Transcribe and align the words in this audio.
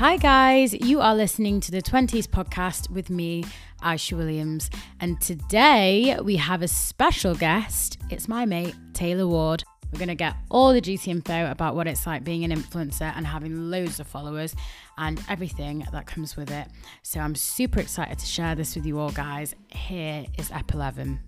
Hi, 0.00 0.16
guys. 0.16 0.72
You 0.72 1.02
are 1.02 1.14
listening 1.14 1.60
to 1.60 1.70
the 1.70 1.82
20s 1.82 2.26
podcast 2.26 2.88
with 2.88 3.10
me, 3.10 3.44
Aisha 3.82 4.16
Williams. 4.16 4.70
And 4.98 5.20
today 5.20 6.16
we 6.24 6.36
have 6.36 6.62
a 6.62 6.68
special 6.68 7.34
guest. 7.34 7.98
It's 8.08 8.26
my 8.26 8.46
mate, 8.46 8.74
Taylor 8.94 9.26
Ward. 9.28 9.62
We're 9.92 9.98
going 9.98 10.08
to 10.08 10.14
get 10.14 10.36
all 10.50 10.72
the 10.72 10.80
juicy 10.80 11.10
info 11.10 11.50
about 11.50 11.76
what 11.76 11.86
it's 11.86 12.06
like 12.06 12.24
being 12.24 12.44
an 12.44 12.50
influencer 12.50 13.12
and 13.14 13.26
having 13.26 13.70
loads 13.70 14.00
of 14.00 14.06
followers 14.06 14.56
and 14.96 15.22
everything 15.28 15.86
that 15.92 16.06
comes 16.06 16.34
with 16.34 16.50
it. 16.50 16.68
So 17.02 17.20
I'm 17.20 17.34
super 17.34 17.78
excited 17.78 18.18
to 18.20 18.24
share 18.24 18.54
this 18.54 18.76
with 18.76 18.86
you 18.86 18.98
all, 18.98 19.10
guys. 19.10 19.54
Here 19.68 20.24
is 20.38 20.50
Ep 20.50 20.72
11. 20.72 21.20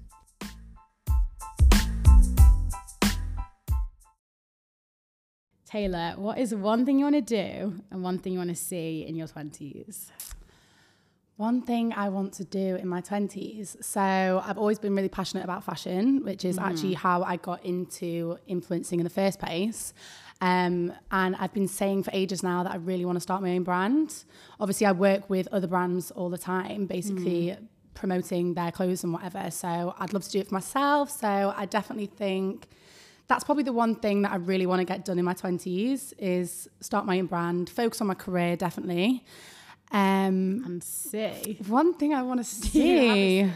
Taylor, 5.72 6.12
what 6.16 6.36
is 6.36 6.54
one 6.54 6.84
thing 6.84 6.98
you 6.98 7.06
want 7.06 7.14
to 7.14 7.22
do 7.22 7.82
and 7.90 8.02
one 8.02 8.18
thing 8.18 8.34
you 8.34 8.38
want 8.38 8.50
to 8.50 8.54
see 8.54 9.06
in 9.08 9.16
your 9.16 9.26
20s? 9.26 10.10
One 11.36 11.62
thing 11.62 11.94
I 11.94 12.10
want 12.10 12.34
to 12.34 12.44
do 12.44 12.76
in 12.76 12.86
my 12.86 13.00
20s. 13.00 13.82
So, 13.82 14.02
I've 14.44 14.58
always 14.58 14.78
been 14.78 14.94
really 14.94 15.08
passionate 15.08 15.44
about 15.44 15.64
fashion, 15.64 16.24
which 16.24 16.44
is 16.44 16.58
mm. 16.58 16.62
actually 16.62 16.92
how 16.92 17.22
I 17.22 17.36
got 17.36 17.64
into 17.64 18.36
influencing 18.46 19.00
in 19.00 19.04
the 19.04 19.10
first 19.22 19.38
place. 19.38 19.94
Um, 20.42 20.92
and 21.10 21.36
I've 21.36 21.54
been 21.54 21.68
saying 21.68 22.02
for 22.02 22.10
ages 22.12 22.42
now 22.42 22.64
that 22.64 22.72
I 22.72 22.76
really 22.76 23.06
want 23.06 23.16
to 23.16 23.22
start 23.22 23.40
my 23.40 23.52
own 23.52 23.62
brand. 23.62 24.24
Obviously, 24.60 24.86
I 24.86 24.92
work 24.92 25.30
with 25.30 25.48
other 25.52 25.68
brands 25.68 26.10
all 26.10 26.28
the 26.28 26.36
time, 26.36 26.84
basically 26.84 27.46
mm. 27.46 27.66
promoting 27.94 28.52
their 28.52 28.72
clothes 28.72 29.04
and 29.04 29.12
whatever. 29.14 29.50
So, 29.50 29.94
I'd 29.98 30.12
love 30.12 30.24
to 30.24 30.30
do 30.30 30.40
it 30.40 30.48
for 30.48 30.54
myself. 30.54 31.10
So, 31.10 31.54
I 31.56 31.64
definitely 31.64 32.08
think 32.08 32.68
that's 33.32 33.44
probably 33.44 33.64
the 33.64 33.72
one 33.72 33.94
thing 33.94 34.20
that 34.22 34.32
I 34.32 34.36
really 34.36 34.66
want 34.66 34.80
to 34.80 34.84
get 34.84 35.06
done 35.06 35.18
in 35.18 35.24
my 35.24 35.32
20s 35.32 36.12
is 36.18 36.68
start 36.80 37.06
my 37.06 37.18
own 37.18 37.24
brand, 37.24 37.70
focus 37.70 38.02
on 38.02 38.06
my 38.06 38.14
career, 38.14 38.56
definitely. 38.56 39.24
Um, 39.90 40.62
and 40.66 40.84
see. 40.84 41.58
One 41.66 41.94
thing 41.94 42.12
I 42.12 42.22
want 42.22 42.40
to 42.40 42.44
see. 42.68 43.50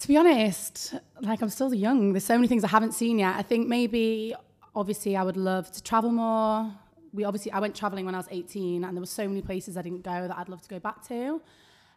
To 0.00 0.08
be 0.08 0.16
honest, 0.18 0.94
like 1.22 1.40
I'm 1.40 1.48
still 1.48 1.72
young. 1.72 2.12
There's 2.12 2.24
so 2.24 2.36
many 2.36 2.48
things 2.48 2.64
I 2.64 2.68
haven't 2.68 2.92
seen 2.92 3.18
yet. 3.18 3.34
I 3.34 3.40
think 3.40 3.66
maybe, 3.66 4.34
obviously, 4.76 5.16
I 5.16 5.22
would 5.22 5.38
love 5.38 5.72
to 5.72 5.82
travel 5.82 6.12
more. 6.12 6.70
We 7.14 7.24
obviously, 7.24 7.52
I 7.52 7.60
went 7.60 7.74
traveling 7.74 8.04
when 8.04 8.14
I 8.14 8.18
was 8.18 8.28
18, 8.30 8.84
and 8.84 8.94
there 8.94 9.00
were 9.00 9.06
so 9.06 9.26
many 9.26 9.40
places 9.40 9.78
I 9.78 9.82
didn't 9.82 10.02
go 10.02 10.28
that 10.28 10.36
I'd 10.36 10.50
love 10.50 10.60
to 10.60 10.68
go 10.68 10.78
back 10.78 11.02
to. 11.08 11.40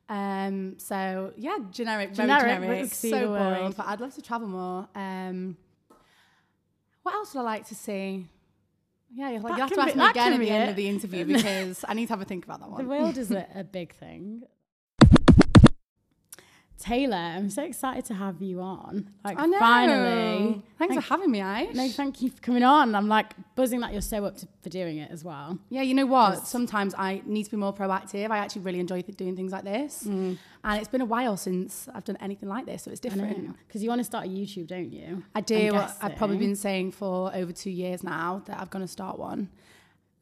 Um, 0.07 0.75
so 0.77 1.33
yeah, 1.35 1.57
generic, 1.71 2.13
generic, 2.13 2.43
very 2.43 2.59
generic, 2.59 2.93
so 2.93 3.27
boring. 3.27 3.73
But 3.75 3.87
I'd 3.87 3.99
love 3.99 4.15
to 4.15 4.21
travel 4.21 4.47
more. 4.47 4.87
Um, 4.95 5.57
what 7.03 7.15
else 7.15 7.33
would 7.33 7.41
I 7.41 7.43
like 7.43 7.67
to 7.67 7.75
see? 7.75 8.27
Yeah, 9.13 9.29
like, 9.41 9.55
you 9.55 9.59
have 9.59 9.73
to 9.73 9.81
ask 9.81 9.95
me 9.95 10.09
again 10.09 10.33
at 10.33 10.39
the 10.39 10.49
end 10.49 10.69
of 10.69 10.75
the 10.75 10.87
interview 10.87 11.25
because 11.35 11.83
I 11.87 11.93
need 11.93 12.07
to 12.07 12.13
have 12.13 12.21
a 12.21 12.25
think 12.25 12.45
about 12.45 12.61
that 12.61 12.69
one. 12.69 12.83
The 12.83 12.89
world 12.89 13.17
is 13.17 13.31
a, 13.31 13.45
a 13.55 13.63
big 13.63 13.93
thing. 13.93 14.43
Taylor, 16.81 17.15
I'm 17.15 17.49
so 17.49 17.63
excited 17.63 18.05
to 18.05 18.15
have 18.15 18.41
you 18.41 18.59
on. 18.59 19.09
Like, 19.23 19.39
I 19.39 19.45
know. 19.45 19.59
finally. 19.59 20.63
Thanks 20.79 20.95
thank, 20.95 21.03
for 21.03 21.13
having 21.13 21.29
me, 21.29 21.39
Aish. 21.39 21.75
No, 21.75 21.87
thank 21.87 22.21
you 22.21 22.31
for 22.31 22.41
coming 22.41 22.63
on. 22.63 22.95
I'm 22.95 23.07
like 23.07 23.33
buzzing 23.55 23.81
that 23.81 23.91
you're 23.93 24.01
so 24.01 24.25
up 24.25 24.37
to, 24.37 24.47
for 24.63 24.69
doing 24.69 24.97
it 24.97 25.11
as 25.11 25.23
well. 25.23 25.59
Yeah, 25.69 25.83
you 25.83 25.93
know 25.93 26.07
what? 26.07 26.47
Sometimes 26.47 26.95
I 26.97 27.21
need 27.25 27.43
to 27.43 27.51
be 27.51 27.57
more 27.57 27.73
proactive. 27.73 28.31
I 28.31 28.39
actually 28.39 28.63
really 28.63 28.79
enjoy 28.79 29.01
th- 29.01 29.15
doing 29.15 29.35
things 29.35 29.51
like 29.51 29.63
this. 29.63 30.05
Mm. 30.07 30.37
And 30.63 30.79
it's 30.79 30.89
been 30.89 31.01
a 31.01 31.05
while 31.05 31.37
since 31.37 31.87
I've 31.93 32.03
done 32.03 32.17
anything 32.19 32.49
like 32.49 32.65
this, 32.65 32.83
so 32.83 32.91
it's 32.91 32.99
different. 32.99 33.55
Because 33.67 33.83
you 33.83 33.89
want 33.89 33.99
to 33.99 34.05
start 34.05 34.25
a 34.25 34.29
YouTube, 34.29 34.67
don't 34.67 34.91
you? 34.91 35.23
I 35.35 35.41
do. 35.41 35.75
I've 36.01 36.15
probably 36.15 36.37
been 36.37 36.55
saying 36.55 36.91
for 36.91 37.33
over 37.35 37.51
two 37.51 37.71
years 37.71 38.03
now 38.03 38.41
that 38.47 38.59
I'm 38.59 38.67
going 38.67 38.83
to 38.83 38.91
start 38.91 39.19
one. 39.19 39.49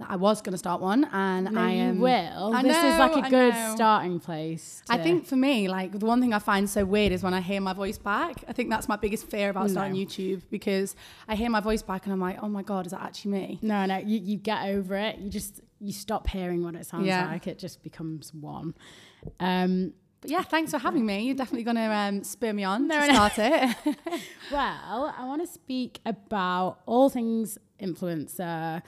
I 0.08 0.16
was 0.16 0.42
going 0.42 0.54
to 0.54 0.58
start 0.58 0.82
one, 0.82 1.06
and 1.12 1.52
no, 1.52 1.62
I 1.62 1.72
am. 1.72 1.96
You 1.96 2.02
will. 2.02 2.54
I 2.54 2.62
this 2.64 2.72
know, 2.72 2.88
is 2.90 3.00
like 3.00 3.26
a 3.26 3.30
good 3.30 3.54
starting 3.76 4.20
place. 4.20 4.82
I 4.90 4.98
think 4.98 5.26
for 5.26 5.36
me, 5.36 5.68
like 5.68 6.00
the 6.00 6.06
one 6.06 6.22
thing 6.22 6.34
I 6.34 6.40
find 6.40 6.70
so 6.70 6.86
weird 6.86 7.12
is 7.12 7.22
when 7.22 7.34
I 7.34 7.42
hear 7.42 7.60
my 7.60 7.74
voice 7.74 7.98
back. 7.98 8.44
I 8.48 8.54
think 8.54 8.70
that's 8.70 8.88
my 8.88 8.96
biggest 8.96 9.30
fear 9.30 9.50
about 9.50 9.68
no. 9.68 9.74
starting 9.74 9.96
YouTube 9.96 10.44
because 10.50 10.96
I 11.28 11.36
hear 11.36 11.50
my 11.50 11.60
voice 11.60 11.82
back 11.82 12.06
and 12.06 12.14
I'm 12.14 12.22
like, 12.22 12.38
oh 12.42 12.48
my 12.48 12.64
god, 12.64 12.86
is 12.86 12.92
that 12.92 13.02
actually 13.02 13.32
me? 13.32 13.60
No, 13.62 13.86
no, 13.86 13.98
you, 13.98 14.20
you 14.20 14.38
get 14.38 14.68
over 14.68 14.96
it. 14.96 15.18
You 15.18 15.30
just 15.30 15.62
you 15.80 15.92
stop 15.92 16.28
hearing 16.28 16.64
what 16.64 16.76
it 16.76 16.86
sounds 16.86 17.06
yeah. 17.06 17.28
like. 17.28 17.48
It 17.48 17.60
just 17.60 17.84
becomes 17.84 18.34
one. 18.34 18.76
Um, 19.40 19.94
but 20.22 20.32
yeah, 20.32 20.44
thanks 20.44 20.72
for 20.72 20.78
having 20.78 21.06
me. 21.06 21.24
You're 21.24 21.36
definitely 21.36 21.64
going 21.64 21.78
to 21.78 21.94
um, 21.94 22.24
spur 22.24 22.52
me 22.52 22.64
on 22.66 22.88
no, 22.88 23.00
to 23.00 23.14
start 23.14 23.34
it. 23.38 23.76
well, 24.52 25.14
I 25.18 25.26
want 25.26 25.46
to 25.46 25.48
speak 25.48 26.00
about 26.06 26.80
all 26.86 27.10
things 27.10 27.58
influencer. 27.82 28.82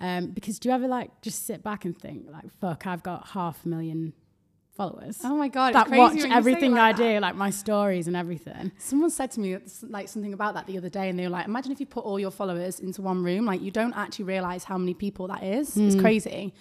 Um, 0.00 0.28
because 0.28 0.58
do 0.58 0.68
you 0.68 0.74
ever 0.74 0.86
like 0.86 1.20
just 1.22 1.46
sit 1.46 1.62
back 1.62 1.84
and 1.84 1.98
think 1.98 2.26
like, 2.30 2.50
fuck, 2.60 2.86
I've 2.86 3.02
got 3.02 3.28
half 3.28 3.64
a 3.64 3.68
million 3.68 4.12
followers. 4.78 5.18
Oh 5.24 5.36
my 5.36 5.48
god, 5.48 5.74
that 5.74 5.90
watch 5.90 6.18
everything 6.30 6.72
like 6.72 6.80
I 6.80 6.92
that. 6.92 7.14
do, 7.14 7.20
like 7.20 7.34
my 7.34 7.50
stories 7.50 8.06
and 8.06 8.16
everything. 8.16 8.72
Someone 8.78 9.10
said 9.10 9.30
to 9.32 9.40
me 9.40 9.58
like 9.82 10.08
something 10.08 10.32
about 10.32 10.54
that 10.54 10.66
the 10.66 10.78
other 10.78 10.88
day, 10.88 11.10
and 11.10 11.18
they 11.18 11.24
were 11.24 11.30
like, 11.30 11.46
"Imagine 11.46 11.72
if 11.72 11.80
you 11.80 11.86
put 11.86 12.04
all 12.04 12.18
your 12.18 12.30
followers 12.30 12.80
into 12.80 13.02
one 13.02 13.22
room. 13.22 13.44
Like 13.44 13.60
you 13.60 13.70
don't 13.70 13.94
actually 13.94 14.26
realize 14.26 14.64
how 14.64 14.78
many 14.78 14.94
people 14.94 15.26
that 15.26 15.42
is. 15.42 15.74
Mm. 15.74 15.86
It's 15.86 15.94
hmm. 15.96 16.00
crazy." 16.00 16.54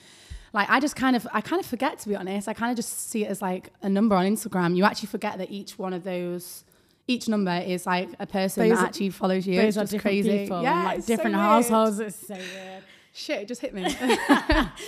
Like 0.53 0.69
I 0.69 0.79
just 0.79 0.95
kind 0.95 1.15
of, 1.15 1.27
I 1.33 1.41
kind 1.41 1.59
of 1.59 1.65
forget 1.65 1.99
to 1.99 2.09
be 2.09 2.15
honest. 2.15 2.47
I 2.47 2.53
kind 2.53 2.71
of 2.71 2.77
just 2.77 3.09
see 3.11 3.23
it 3.23 3.27
as 3.29 3.41
like 3.41 3.69
a 3.83 3.89
number 3.89 4.15
on 4.15 4.25
Instagram. 4.25 4.75
You 4.75 4.85
actually 4.85 5.09
forget 5.09 5.37
that 5.37 5.51
each 5.51 5.77
one 5.77 5.93
of 5.93 6.03
those 6.03 6.63
each 7.07 7.29
number 7.29 7.55
is 7.65 7.85
like 7.85 8.09
a 8.19 8.25
person 8.25 8.67
those 8.67 8.79
that 8.79 8.87
actually 8.87 9.11
follows 9.11 9.45
you. 9.45 9.61
Those 9.61 9.77
it's 9.77 9.77
are 9.77 9.95
different 9.95 10.23
crazy. 10.23 10.39
people, 10.39 10.63
yeah, 10.63 10.85
like 10.85 11.05
different 11.05 11.35
so 11.35 11.39
households. 11.39 11.99
It's 11.99 12.27
so 12.27 12.33
weird. 12.35 12.83
Shit, 13.17 13.41
it 13.41 13.47
just 13.47 13.61
hit 13.61 13.73
me. 13.73 13.83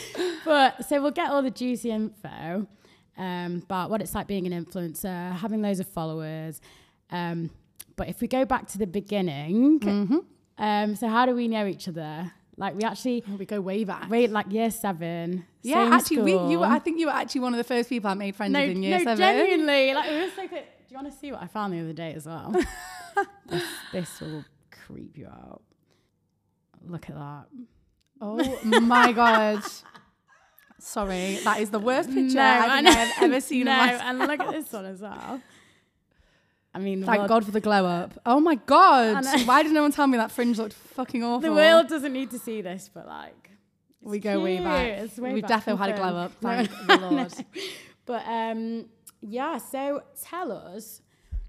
but 0.45 0.85
so 0.85 1.01
we'll 1.01 1.09
get 1.09 1.31
all 1.31 1.41
the 1.41 1.49
juicy 1.49 1.89
info 1.89 2.67
um, 3.17 3.63
about 3.63 3.89
what 3.89 4.01
it's 4.01 4.13
like 4.13 4.27
being 4.27 4.45
an 4.45 4.65
influencer, 4.65 5.35
having 5.35 5.63
loads 5.63 5.79
of 5.79 5.87
followers. 5.87 6.61
Um, 7.09 7.49
but 7.95 8.07
if 8.07 8.21
we 8.21 8.27
go 8.27 8.45
back 8.45 8.67
to 8.67 8.77
the 8.77 8.85
beginning, 8.85 9.79
mm-hmm. 9.79 10.17
um, 10.59 10.95
so 10.95 11.07
how 11.07 11.25
do 11.25 11.33
we 11.33 11.47
know 11.47 11.65
each 11.65 11.87
other? 11.87 12.31
Like 12.55 12.75
we 12.75 12.83
actually 12.83 13.23
oh, 13.27 13.35
we 13.35 13.47
go 13.47 13.61
way 13.61 13.83
back. 13.83 14.11
Wait, 14.11 14.29
like 14.29 14.51
year 14.51 14.69
seven. 14.69 15.45
Yeah, 15.63 15.89
actually, 15.91 16.21
we, 16.21 16.33
you. 16.33 16.59
Were, 16.59 16.67
I 16.67 16.77
think 16.77 16.99
you 16.99 17.07
were 17.07 17.13
actually 17.13 17.41
one 17.41 17.55
of 17.55 17.57
the 17.57 17.63
first 17.63 17.89
people 17.89 18.11
I 18.11 18.13
made 18.13 18.35
friends 18.35 18.53
no, 18.53 18.61
with 18.61 18.69
in 18.69 18.83
year 18.83 18.99
no, 18.99 19.05
seven. 19.05 19.17
genuinely. 19.17 19.93
Like 19.95 20.07
we 20.07 20.17
were 20.17 20.29
so 20.35 20.47
good. 20.47 20.63
Do 20.87 20.91
you 20.91 20.97
want 20.97 21.11
to 21.11 21.17
see 21.17 21.31
what 21.31 21.41
I 21.41 21.47
found 21.47 21.73
the 21.73 21.79
other 21.79 21.93
day 21.93 22.13
as 22.13 22.27
well? 22.27 22.55
this, 23.47 23.63
this 23.91 24.21
will 24.21 24.45
creep 24.85 25.17
you 25.17 25.25
out. 25.25 25.63
Look 26.85 27.09
at 27.09 27.15
that. 27.15 27.45
Oh 28.21 28.59
my 28.63 29.11
god. 29.11 29.63
Sorry, 30.79 31.39
that 31.43 31.59
is 31.59 31.71
the 31.71 31.79
worst 31.79 32.09
picture 32.09 32.35
no, 32.35 32.43
I 32.43 32.81
think 32.81 32.87
I 32.87 32.91
have 32.91 33.23
ever 33.23 33.41
seen. 33.41 33.65
No, 33.65 33.71
and 33.71 34.19
look 34.19 34.39
at 34.39 34.51
this 34.51 34.71
one 34.71 34.85
as 34.85 35.01
well. 35.01 35.41
I 36.73 36.79
mean, 36.79 37.03
thank 37.03 37.27
God 37.27 37.43
for 37.43 37.51
the 37.51 37.59
glow 37.59 37.85
up. 37.85 38.19
Oh 38.25 38.39
my 38.39 38.55
God! 38.55 39.25
Why 39.45 39.63
did 39.63 39.73
no 39.73 39.81
one 39.81 39.91
tell 39.91 40.07
me 40.07 40.17
that 40.17 40.31
fringe 40.31 40.57
looked 40.57 40.73
fucking 40.73 41.23
awful? 41.23 41.41
The 41.41 41.53
world 41.53 41.87
doesn't 41.87 42.13
need 42.13 42.31
to 42.31 42.39
see 42.39 42.61
this, 42.61 42.89
but 42.93 43.07
like, 43.07 43.49
we 44.01 44.19
go 44.19 44.39
way 44.39 44.59
back. 44.59 45.17
Way 45.17 45.33
We've 45.33 45.41
back 45.41 45.49
definitely 45.49 45.87
had 45.87 45.95
a 45.95 45.97
glow 45.97 46.15
up. 46.15 46.31
Thank 46.41 46.69
no, 46.87 46.97
the 46.97 46.97
Lord. 46.97 47.33
No. 47.37 47.63
But 48.05 48.25
um, 48.27 48.85
yeah. 49.21 49.57
So 49.57 50.03
tell 50.21 50.51
us 50.51 51.01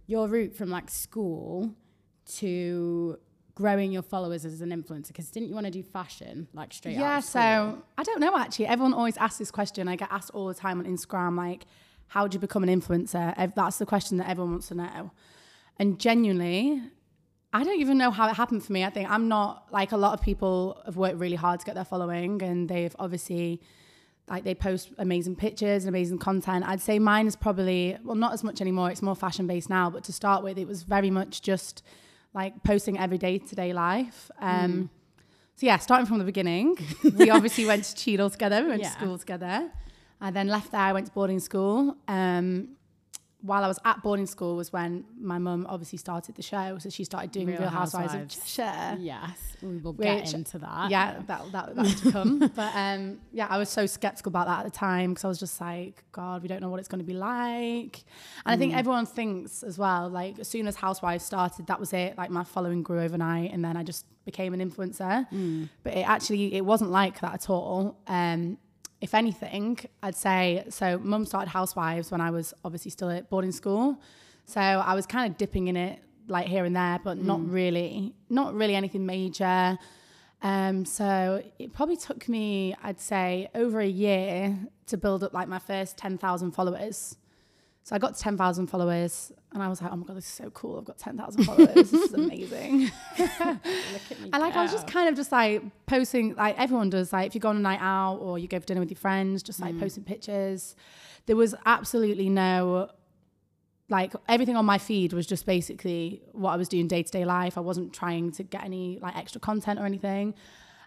your 0.06 0.26
route 0.26 0.54
from 0.56 0.70
like 0.70 0.90
school 0.90 1.74
to 2.36 3.18
growing 3.60 3.92
your 3.92 4.02
followers 4.02 4.44
as 4.44 4.60
an 4.62 4.70
influencer? 4.70 5.08
Because 5.08 5.30
didn't 5.30 5.48
you 5.48 5.54
want 5.54 5.66
to 5.66 5.70
do 5.70 5.82
fashion 5.82 6.48
like 6.54 6.72
straight 6.72 6.96
yeah, 6.96 7.20
so 7.20 7.82
I 7.98 8.02
don't 8.02 8.20
know 8.20 8.36
actually. 8.36 8.66
Everyone 8.66 8.94
always 8.94 9.16
asks 9.18 9.38
this 9.38 9.50
question. 9.50 9.86
I 9.88 9.96
get 9.96 10.08
asked 10.10 10.30
all 10.32 10.46
the 10.46 10.54
time 10.54 10.78
on 10.80 10.86
Instagram, 10.86 11.36
like, 11.36 11.66
how 12.08 12.26
do 12.26 12.34
you 12.36 12.40
become 12.40 12.62
an 12.62 12.70
influencer? 12.80 13.54
That's 13.54 13.78
the 13.78 13.86
question 13.86 14.16
that 14.18 14.28
everyone 14.28 14.52
wants 14.52 14.68
to 14.68 14.74
know. 14.74 15.12
And 15.78 15.98
genuinely, 15.98 16.82
I 17.52 17.64
don't 17.64 17.80
even 17.80 17.98
know 17.98 18.10
how 18.10 18.28
it 18.28 18.34
happened 18.34 18.64
for 18.64 18.72
me. 18.72 18.84
I 18.84 18.90
think 18.90 19.10
I'm 19.10 19.28
not 19.28 19.66
like 19.70 19.92
a 19.92 19.96
lot 19.96 20.14
of 20.14 20.22
people 20.22 20.80
have 20.86 20.96
worked 20.96 21.18
really 21.18 21.36
hard 21.36 21.60
to 21.60 21.66
get 21.66 21.74
their 21.74 21.84
following 21.84 22.42
and 22.42 22.68
they've 22.68 22.96
obviously 22.98 23.60
like 24.28 24.44
they 24.44 24.54
post 24.54 24.90
amazing 24.98 25.36
pictures 25.36 25.84
and 25.84 25.88
amazing 25.88 26.18
content. 26.18 26.64
I'd 26.66 26.80
say 26.80 26.98
mine 26.98 27.26
is 27.26 27.36
probably 27.36 27.96
well 28.04 28.14
not 28.14 28.32
as 28.32 28.42
much 28.44 28.60
anymore. 28.60 28.90
It's 28.90 29.02
more 29.02 29.16
fashion 29.16 29.46
based 29.46 29.68
now, 29.68 29.90
but 29.90 30.04
to 30.04 30.12
start 30.12 30.42
with 30.44 30.56
it 30.58 30.66
was 30.66 30.82
very 30.84 31.10
much 31.10 31.42
just 31.42 31.82
like 32.34 32.62
posting 32.62 32.98
every 32.98 33.18
day 33.18 33.38
to 33.38 33.54
day 33.54 33.72
life. 33.72 34.30
Um, 34.38 34.72
mm. 34.72 34.88
So 35.56 35.66
yeah, 35.66 35.78
starting 35.78 36.06
from 36.06 36.18
the 36.18 36.24
beginning, 36.24 36.78
we 37.16 37.30
obviously 37.30 37.66
went 37.66 37.84
to 37.84 37.94
Cheadle 37.94 38.30
together. 38.30 38.62
We 38.62 38.70
went 38.70 38.82
yeah. 38.82 38.88
to 38.88 38.94
school 38.94 39.18
together. 39.18 39.70
I 40.20 40.30
then 40.30 40.48
left 40.48 40.72
there. 40.72 40.80
I 40.80 40.92
went 40.92 41.06
to 41.06 41.12
boarding 41.12 41.40
school. 41.40 41.96
Um, 42.08 42.76
while 43.42 43.64
I 43.64 43.68
was 43.68 43.78
at 43.84 44.02
boarding 44.02 44.26
school 44.26 44.56
was 44.56 44.72
when 44.72 45.04
my 45.18 45.38
mum 45.38 45.66
obviously 45.68 45.98
started 45.98 46.34
the 46.34 46.42
show. 46.42 46.76
So 46.78 46.90
she 46.90 47.04
started 47.04 47.32
doing 47.32 47.46
Real, 47.46 47.60
Real 47.60 47.68
Housewives, 47.68 48.12
Housewives, 48.12 48.36
of 48.36 48.44
Cheshire. 48.44 48.96
Yes, 49.00 49.56
we 49.62 49.78
will 49.78 49.94
which, 49.94 50.06
get 50.06 50.34
into 50.34 50.58
that. 50.58 50.90
Yeah, 50.90 51.22
that 51.26 51.52
that 51.52 51.74
that's 51.74 52.00
to 52.02 52.12
come. 52.12 52.38
but 52.54 52.72
um, 52.74 53.18
yeah, 53.32 53.46
I 53.48 53.58
was 53.58 53.68
so 53.68 53.86
skeptical 53.86 54.30
about 54.30 54.46
that 54.46 54.60
at 54.60 54.64
the 54.72 54.78
time 54.78 55.10
because 55.10 55.24
I 55.24 55.28
was 55.28 55.38
just 55.38 55.60
like, 55.60 56.04
God, 56.12 56.42
we 56.42 56.48
don't 56.48 56.60
know 56.60 56.68
what 56.68 56.80
it's 56.80 56.88
going 56.88 57.00
to 57.00 57.06
be 57.06 57.14
like. 57.14 57.30
And 57.32 57.92
mm. 57.92 57.98
I 58.44 58.56
think 58.56 58.74
mm. 58.74 58.76
everyone 58.76 59.06
thinks 59.06 59.62
as 59.62 59.78
well, 59.78 60.08
like 60.08 60.38
as 60.38 60.48
soon 60.48 60.66
as 60.66 60.76
Housewives 60.76 61.24
started, 61.24 61.66
that 61.68 61.80
was 61.80 61.92
it. 61.92 62.18
Like 62.18 62.30
my 62.30 62.44
following 62.44 62.82
grew 62.82 63.00
overnight, 63.00 63.52
and 63.52 63.64
then 63.64 63.76
I 63.76 63.82
just 63.82 64.04
became 64.26 64.52
an 64.52 64.60
influencer. 64.60 65.30
Mm. 65.30 65.68
But 65.82 65.94
it 65.94 66.08
actually 66.08 66.54
it 66.54 66.64
wasn't 66.64 66.90
like 66.90 67.20
that 67.20 67.34
at 67.34 67.50
all. 67.50 67.98
Um, 68.06 68.58
if 69.00 69.14
anything, 69.14 69.78
I'd 70.02 70.14
say 70.16 70.64
so. 70.68 70.98
Mum 70.98 71.24
started 71.24 71.50
Housewives 71.50 72.10
when 72.10 72.20
I 72.20 72.30
was 72.30 72.52
obviously 72.64 72.90
still 72.90 73.10
at 73.10 73.30
boarding 73.30 73.52
school, 73.52 74.00
so 74.44 74.60
I 74.60 74.94
was 74.94 75.06
kind 75.06 75.30
of 75.30 75.38
dipping 75.38 75.68
in 75.68 75.76
it 75.76 76.00
like 76.28 76.46
here 76.46 76.64
and 76.64 76.76
there, 76.76 77.00
but 77.02 77.18
not 77.18 77.40
really, 77.48 78.14
not 78.28 78.54
really 78.54 78.74
anything 78.74 79.06
major. 79.06 79.78
Um, 80.42 80.84
so 80.84 81.42
it 81.58 81.72
probably 81.72 81.96
took 81.96 82.28
me, 82.28 82.74
I'd 82.82 83.00
say, 83.00 83.48
over 83.54 83.80
a 83.80 83.86
year 83.86 84.58
to 84.86 84.96
build 84.96 85.22
up 85.22 85.34
like 85.34 85.48
my 85.48 85.58
first 85.58 85.96
ten 85.96 86.18
thousand 86.18 86.52
followers. 86.52 87.16
So 87.82 87.96
I 87.96 87.98
got 87.98 88.14
to 88.14 88.20
ten 88.22 88.36
thousand 88.36 88.68
followers, 88.68 89.32
and 89.52 89.62
I 89.62 89.68
was 89.68 89.82
like, 89.82 89.92
"Oh 89.92 89.96
my 89.96 90.06
god, 90.06 90.16
this 90.16 90.26
is 90.26 90.32
so 90.32 90.50
cool! 90.50 90.78
I've 90.78 90.84
got 90.84 90.98
ten 90.98 91.16
thousand 91.16 91.44
followers. 91.44 91.74
this 91.74 91.92
is 91.92 92.12
amazing." 92.14 92.90
And 94.32 94.40
like 94.40 94.54
I 94.54 94.62
was 94.62 94.72
just 94.72 94.86
kind 94.86 95.08
of 95.08 95.16
just 95.16 95.32
like 95.32 95.62
posting 95.86 96.34
like 96.36 96.58
everyone 96.58 96.90
does 96.90 97.12
like 97.12 97.26
if 97.26 97.34
you 97.34 97.40
go 97.40 97.48
on 97.48 97.56
a 97.56 97.60
night 97.60 97.80
out 97.80 98.16
or 98.16 98.38
you 98.38 98.46
go 98.46 98.60
for 98.60 98.66
dinner 98.66 98.80
with 98.80 98.90
your 98.90 98.98
friends 98.98 99.42
just 99.42 99.60
like 99.60 99.78
posting 99.78 100.04
pictures. 100.04 100.76
There 101.26 101.36
was 101.36 101.54
absolutely 101.66 102.28
no 102.28 102.90
like 103.88 104.14
everything 104.28 104.56
on 104.56 104.64
my 104.64 104.78
feed 104.78 105.12
was 105.12 105.26
just 105.26 105.46
basically 105.46 106.22
what 106.32 106.52
I 106.52 106.56
was 106.56 106.68
doing 106.68 106.86
day 106.86 107.02
to 107.02 107.10
day 107.10 107.24
life. 107.24 107.58
I 107.58 107.60
wasn't 107.60 107.92
trying 107.92 108.30
to 108.32 108.44
get 108.44 108.64
any 108.64 108.98
like 109.02 109.16
extra 109.16 109.40
content 109.40 109.80
or 109.80 109.84
anything. 109.84 110.34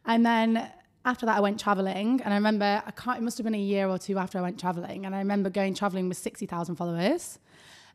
And 0.06 0.26
then 0.26 0.70
after 1.06 1.26
that 1.26 1.38
I 1.38 1.42
went 1.42 1.60
traveling. 1.60 2.22
And 2.24 2.34
I 2.34 2.38
remember 2.38 2.82
I 2.86 2.92
can't 2.92 3.18
it 3.18 3.22
must 3.22 3.38
have 3.38 3.44
been 3.44 3.56
a 3.56 3.60
year 3.60 3.90
or 3.90 3.98
two 3.98 4.18
after 4.18 4.38
I 4.38 4.42
went 4.42 4.58
traveling. 4.60 5.06
And 5.06 5.14
I 5.14 5.20
remember 5.20 5.50
going 5.50 5.74
traveling 5.76 6.08
with 6.08 6.18
60,000 6.18 6.76
followers 6.76 7.40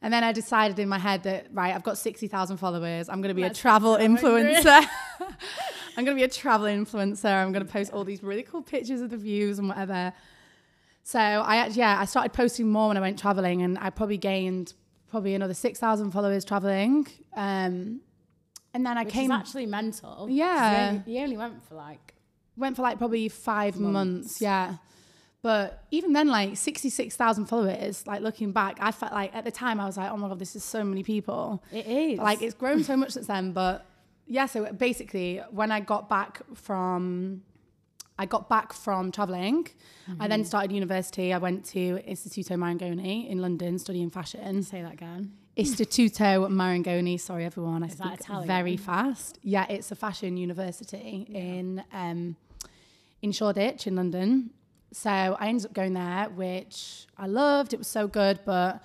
and 0.01 0.13
then 0.13 0.23
I 0.25 0.33
decided 0.33 0.79
in 0.79 0.89
my 0.89 0.99
head 0.99 1.25
that 1.25 1.47
right, 1.53 1.75
I've 1.75 1.83
got 1.83 1.99
sixty 1.99 2.29
thousand 2.29 2.59
followers. 2.59 3.09
I'm 3.09 3.21
going 3.21 3.29
to 3.35 3.41
be 3.41 3.43
a 3.45 3.53
travel 3.53 3.97
influencer. 3.97 4.87
I'm 5.97 6.05
going 6.05 6.17
to 6.17 6.21
be 6.21 6.25
a 6.25 6.29
travel 6.29 6.67
influencer. 6.67 7.33
I'm 7.33 7.53
going 7.53 7.67
to 7.67 7.73
post 7.73 7.93
all 7.93 8.05
these 8.05 8.23
really 8.23 8.43
cool 8.43 8.63
pictures 8.63 9.01
of 9.01 9.11
the 9.11 9.17
views 9.17 9.59
and 9.59 9.69
whatever. 9.69 10.13
So 11.03 11.19
I 11.19 11.57
actually, 11.57 11.79
yeah, 11.79 11.99
I 11.99 12.05
started 12.05 12.33
posting 12.33 12.71
more 12.71 12.89
when 12.89 12.97
I 12.97 13.01
went 13.01 13.19
traveling, 13.19 13.63
and 13.63 13.79
I 13.81 13.91
probably 13.91 14.19
gained 14.19 14.75
probably 15.11 15.35
another 15.35 15.55
six 15.55 15.81
thousand 15.81 16.11
followers 16.11 16.45
traveling. 16.45 17.07
Um, 17.35 18.01
and 18.75 18.87
then 18.87 18.99
I 18.99 19.05
Which 19.05 19.15
came 19.15 19.31
actually 19.33 19.67
mental. 19.67 20.29
Yeah. 20.31 20.93
You 20.93 20.99
only, 20.99 21.13
you 21.13 21.23
only 21.23 21.37
went 21.37 21.67
for 21.67 21.75
like 21.75 22.15
went 22.57 22.77
for 22.77 22.83
like 22.83 22.99
probably 22.99 23.29
five 23.29 23.79
months. 23.79 23.93
Months. 23.93 24.41
yeah. 24.41 24.75
But 25.43 25.85
even 25.91 26.13
then, 26.13 26.29
like 26.29 26.57
66,000 26.57 27.47
followers, 27.47 28.07
like 28.07 28.23
looking 28.23 28.51
back, 28.51 28.79
I 28.81 28.91
felt 28.91 29.13
like 29.13 29.35
at 29.35 29.45
the 29.45 29.53
time 29.53 29.79
I 29.79 29.87
was 29.87 29.97
like, 29.97 30.11
oh 30.11 30.17
my 30.17 30.29
God, 30.29 30.39
this 30.39 30.57
is 30.57 30.65
so 30.65 30.83
many 30.83 31.03
people. 31.05 31.63
it 31.73 31.87
is. 31.87 32.17
But, 32.17 32.25
like 32.25 32.43
it's 32.43 32.55
grown 32.55 32.83
so 32.83 32.97
much 32.97 33.13
since 33.13 33.29
then. 33.29 33.53
But 33.53 33.87
yeah, 34.27 34.47
so 34.47 34.73
basically, 34.73 35.41
when 35.51 35.71
I 35.71 35.81
got 35.81 36.09
back 36.09 36.43
from, 36.55 37.43
I 38.19 38.27
got 38.27 38.49
back 38.49 38.73
from 38.73 39.13
traveling, 39.13 39.69
I 40.19 40.27
then 40.27 40.45
started 40.45 40.73
university. 40.73 41.33
I 41.33 41.39
went 41.39 41.65
to 41.67 42.01
Istituto 42.09 42.57
Marangoni 42.57 43.29
in 43.31 43.39
London 43.41 43.79
studying 43.79 44.11
fashion. 44.11 44.63
say 44.65 44.83
that 44.83 44.95
again. 44.95 45.33
Istituto 45.57 46.49
Marangoni. 46.49 47.19
Sorry, 47.19 47.45
everyone. 47.45 47.83
I 47.83 47.87
Is 47.87 47.93
speak 47.93 48.47
very 48.47 48.77
fast. 48.77 49.39
Yeah, 49.43 49.67
it's 49.69 49.91
a 49.93 49.97
fashion 49.97 50.37
university 50.37 51.27
in 51.31 51.85
um, 51.93 52.37
in 53.23 53.33
Shoreditch 53.33 53.87
in 53.87 53.97
London. 53.97 54.51
So 54.93 55.11
I 55.11 55.49
ended 55.49 55.67
up 55.67 55.73
going 55.75 55.95
there, 55.95 56.29
which 56.35 57.07
I 57.17 57.27
loved. 57.27 57.75
It 57.75 57.79
was 57.79 57.89
so 57.89 58.09
good, 58.09 58.41
but 58.45 58.83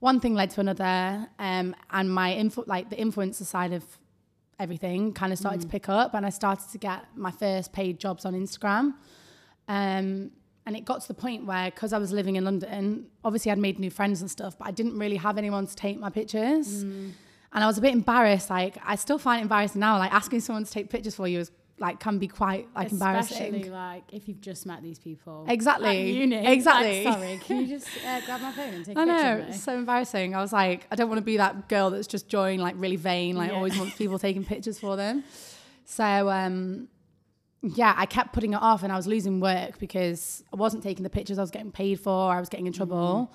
one 0.00 0.18
thing 0.18 0.34
led 0.34 0.50
to 0.50 0.60
another, 0.60 1.28
um, 1.38 1.76
and 1.90 2.10
my 2.10 2.32
influ- 2.32 2.66
like 2.66 2.90
the 2.90 2.96
influencer 2.96 3.44
side 3.44 3.72
of 3.72 3.84
everything 4.58 5.12
kind 5.12 5.32
of 5.32 5.38
started 5.38 5.60
to 5.60 5.68
pick 5.68 5.88
up, 5.88 6.14
and 6.14 6.24
I 6.26 6.30
started 6.30 6.70
to 6.70 6.78
get 6.78 7.04
my 7.14 7.30
first 7.30 7.72
paid 7.72 8.00
jobs 8.00 8.24
on 8.24 8.34
Instagram. 8.34 8.94
Um, 9.68 10.30
and 10.64 10.76
it 10.76 10.84
got 10.84 11.02
to 11.02 11.08
the 11.08 11.14
point 11.14 11.44
where, 11.44 11.70
because 11.70 11.92
I 11.92 11.98
was 11.98 12.12
living 12.12 12.36
in 12.36 12.44
London, 12.44 13.06
obviously 13.24 13.50
I'd 13.52 13.58
made 13.58 13.78
new 13.78 13.90
friends 13.90 14.20
and 14.20 14.30
stuff, 14.30 14.56
but 14.58 14.68
I 14.68 14.70
didn't 14.70 14.98
really 14.98 15.16
have 15.16 15.36
anyone 15.36 15.66
to 15.66 15.74
take 15.76 15.98
my 15.98 16.10
pictures. 16.10 16.82
And 17.54 17.62
I 17.64 17.66
was 17.66 17.78
a 17.78 17.80
bit 17.80 17.92
embarrassed. 17.92 18.48
Like, 18.48 18.78
I 18.84 18.94
still 18.94 19.18
find 19.18 19.40
it 19.40 19.42
embarrassing 19.42 19.80
now. 19.80 19.98
Like, 19.98 20.12
asking 20.12 20.40
someone 20.40 20.64
to 20.64 20.70
take 20.70 20.88
pictures 20.88 21.14
for 21.14 21.28
you 21.28 21.40
is 21.40 21.50
like 21.78 21.98
can 21.98 22.18
be 22.18 22.28
quite 22.28 22.68
like 22.76 22.92
Especially 22.92 23.46
embarrassing. 23.46 23.72
like 23.72 24.04
if 24.12 24.28
you've 24.28 24.40
just 24.40 24.66
met 24.66 24.82
these 24.82 24.98
people. 24.98 25.46
Exactly. 25.48 26.12
Uni. 26.12 26.36
Exactly. 26.46 27.04
Like, 27.04 27.14
sorry, 27.14 27.40
can 27.42 27.60
you 27.62 27.66
just 27.78 27.88
uh, 28.06 28.20
grab 28.24 28.40
my 28.40 28.52
phone 28.52 28.74
and 28.74 28.84
take 28.84 28.96
a 28.96 29.00
I 29.00 29.04
picture 29.04 29.18
I 29.18 29.22
know, 29.34 29.38
of 29.40 29.48
me? 29.48 29.54
it's 29.54 29.62
so 29.64 29.74
embarrassing. 29.76 30.34
I 30.34 30.40
was 30.40 30.52
like, 30.52 30.86
I 30.90 30.94
don't 30.96 31.08
want 31.08 31.18
to 31.18 31.24
be 31.24 31.38
that 31.38 31.68
girl 31.68 31.90
that's 31.90 32.06
just 32.06 32.28
joined, 32.28 32.62
like 32.62 32.74
really 32.78 32.96
vain, 32.96 33.36
like 33.36 33.50
Yeah. 33.50 33.56
always 33.56 33.76
wants 33.76 33.96
people 33.96 34.18
taking 34.28 34.44
pictures 34.44 34.78
for 34.78 34.96
them. 34.96 35.24
So, 35.84 36.30
um, 36.30 36.88
yeah, 37.62 37.94
I 37.96 38.06
kept 38.06 38.32
putting 38.32 38.52
it 38.54 38.60
off 38.62 38.82
and 38.82 38.92
I 38.92 38.96
was 38.96 39.06
losing 39.06 39.40
work 39.40 39.78
because 39.78 40.42
I 40.52 40.56
wasn't 40.56 40.82
taking 40.82 41.02
the 41.04 41.10
pictures 41.10 41.38
I 41.38 41.42
was 41.42 41.50
getting 41.50 41.72
paid 41.72 42.00
for. 42.00 42.32
I 42.32 42.38
was 42.40 42.48
getting 42.48 42.66
in 42.66 42.72
trouble. 42.72 43.32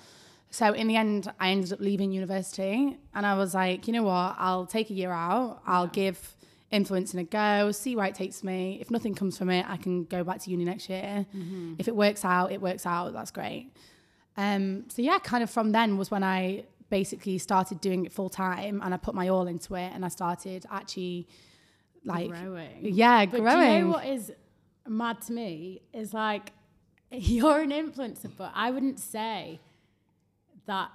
So 0.50 0.72
in 0.72 0.86
the 0.86 0.96
end, 0.96 1.30
I 1.38 1.50
ended 1.50 1.72
up 1.74 1.80
leaving 1.80 2.12
university 2.12 2.96
and 3.14 3.26
I 3.26 3.36
was 3.36 3.54
like, 3.54 3.86
you 3.86 3.92
know 3.92 4.02
what? 4.04 4.36
I'll 4.38 4.64
take 4.66 4.88
a 4.90 4.94
year 4.94 5.10
out. 5.12 5.60
I'll 5.66 5.86
give 5.88 6.34
influencing 6.70 7.18
a 7.20 7.24
go, 7.24 7.70
see 7.72 7.96
where 7.96 8.06
it 8.06 8.14
takes 8.14 8.44
me. 8.44 8.78
If 8.80 8.90
nothing 8.90 9.14
comes 9.14 9.38
from 9.38 9.48
it, 9.50 9.64
I 9.68 9.76
can 9.78 10.04
go 10.04 10.22
back 10.24 10.40
to 10.42 10.50
uni 10.50 10.64
next 10.64 10.88
year. 10.90 11.26
If 11.78 11.88
it 11.88 11.96
works 11.96 12.24
out, 12.24 12.52
it 12.52 12.60
works 12.60 12.84
out. 12.86 13.12
That's 13.12 13.30
great. 13.30 13.70
Um, 14.36 14.84
so 14.88 15.02
yeah, 15.02 15.18
kind 15.18 15.42
of 15.42 15.50
from 15.50 15.72
then 15.72 15.96
was 15.96 16.10
when 16.10 16.22
I 16.22 16.64
basically 16.90 17.38
started 17.38 17.80
doing 17.80 18.04
it 18.04 18.12
full 18.12 18.28
time 18.30 18.80
and 18.84 18.94
I 18.94 18.96
put 18.96 19.14
my 19.14 19.28
all 19.28 19.46
into 19.46 19.74
it 19.74 19.90
and 19.94 20.04
I 20.04 20.08
started 20.08 20.64
actually 20.70 21.26
like 22.04 22.28
growing. 22.30 22.78
yeah, 22.82 23.26
But 23.26 23.40
growing. 23.40 23.68
do 23.68 23.74
you 23.76 23.80
know 23.84 23.88
what 23.88 24.06
is 24.06 24.32
mad 24.86 25.20
to 25.22 25.32
me 25.32 25.82
is 25.92 26.14
like 26.14 26.52
you're 27.10 27.60
an 27.60 27.70
influencer, 27.70 28.30
but 28.36 28.52
I 28.54 28.70
wouldn't 28.70 29.00
say 29.00 29.60
that 30.66 30.90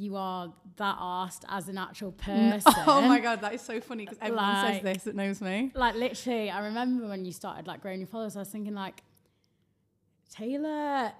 you 0.00 0.16
are 0.16 0.52
that 0.76 0.96
asked 0.98 1.44
as 1.48 1.68
an 1.68 1.76
actual 1.76 2.12
person. 2.28 2.72
Oh 2.86 3.02
my 3.02 3.20
god, 3.20 3.40
that 3.42 3.52
is 3.54 3.60
so 3.60 3.80
funny 3.80 4.04
because 4.04 4.18
everyone 4.22 4.44
Like- 4.44 4.74
says 4.74 4.82
this 4.82 5.02
that 5.04 5.14
knows 5.14 5.40
me. 5.40 5.72
Like 5.74 5.94
literally, 5.94 6.50
I 6.50 6.60
remember 6.66 7.06
when 7.06 7.24
you 7.24 7.32
started 7.32 7.66
like 7.66 7.80
growing 7.82 8.00
your 8.00 8.06
followers, 8.06 8.34
I 8.36 8.40
was 8.40 8.48
thinking 8.48 8.74
like, 8.74 9.02
Taylor 10.30 11.12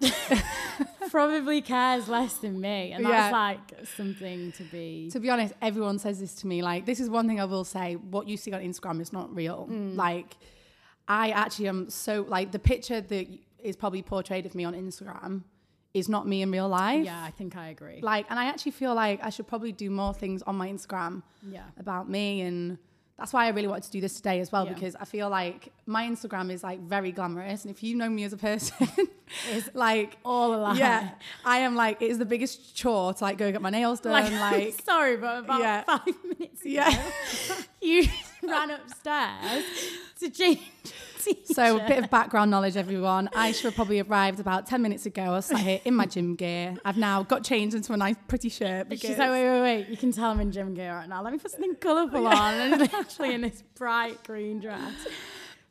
probably 1.10 1.60
cares 1.62 2.08
less 2.08 2.34
than 2.38 2.60
me, 2.60 2.92
and 2.92 3.04
that's 3.04 3.12
Yeah. 3.12 3.30
like 3.32 3.86
something 3.96 4.52
to 4.52 4.62
be. 4.64 5.10
To 5.10 5.18
be 5.18 5.28
honest, 5.30 5.52
everyone 5.60 5.98
says 5.98 6.20
this 6.20 6.34
to 6.36 6.46
me. 6.46 6.62
Like, 6.62 6.86
this 6.86 7.00
is 7.00 7.10
one 7.10 7.26
thing 7.26 7.40
I 7.40 7.44
will 7.44 7.64
say: 7.64 7.96
what 7.96 8.28
you 8.28 8.36
see 8.36 8.52
on 8.52 8.62
Instagram 8.62 9.00
is 9.00 9.12
not 9.12 9.34
real. 9.34 9.68
Mm. 9.70 9.96
Like, 9.96 10.37
I 11.08 11.30
actually 11.30 11.68
am 11.68 11.90
so 11.90 12.25
like 12.28 12.52
the 12.52 12.60
picture 12.60 13.00
that 13.00 13.26
is 13.58 13.75
probably 13.76 14.02
portrayed 14.02 14.46
of 14.46 14.54
me 14.54 14.64
on 14.64 14.75
Instagram 14.75 15.42
is 15.94 16.09
not 16.09 16.26
me 16.26 16.42
in 16.42 16.50
real 16.50 16.68
life. 16.68 17.04
yeah, 17.04 17.23
I 17.23 17.30
think 17.30 17.56
I 17.56 17.68
agree. 17.68 18.00
Like, 18.02 18.26
and 18.30 18.38
I 18.38 18.44
actually 18.47 18.73
feel 18.73 18.94
like 18.94 19.20
I 19.25 19.30
should 19.30 19.47
probably 19.49 19.73
do 19.73 19.90
more 19.90 20.14
things 20.14 20.42
on 20.42 20.56
my 20.56 20.68
Instagram 20.68 21.23
yeah, 21.49 21.64
about 21.78 22.09
me 22.09 22.42
and 22.42 22.78
that's 23.18 23.35
why 23.35 23.44
I 23.44 23.49
really 23.50 23.68
wanted 23.68 23.82
to 23.85 23.90
do 23.90 24.00
this 24.00 24.14
today 24.16 24.40
as 24.40 24.50
well 24.50 24.64
Yeah. 24.64 24.73
because 24.73 24.97
I 24.97 25.04
feel 25.04 25.28
like 25.28 25.73
my 25.85 26.06
Instagram 26.09 26.50
is 26.50 26.62
like 26.62 26.80
very 26.80 27.12
glamorous 27.12 27.64
and 27.64 27.70
if 27.75 27.82
you 27.82 27.94
know 27.94 28.09
me 28.09 28.25
as 28.25 28.32
a 28.32 28.38
person 28.38 28.88
it's 29.52 29.68
like 29.75 30.16
all 30.25 30.54
alive. 30.54 30.78
yeah 30.78 31.11
I 31.44 31.59
am 31.59 31.75
like 31.76 32.00
it 32.00 32.11
is 32.11 32.16
the 32.18 32.25
biggest 32.25 32.75
chore 32.75 33.12
to 33.12 33.25
like 33.25 33.37
go 33.37 33.52
get 33.52 33.61
my 33.61 33.68
nails 33.70 34.00
done 34.00 34.12
Like, 34.12 34.32
like, 34.52 34.80
sorry, 34.85 35.16
but 35.18 35.40
about 35.40 35.61
Yeah. 35.61 35.82
five 35.85 36.14
minutes 36.25 36.62
ago, 36.62 36.70
Yeah. 36.73 37.09
you 37.82 38.09
ran 38.49 38.70
upstairs 38.70 39.64
to 40.18 40.30
change. 40.30 40.61
so 41.44 41.76
a 41.76 41.87
bit 41.87 42.02
of 42.02 42.11
background 42.11 42.50
knowledge 42.50 42.76
everyone 42.76 43.28
have 43.35 43.75
probably 43.75 44.00
arrived 44.00 44.40
about 44.40 44.66
10 44.66 44.80
minutes 44.80 45.04
ago 45.04 45.23
I 45.23 45.28
was 45.30 45.47
sat 45.47 45.61
here 45.61 45.80
in 45.85 45.94
my 45.94 46.06
gym 46.06 46.35
gear 46.35 46.76
I've 46.85 46.97
now 46.97 47.23
got 47.23 47.44
changed 47.44 47.76
into 47.76 47.92
a 47.92 47.97
nice 47.97 48.16
pretty 48.26 48.49
shirt 48.49 48.88
because 48.88 49.11
She's 49.11 49.18
like, 49.18 49.30
wait, 49.30 49.44
wait, 49.49 49.61
wait. 49.61 49.88
You 49.88 49.97
can 49.97 50.12
tell 50.12 50.30
I'm 50.30 50.40
in 50.40 50.52
gym 50.52 50.75
gear 50.75 50.94
right 50.94 51.09
now. 51.09 51.23
Let 51.23 51.32
me 51.32 51.38
put 51.38 51.50
something 51.50 51.75
colourful 51.76 52.26
on. 52.26 52.54
And 52.54 52.82
it's 52.82 52.92
literally 52.92 53.35
in 53.35 53.40
this 53.42 53.62
bright 53.75 54.23
green 54.25 54.61
dress. 54.61 54.94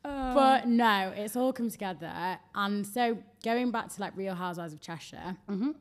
Oh. 0.05 0.33
But 0.33 0.67
no, 0.67 1.13
it's 1.15 1.35
all 1.35 1.53
come 1.53 1.69
together. 1.69 2.37
And 2.55 2.85
so 2.85 3.17
going 3.43 3.71
back 3.71 3.89
to 3.93 4.01
like 4.01 4.15
Real 4.15 4.35
Housewives 4.35 4.73
of 4.73 4.81
Cheshire. 4.81 5.37
Mm-hmm. 5.49 5.71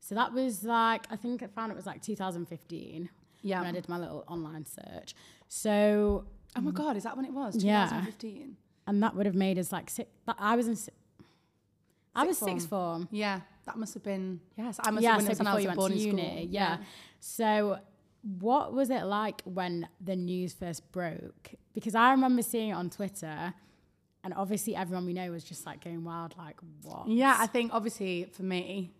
So 0.00 0.14
that 0.14 0.32
was 0.32 0.64
like, 0.64 1.06
I 1.10 1.16
think 1.16 1.42
I 1.42 1.46
found 1.48 1.70
it 1.70 1.76
was 1.76 1.86
like 1.86 2.02
2015 2.02 3.10
yeah 3.42 3.60
when 3.60 3.68
I 3.68 3.72
did 3.72 3.88
my 3.88 3.98
little 3.98 4.24
online 4.28 4.66
search. 4.66 5.14
So, 5.48 6.24
oh 6.56 6.60
my 6.60 6.70
mm. 6.70 6.74
god 6.74 6.96
is 6.96 7.04
that 7.04 7.16
when 7.16 7.24
it 7.24 7.32
was 7.32 7.56
Yeah. 7.62 7.84
2015 7.86 8.56
and 8.86 9.02
that 9.02 9.14
would 9.14 9.26
have 9.26 9.34
made 9.34 9.58
us 9.58 9.70
like 9.72 9.90
six, 9.90 10.08
but 10.24 10.36
I 10.38 10.56
was 10.56 10.66
in, 10.68 10.76
si- 10.76 10.92
I 12.14 12.24
was 12.24 12.38
Sixth 12.38 12.52
sixth 12.52 12.68
form. 12.68 13.08
yeah 13.10 13.40
that 13.66 13.76
must 13.76 13.94
have 13.94 14.02
been 14.02 14.40
yes 14.56 14.78
I 14.82 14.90
must 14.90 15.02
yeah, 15.04 15.12
have 15.18 15.26
been 15.26 15.34
so 15.36 15.38
when 15.44 15.46
I 15.46 15.56
before 15.66 15.84
was 15.90 15.94
you 16.04 16.12
went 16.12 16.18
to 16.18 16.24
uni. 16.24 16.40
school 16.42 16.48
Yeah. 16.54 16.76
So, 17.20 17.78
what 18.40 18.72
was 18.72 18.90
it 18.90 19.04
like 19.04 19.42
when 19.44 19.88
the 20.00 20.16
news 20.16 20.52
first 20.52 20.90
broke? 20.92 21.54
Because 21.74 21.94
I 21.94 22.10
remember 22.12 22.42
seeing 22.42 22.70
it 22.70 22.72
on 22.72 22.90
Twitter, 22.90 23.54
and 24.24 24.34
obviously 24.34 24.74
everyone 24.74 25.06
we 25.06 25.12
know 25.12 25.30
was 25.30 25.44
just 25.44 25.66
like 25.66 25.82
going 25.84 26.04
wild, 26.04 26.34
like 26.38 26.56
what? 26.82 27.08
Yeah, 27.08 27.36
I 27.38 27.46
think 27.46 27.72
obviously 27.74 28.24
for 28.32 28.42
me, 28.42 28.92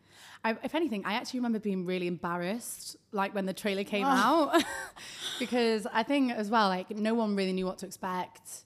I, 0.45 0.57
if 0.63 0.75
anything, 0.75 1.05
I 1.05 1.15
actually 1.15 1.41
remember 1.41 1.59
being 1.59 1.85
really 1.85 2.07
embarrassed, 2.07 2.97
like 3.13 3.35
when 3.35 3.47
the 3.47 3.53
trailer 3.53 3.85
came 3.85 4.07
out, 4.07 4.63
because 5.39 5.87
I 5.93 6.03
think 6.03 6.33
as 6.33 6.51
well, 6.51 6.69
like 6.69 6.91
no 6.91 7.15
one 7.15 7.37
really 7.37 7.53
knew 7.53 7.67
what 7.67 7.79
to 7.79 7.87
expect. 7.87 8.65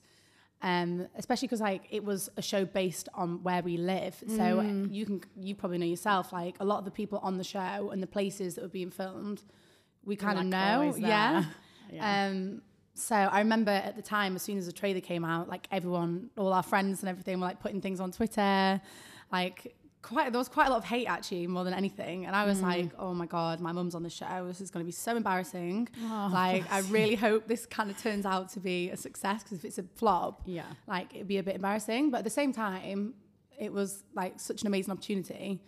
Um, 0.61 1.07
especially 1.17 1.47
because 1.49 1.59
like 1.59 1.83
it 1.91 2.05
was 2.05 2.29
a 2.37 2.41
show 2.41 2.63
based 2.63 3.09
on 3.13 3.43
where 3.43 3.61
we 3.61 3.75
live, 3.75 4.15
so 4.27 4.37
Mm. 4.61 4.93
you 4.93 5.05
can 5.05 5.21
you 5.35 5.55
probably 5.55 5.77
know 5.77 5.85
yourself. 5.85 6.31
Like 6.31 6.55
a 6.61 6.63
lot 6.65 6.79
of 6.79 6.85
the 6.85 6.91
people 6.91 7.19
on 7.19 7.37
the 7.37 7.43
show 7.43 7.89
and 7.91 8.01
the 8.01 8.07
places 8.07 8.55
that 8.55 8.61
were 8.61 8.69
being 8.69 8.89
filmed, 8.91 9.43
we 10.05 10.15
kind 10.15 10.39
of 10.39 10.45
like, 10.45 10.51
know. 10.51 10.95
Yeah. 10.95 11.43
Yeah. 11.91 12.27
Um, 12.27 12.61
so 12.95 13.13
I 13.15 13.39
remember 13.39 13.69
at 13.71 13.95
the 13.95 14.01
time, 14.01 14.35
as 14.35 14.41
soon 14.41 14.57
as 14.57 14.65
the 14.65 14.71
trailer 14.71 15.01
came 15.01 15.23
out, 15.25 15.47
like 15.49 15.67
everyone, 15.69 16.29
all 16.37 16.53
our 16.53 16.63
friends 16.63 17.01
and 17.01 17.09
everything 17.09 17.39
were 17.39 17.45
like 17.45 17.59
putting 17.59 17.81
things 17.81 17.99
on 17.99 18.11
Twitter. 18.11 18.81
Like 19.31 19.75
quite, 20.03 20.31
there 20.31 20.37
was 20.37 20.49
quite 20.49 20.67
a 20.67 20.69
lot 20.69 20.77
of 20.77 20.83
hate 20.85 21.07
actually, 21.07 21.47
more 21.47 21.63
than 21.63 21.73
anything. 21.73 22.25
And 22.27 22.35
I 22.35 22.43
Mm. 22.43 22.47
was 22.47 22.61
like, 22.61 22.91
oh 22.99 23.13
my 23.15 23.25
god, 23.25 23.59
my 23.59 23.71
mum's 23.71 23.95
on 23.95 24.03
the 24.03 24.09
show. 24.11 24.45
This 24.47 24.61
is 24.61 24.69
going 24.69 24.83
to 24.83 24.85
be 24.85 24.91
so 24.91 25.15
embarrassing. 25.17 25.89
Oh, 26.03 26.29
like 26.31 26.63
I 26.71 26.79
really 26.97 27.15
hope 27.15 27.47
this 27.47 27.65
kind 27.65 27.89
of 27.89 27.97
turns 27.97 28.25
out 28.25 28.49
to 28.49 28.59
be 28.59 28.89
a 28.91 28.97
success 28.97 29.41
because 29.43 29.57
if 29.59 29.65
it's 29.65 29.79
a 29.79 29.83
flop, 29.95 30.43
yeah. 30.45 30.65
like 30.87 31.15
it'd 31.15 31.27
be 31.27 31.39
a 31.39 31.43
bit 31.43 31.55
embarrassing. 31.55 32.11
But 32.11 32.19
at 32.19 32.23
the 32.25 32.29
same 32.29 32.51
time, 32.53 33.15
it 33.57 33.71
was 33.73 34.03
like 34.13 34.39
such 34.39 34.61
an 34.61 34.67
amazing 34.67 34.91
opportunity. 34.91 35.61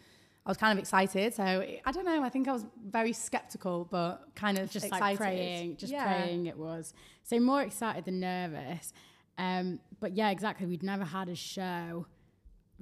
I 0.46 0.50
was 0.51 0.58
kind 0.58 0.77
of 0.77 0.82
excited. 0.82 1.34
So 1.34 1.44
I 1.44 1.92
don't 1.92 2.06
know. 2.06 2.22
I 2.22 2.30
think 2.30 2.48
I 2.48 2.51
was 2.51 2.65
very 2.88 3.13
skeptical, 3.13 3.88
but 3.89 4.27
kind 4.36 4.60
of 4.60 4.70
just 4.70 4.86
excited. 4.86 5.01
like 5.04 5.18
praying, 5.18 5.77
just 5.77 5.92
Yeah. 5.92 6.04
praying 6.06 6.46
it 6.46 6.58
was. 6.58 6.94
So 7.24 7.39
more 7.39 7.63
excited 7.63 8.06
than 8.06 8.20
nervous. 8.20 8.94
Um, 9.39 9.80
but 10.00 10.15
yeah, 10.15 10.30
exactly. 10.30 10.68
We'd 10.68 10.84
never 10.84 11.04
had 11.04 11.30
a 11.30 11.36
show 11.36 12.06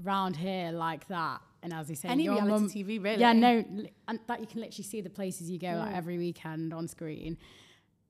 round 0.02 0.36
here 0.36 0.72
like 0.72 1.08
that. 1.08 1.42
And 1.62 1.74
as 1.74 1.90
you 1.90 1.96
say, 1.96 2.10
Any 2.10 2.28
reality 2.28 2.50
mum- 2.50 2.70
TV, 2.70 3.02
really. 3.04 3.20
Yeah, 3.22 3.32
no, 3.34 3.64
and 4.08 4.20
that 4.28 4.40
you 4.42 4.48
can 4.48 4.60
literally 4.62 4.84
see 4.84 5.00
the 5.02 5.10
places 5.10 5.50
you 5.50 5.58
go 5.60 5.74
like 5.76 5.96
every 5.96 6.18
weekend 6.18 6.74
on 6.74 6.88
screen. 6.88 7.38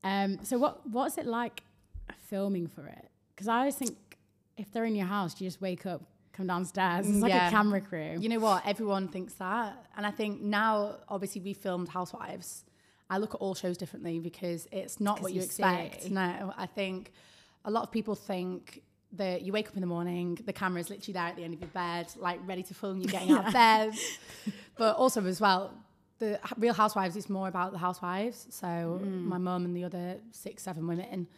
Um, 0.02 0.38
so 0.42 0.58
what 0.58 0.86
what's 0.88 1.18
it 1.18 1.26
like 1.26 1.62
filming 2.28 2.66
for 2.66 2.86
it? 2.86 3.08
Because 3.34 3.48
I 3.48 3.58
always 3.60 3.76
think 3.76 3.96
if 4.56 4.70
they're 4.72 4.84
in 4.84 4.94
your 4.94 5.06
house, 5.06 5.40
you 5.40 5.46
just 5.46 5.60
wake 5.60 5.86
up, 5.86 6.02
come 6.32 6.46
downstairs. 6.46 7.08
It's 7.08 7.18
like 7.18 7.30
Yeah. 7.30 7.48
a 7.48 7.50
camera 7.50 7.80
crew. 7.80 8.16
You 8.18 8.28
know 8.28 8.38
what? 8.40 8.66
Everyone 8.66 9.08
thinks 9.08 9.34
that. 9.34 9.86
And 9.96 10.06
I 10.06 10.10
think 10.10 10.40
now, 10.42 10.96
obviously, 11.08 11.40
we 11.40 11.52
filmed 11.52 11.88
Housewives. 11.88 12.64
I 13.10 13.18
look 13.18 13.34
at 13.34 13.38
all 13.40 13.54
shows 13.54 13.76
differently 13.76 14.18
because 14.18 14.66
it's 14.72 14.98
not 15.00 15.20
what 15.22 15.32
you, 15.32 15.38
you 15.40 15.44
expect. 15.44 16.04
see. 16.04 16.08
No, 16.10 16.52
I 16.56 16.66
think 16.66 17.12
a 17.64 17.70
lot 17.70 17.82
of 17.84 17.90
people 17.92 18.14
think 18.14 18.82
that 19.16 19.42
you 19.42 19.52
wake 19.52 19.68
up 19.68 19.74
in 19.74 19.80
the 19.80 19.86
morning, 19.86 20.38
the 20.44 20.52
camera 20.52 20.80
is 20.80 20.90
literally 20.90 21.12
there 21.12 21.24
at 21.24 21.36
the 21.36 21.44
end 21.44 21.54
of 21.54 21.60
your 21.60 21.68
bed, 21.68 22.12
like 22.16 22.40
ready 22.46 22.62
to 22.64 22.74
film 22.74 23.00
you 23.00 23.06
getting 23.06 23.32
out 23.32 23.46
of 23.46 23.52
bed. 23.52 23.92
But 24.76 24.96
also, 24.96 25.24
as 25.24 25.40
well, 25.40 25.72
the 26.18 26.40
Real 26.56 26.74
Housewives 26.74 27.14
is 27.14 27.30
more 27.30 27.46
about 27.46 27.70
the 27.70 27.78
housewives. 27.78 28.48
So, 28.50 28.66
mm. 28.66 29.22
my 29.22 29.38
mum 29.38 29.64
and 29.64 29.76
the 29.76 29.84
other 29.84 30.16
six, 30.32 30.64
seven 30.64 30.88
women 30.88 31.28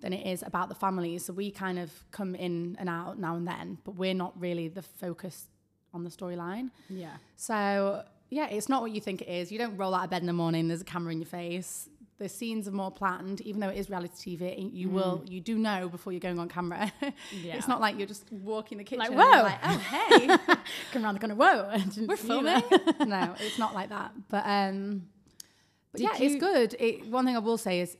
than 0.00 0.12
it 0.12 0.26
is 0.26 0.42
about 0.42 0.68
the 0.68 0.74
families. 0.74 1.24
So, 1.24 1.32
we 1.32 1.50
kind 1.50 1.78
of 1.78 1.90
come 2.10 2.34
in 2.34 2.76
and 2.78 2.90
out 2.90 3.18
now 3.18 3.36
and 3.36 3.48
then, 3.48 3.78
but 3.84 3.94
we're 3.94 4.12
not 4.12 4.38
really 4.38 4.68
the 4.68 4.82
focus 4.82 5.48
on 5.94 6.04
the 6.04 6.10
storyline. 6.10 6.70
yeah. 6.90 7.16
So 7.36 8.04
yeah, 8.32 8.48
it's 8.48 8.68
not 8.68 8.80
what 8.80 8.92
you 8.92 9.00
think 9.00 9.20
it 9.20 9.28
is. 9.28 9.52
You 9.52 9.58
don't 9.58 9.76
roll 9.76 9.94
out 9.94 10.04
of 10.04 10.10
bed 10.10 10.22
in 10.22 10.26
the 10.26 10.32
morning. 10.32 10.66
There's 10.66 10.80
a 10.80 10.84
camera 10.84 11.12
in 11.12 11.20
your 11.20 11.26
face. 11.26 11.88
The 12.22 12.28
scenes 12.28 12.68
are 12.68 12.72
more 12.72 12.92
planned, 12.92 13.40
even 13.40 13.60
though 13.60 13.68
it 13.68 13.76
is 13.76 13.90
reality 13.90 14.36
TV. 14.36 14.70
You 14.72 14.90
will, 14.90 15.24
you 15.26 15.40
do 15.40 15.58
know 15.58 15.88
before 15.88 16.12
you're 16.12 16.20
going 16.20 16.38
on 16.38 16.48
camera. 16.48 16.92
Yeah. 17.32 17.56
it's 17.56 17.66
not 17.66 17.80
like 17.80 17.98
you're 17.98 18.06
just 18.06 18.30
walking 18.30 18.78
the 18.78 18.84
kitchen. 18.84 19.00
Like, 19.00 19.10
whoa. 19.10 19.42
like, 19.42 19.58
oh 19.64 19.78
hey, 19.94 20.26
Come 20.92 21.04
around 21.04 21.14
the 21.14 21.20
corner. 21.20 21.34
Whoa! 21.34 21.82
We're 22.06 22.16
filming. 22.16 22.62
no, 23.06 23.34
it's 23.40 23.58
not 23.58 23.74
like 23.74 23.88
that. 23.88 24.12
But 24.28 24.44
um, 24.46 25.08
but 25.90 25.98
Did 26.00 26.04
yeah, 26.12 26.16
you- 26.18 26.26
it's 26.26 26.36
good. 26.40 26.76
It, 26.78 27.06
one 27.08 27.24
thing 27.26 27.34
I 27.34 27.40
will 27.40 27.58
say 27.58 27.80
is. 27.80 27.96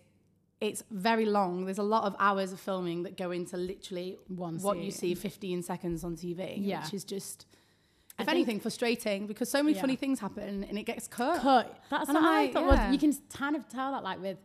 It's 0.60 0.84
very 0.92 1.26
long. 1.26 1.64
There's 1.64 1.78
a 1.78 1.82
lot 1.82 2.04
of 2.04 2.14
hours 2.20 2.52
of 2.52 2.60
filming 2.60 3.02
that 3.02 3.16
go 3.16 3.32
into 3.32 3.56
literally 3.56 4.16
One 4.28 4.58
what 4.58 4.78
you 4.78 4.92
see 4.92 5.16
15 5.16 5.60
seconds 5.64 6.04
on 6.04 6.14
TV, 6.16 6.54
Yeah. 6.56 6.84
which 6.84 6.94
is 6.94 7.02
just, 7.02 7.46
if 8.22 8.28
anything, 8.28 8.60
frustrating 8.60 9.26
because 9.26 9.50
so 9.50 9.62
many 9.62 9.74
Yeah. 9.74 9.80
funny 9.82 9.96
things 9.96 10.20
happen 10.20 10.64
and 10.64 10.78
it 10.78 10.84
gets 10.84 11.06
cut. 11.08 11.40
cut. 11.40 11.78
That's 11.90 12.08
And 12.08 12.14
what 12.16 12.24
I'm 12.24 12.48
I 12.48 12.52
thought 12.52 12.66
yeah. 12.72 12.86
was 12.90 12.92
you 12.94 12.98
can 12.98 13.18
kind 13.34 13.56
of 13.56 13.68
tell 13.68 13.92
that 13.92 14.02
like 14.02 14.20
with 14.20 14.38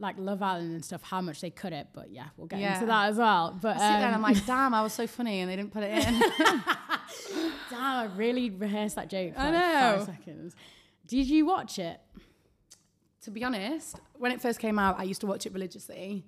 like 0.00 0.14
Love 0.18 0.42
Island 0.42 0.72
and 0.74 0.84
stuff 0.84 1.02
how 1.02 1.20
much 1.20 1.40
they 1.40 1.50
cut 1.50 1.72
it, 1.72 1.88
but 1.92 2.10
yeah, 2.12 2.26
we'll 2.36 2.46
get 2.46 2.60
Yeah. 2.60 2.74
into 2.74 2.86
that 2.86 3.08
as 3.10 3.16
well. 3.16 3.58
But 3.60 3.70
I 3.70 3.78
sit 3.78 3.78
there 3.80 4.06
and 4.06 4.14
I'm 4.14 4.14
um, 4.14 4.22
like, 4.22 4.46
damn, 4.46 4.72
I 4.72 4.82
was 4.82 4.92
so 4.92 5.06
funny 5.08 5.40
and 5.40 5.50
they 5.50 5.56
didn't 5.56 5.72
put 5.72 5.82
it 5.82 6.06
in. 6.06 6.20
damn, 7.70 7.80
I 7.80 8.08
really 8.16 8.50
rehearsed 8.50 8.96
that 8.96 9.08
joke 9.10 9.34
for 9.34 9.40
I 9.40 9.50
like 9.50 9.62
five 9.62 9.98
know. 9.98 10.04
seconds. 10.04 10.54
Did 11.06 11.26
you 11.28 11.46
watch 11.46 11.78
it? 11.78 12.00
to 13.22 13.32
be 13.32 13.42
honest, 13.44 14.00
when 14.16 14.30
it 14.32 14.40
first 14.40 14.58
came 14.58 14.78
out, 14.78 14.98
I 14.98 15.02
used 15.02 15.20
to 15.20 15.26
watch 15.26 15.44
it 15.44 15.52
religiously. 15.52 16.24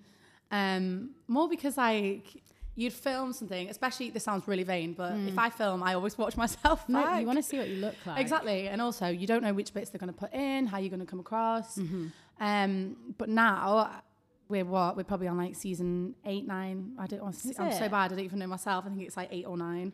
Um, 0.50 1.10
more 1.28 1.48
because 1.48 1.76
like 1.78 2.42
you'd 2.74 2.92
film 2.92 3.32
something, 3.32 3.68
especially 3.68 4.10
this 4.10 4.24
sounds 4.24 4.46
really 4.46 4.62
vain, 4.62 4.94
but 4.94 5.12
if 5.12 5.38
I 5.38 5.50
film, 5.50 5.82
I 5.82 5.94
always 5.94 6.16
watch 6.16 6.36
myself. 6.36 6.88
No, 6.88 7.02
back. 7.02 7.20
you 7.20 7.26
want 7.26 7.38
to 7.38 7.42
see 7.42 7.58
what 7.58 7.68
you 7.68 7.76
look 7.76 7.94
like. 8.06 8.20
Exactly. 8.20 8.68
And 8.68 8.80
also, 8.80 9.08
you 9.08 9.26
don't 9.26 9.42
know 9.42 9.52
which 9.52 9.74
bits 9.74 9.90
they're 9.90 9.98
going 9.98 10.12
to 10.12 10.18
put 10.18 10.32
in, 10.32 10.66
how 10.66 10.78
you're 10.78 10.90
going 10.90 11.00
to 11.00 11.06
come 11.06 11.20
across. 11.20 11.76
Mm-hmm. 11.78 12.06
Um, 12.40 12.96
but 13.18 13.28
now 13.28 14.02
we're 14.48 14.64
what? 14.64 14.96
We're 14.96 15.04
probably 15.04 15.28
on 15.28 15.36
like 15.36 15.54
season 15.54 16.14
eight, 16.24 16.46
nine. 16.46 16.92
I 16.98 17.06
don't 17.06 17.22
want 17.22 17.38
to. 17.40 17.48
Is 17.48 17.58
I'm 17.58 17.72
so 17.72 17.88
bad. 17.88 18.12
I 18.12 18.16
don't 18.16 18.20
even 18.20 18.38
know 18.38 18.46
myself. 18.46 18.84
I 18.86 18.88
think 18.88 19.02
it's 19.02 19.16
like 19.16 19.28
eight 19.30 19.46
or 19.46 19.56
nine. 19.56 19.92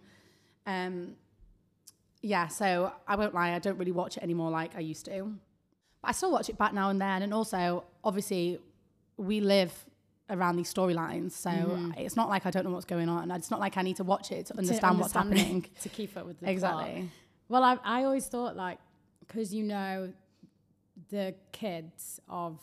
Um, 0.66 1.16
yeah. 2.22 2.48
So 2.48 2.92
I 3.06 3.16
won't 3.16 3.34
lie. 3.34 3.52
I 3.52 3.58
don't 3.58 3.78
really 3.78 3.92
watch 3.92 4.16
it 4.16 4.22
anymore 4.22 4.50
like 4.50 4.76
I 4.76 4.80
used 4.80 5.04
to. 5.06 5.34
But 6.02 6.08
I 6.08 6.12
still 6.12 6.32
watch 6.32 6.48
it 6.48 6.56
back 6.56 6.72
now 6.72 6.90
and 6.90 7.00
then. 7.00 7.22
And 7.22 7.34
also, 7.34 7.84
obviously, 8.04 8.58
we 9.16 9.40
live 9.40 9.72
around 10.28 10.56
these 10.56 10.72
storylines, 10.72 11.32
so 11.32 11.92
it's 11.96 12.16
not 12.16 12.28
like 12.28 12.46
I 12.46 12.50
don't 12.50 12.64
know 12.64 12.70
what's 12.72 12.84
going 12.84 13.08
on. 13.08 13.30
It's 13.30 13.50
not 13.50 13.60
like 13.60 13.76
I 13.76 13.82
need 13.82 13.96
to 13.96 14.04
watch 14.04 14.32
it 14.32 14.46
to 14.46 14.52
To 14.54 14.58
understand 14.58 14.98
what's 14.98 15.12
happening. 15.12 15.66
to 15.82 15.88
keep 15.88 16.16
up 16.16 16.26
with 16.26 16.38
the 16.40 16.44
plot. 16.46 16.52
exactly. 16.52 17.10
Well, 17.48 17.62
I, 17.62 17.78
I 17.84 18.04
always 18.04 18.26
thought 18.26 18.56
like 18.56 18.78
because 19.20 19.54
you 19.54 19.62
know 19.62 20.12
the 21.10 21.34
kids 21.52 22.20
of 22.28 22.58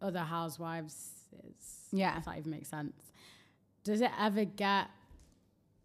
other 0.00 0.20
housewives, 0.20 1.10
is, 1.46 1.88
Yeah. 1.92 2.16
if 2.18 2.24
that 2.24 2.38
even 2.38 2.50
makes 2.52 2.68
sense. 2.68 2.94
Does 3.84 4.00
it 4.00 4.10
ever 4.18 4.44
get 4.44 4.86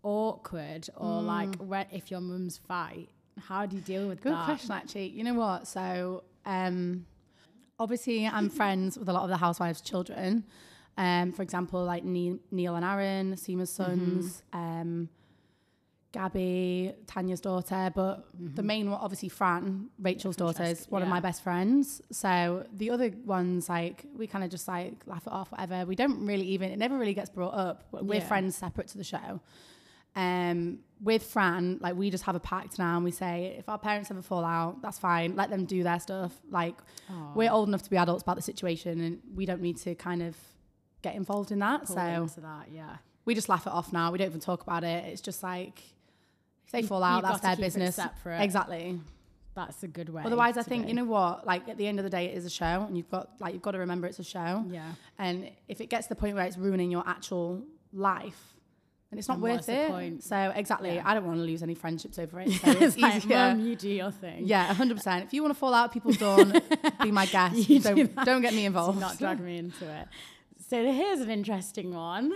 awkward 0.03 0.89
or 0.95 1.21
like 1.21 1.55
when, 1.55 1.85
if 1.91 2.11
your 2.11 2.21
mum's 2.21 2.57
fight? 2.57 3.09
How 3.47 3.65
do 3.65 3.75
you 3.75 3.81
deal 3.81 4.07
with 4.07 4.21
Good 4.21 4.33
that? 4.33 4.45
question, 4.45 4.71
actually. 4.71 5.07
You 5.09 5.23
know 5.23 5.33
what? 5.33 5.67
So, 5.67 6.23
um, 6.45 7.05
obviously, 7.79 8.27
I'm 8.27 8.49
friends 8.49 8.97
with 8.97 9.09
a 9.09 9.13
lot 9.13 9.23
of 9.23 9.29
the 9.29 9.37
housewives' 9.37 9.81
children. 9.81 10.43
Um, 10.97 11.31
for 11.31 11.41
example, 11.41 11.83
like 11.83 12.03
Ne- 12.03 12.39
Neil 12.51 12.75
and 12.75 12.85
Aaron, 12.85 13.35
Seema's 13.35 13.71
sons, 13.71 14.43
um, 14.53 15.09
Gabby, 16.11 16.93
Tanya's 17.07 17.41
daughter. 17.41 17.91
But 17.95 18.27
the 18.39 18.61
main 18.61 18.91
one, 18.91 18.99
obviously, 19.01 19.29
Fran, 19.29 19.89
Rachel's 19.99 20.35
daughter, 20.35 20.63
is 20.63 20.85
one 20.89 21.01
of 21.01 21.07
my 21.07 21.19
best 21.19 21.41
friends. 21.43 22.01
So 22.11 22.67
the 22.71 22.91
other 22.91 23.11
ones, 23.25 23.67
like, 23.69 24.05
we 24.15 24.27
kind 24.27 24.43
of 24.43 24.51
just 24.51 24.67
like 24.67 24.93
laugh 25.07 25.25
it 25.25 25.33
off, 25.33 25.51
whatever. 25.51 25.85
We 25.87 25.95
don't 25.95 26.25
really 26.25 26.45
even, 26.49 26.69
it 26.69 26.77
never 26.77 26.97
really 26.97 27.15
gets 27.15 27.31
brought 27.31 27.55
up. 27.55 27.85
We're 27.91 28.15
Yeah. 28.19 28.27
friends 28.27 28.55
separate 28.55 28.87
to 28.89 28.97
the 28.99 29.03
show. 29.03 29.39
Um, 30.15 30.79
with 31.01 31.23
Fran, 31.23 31.79
like 31.81 31.95
we 31.95 32.11
just 32.11 32.25
have 32.25 32.35
a 32.35 32.39
pact 32.39 32.77
now, 32.77 32.95
and 32.97 33.03
we 33.03 33.09
say 33.09 33.55
if 33.57 33.67
our 33.67 33.79
parents 33.79 34.11
ever 34.11 34.21
fall 34.21 34.45
out, 34.45 34.79
that's 34.83 34.99
fine. 34.99 35.35
Let 35.35 35.49
them 35.49 35.65
do 35.65 35.81
their 35.81 35.99
stuff. 35.99 36.39
Like 36.51 36.75
Aw. 37.09 37.31
we're 37.33 37.49
old 37.51 37.67
enough 37.67 37.81
to 37.81 37.89
be 37.89 37.97
adults 37.97 38.21
about 38.21 38.35
the 38.35 38.43
situation, 38.43 39.01
and 39.01 39.19
we 39.33 39.47
don't 39.47 39.61
need 39.61 39.77
to 39.77 39.95
kind 39.95 40.21
of 40.21 40.37
get 41.03 41.15
involved 41.15 41.51
in 41.51 41.59
that. 41.59 41.85
Pull 41.85 41.95
so 41.95 42.01
into 42.01 42.41
that, 42.41 42.67
yeah. 42.73 42.97
we 43.25 43.35
just 43.35 43.49
laugh 43.49 43.67
it 43.67 43.73
off 43.73 43.93
now. 43.93 44.11
We 44.11 44.17
don't 44.17 44.27
even 44.27 44.39
talk 44.39 44.63
about 44.63 44.83
it. 44.83 45.05
It's 45.05 45.21
just 45.21 45.43
like 45.43 45.79
if 46.65 46.71
they 46.71 46.81
You- 46.81 46.87
fall 46.87 47.03
out, 47.03 47.21
that's 47.23 47.41
their 47.41 47.55
business. 47.57 47.99
Exactly. 48.25 48.99
That's 49.55 49.83
a 49.83 49.87
good 49.87 50.09
way. 50.09 50.23
Otherwise, 50.25 50.57
I 50.57 50.63
think 50.63 50.87
you 50.87 50.95
know 50.95 51.03
what? 51.05 51.45
Like 51.45 51.69
at 51.69 51.77
the 51.77 51.85
end 51.85 51.99
of 51.99 52.03
the 52.03 52.09
day, 52.09 52.25
it 52.25 52.35
is 52.35 52.43
a 52.43 52.49
show, 52.49 52.85
and 52.87 52.97
you've 52.97 53.11
got 53.11 53.29
like 53.39 53.53
you've 53.53 53.61
got 53.61 53.71
to 53.71 53.77
remember 53.79 54.07
it's 54.07 54.17
a 54.17 54.23
show. 54.23 54.65
Yeah. 54.67 54.93
And 55.19 55.51
if 55.67 55.79
it 55.79 55.91
gets 55.91 56.07
to 56.07 56.15
the 56.15 56.19
point 56.19 56.35
where 56.35 56.45
it's 56.45 56.57
ruining 56.57 56.89
your 56.89 57.03
actual 57.07 57.61
life, 57.93 58.55
then 59.11 59.19
it's 59.19 59.27
not 59.27 59.39
Then 59.39 59.55
worth 59.55 59.69
it. 59.69 60.23
So 60.23 60.51
exactly, 60.55 60.95
Yeah. 60.95 61.03
I 61.05 61.13
don't 61.13 61.23
want 61.27 61.37
to 61.37 61.43
lose 61.43 61.61
any 61.61 61.75
friendships 61.75 62.17
over 62.17 62.39
it. 62.41 62.49
So 62.63 62.71
it's, 62.71 62.95
it's 62.95 62.97
like. 62.97 63.27
Mum, 63.27 63.59
you 63.59 63.75
do 63.75 63.89
your 63.89 64.09
thing. 64.09 64.47
yeah, 64.47 64.73
hundred 64.73 64.97
percent. 64.97 65.25
If 65.25 65.33
you 65.35 65.43
want 65.43 65.53
to 65.53 65.59
fall 65.59 65.75
out, 65.75 65.93
people's 65.93 66.17
dawn, 66.25 66.59
be 67.03 67.11
my 67.11 67.27
guest. 67.27 67.55
You 67.69 67.77
do 67.79 67.93
don't, 67.93 68.15
that. 68.15 68.25
don't 68.25 68.41
get 68.41 68.55
me 68.55 68.65
involved. 68.65 68.97
Do 68.97 69.01
not 69.01 69.19
drag 69.19 69.39
me 69.39 69.59
into 69.59 69.85
it. 69.87 70.07
So 70.73 70.83
here's 70.91 71.19
an 71.19 71.29
interesting 71.29 71.93
one. 71.93 72.31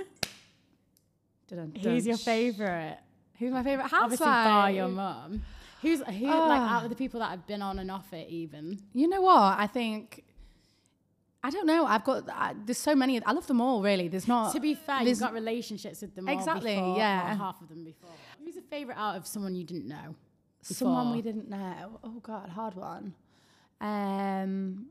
Dun, 1.48 1.72
dun, 1.72 1.74
Who's 1.82 2.06
your 2.06 2.18
favourite? 2.18 3.00
Who's 3.40 3.52
my 3.52 3.64
favorite 3.64 3.86
housewife? 3.86 4.04
Obviously, 4.04 4.26
bar 4.28 4.70
your 4.70 4.90
mum. 4.90 5.42
Who's 5.82 6.02
who? 6.02 6.28
Like 6.28 6.62
Ah. 6.62 6.78
out 6.78 6.84
of 6.84 6.92
the 6.92 6.96
people 6.96 7.20
that 7.22 7.32
have 7.32 7.48
been 7.48 7.64
on 7.64 7.80
and 7.80 7.90
off 7.90 8.14
it, 8.14 8.30
even. 8.30 8.80
You 8.94 9.08
know 9.08 9.22
what? 9.22 9.58
I 9.58 9.66
think. 9.66 10.24
I 11.44 11.50
don't 11.50 11.66
know. 11.66 11.88
I've 11.88 12.04
got. 12.04 12.30
I, 12.30 12.54
there's 12.64 12.78
so 12.78 12.94
many. 12.94 13.20
I 13.26 13.32
love 13.32 13.48
them 13.48 13.60
all. 13.60 13.82
Really. 13.82 14.08
There's 14.08 14.28
not. 14.28 14.54
to 14.54 14.60
be 14.60 14.76
fair, 14.76 15.02
you've 15.02 15.20
got 15.20 15.34
relationships 15.34 16.04
with 16.04 16.14
them 16.14 16.30
all 16.30 16.38
Exactly, 16.38 16.76
before, 16.76 16.96
yeah. 16.96 17.36
half 17.38 17.60
of 17.60 17.70
them 17.70 17.84
before. 17.84 18.12
Who's 18.46 18.58
a 18.58 18.62
favourite 18.62 19.00
out 19.00 19.18
of 19.18 19.26
someone 19.26 19.56
you 19.56 19.64
didn't 19.64 19.88
know? 19.88 20.14
Someone 20.62 21.12
we 21.12 21.24
didn't 21.24 21.50
know. 21.50 22.00
Oh 22.04 22.20
God, 22.22 22.50
hard 22.50 22.76
one. 22.76 23.16
Um, 23.82 24.90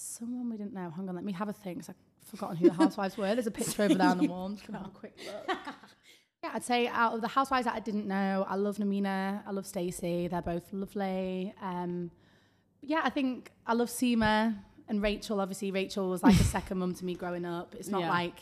someone 0.00 0.48
we 0.50 0.56
didn't 0.56 0.72
know. 0.74 0.90
Hang 0.90 1.08
on, 1.08 1.14
let 1.14 1.24
me 1.24 1.32
have 1.32 1.48
a 1.48 1.52
think. 1.52 1.80
'cause 1.80 1.90
I've 1.90 2.28
forgotten 2.28 2.56
who 2.56 2.68
the 2.68 2.74
housewives 2.74 3.16
were. 3.16 3.34
There's 3.34 3.46
a 3.46 3.50
picture 3.50 3.82
over 3.82 3.94
there 3.94 4.08
on 4.08 4.18
the 4.18 4.26
wall. 4.28 4.46
I'm 4.46 4.54
just 4.56 4.66
gonna 4.66 4.78
have 4.78 4.88
a 4.88 4.90
quick 4.90 5.16
look. 5.26 5.58
Yeah, 6.44 6.50
I'd 6.52 6.64
say 6.64 6.86
out 6.86 7.14
of 7.14 7.22
the 7.22 7.28
housewives 7.28 7.64
that 7.64 7.74
I 7.74 7.80
didn't 7.80 8.06
know, 8.06 8.44
I 8.46 8.56
love 8.56 8.76
Namina, 8.76 9.42
I 9.46 9.50
love 9.52 9.66
Stacey. 9.66 10.28
They're 10.28 10.42
both 10.42 10.70
lovely. 10.70 11.52
Um, 11.62 12.10
yeah, 12.82 13.00
I 13.02 13.08
think 13.10 13.50
I 13.66 13.72
love 13.72 13.88
Seema 13.88 14.54
and 14.86 15.02
Rachel. 15.02 15.40
Obviously, 15.40 15.70
Rachel 15.70 16.10
was 16.10 16.22
like 16.22 16.38
a 16.38 16.44
second 16.56 16.76
mum 16.78 16.94
to 16.94 17.04
me 17.06 17.14
growing 17.14 17.46
up. 17.46 17.74
It's 17.74 17.88
not 17.88 18.02
Yeah. 18.02 18.10
like 18.10 18.38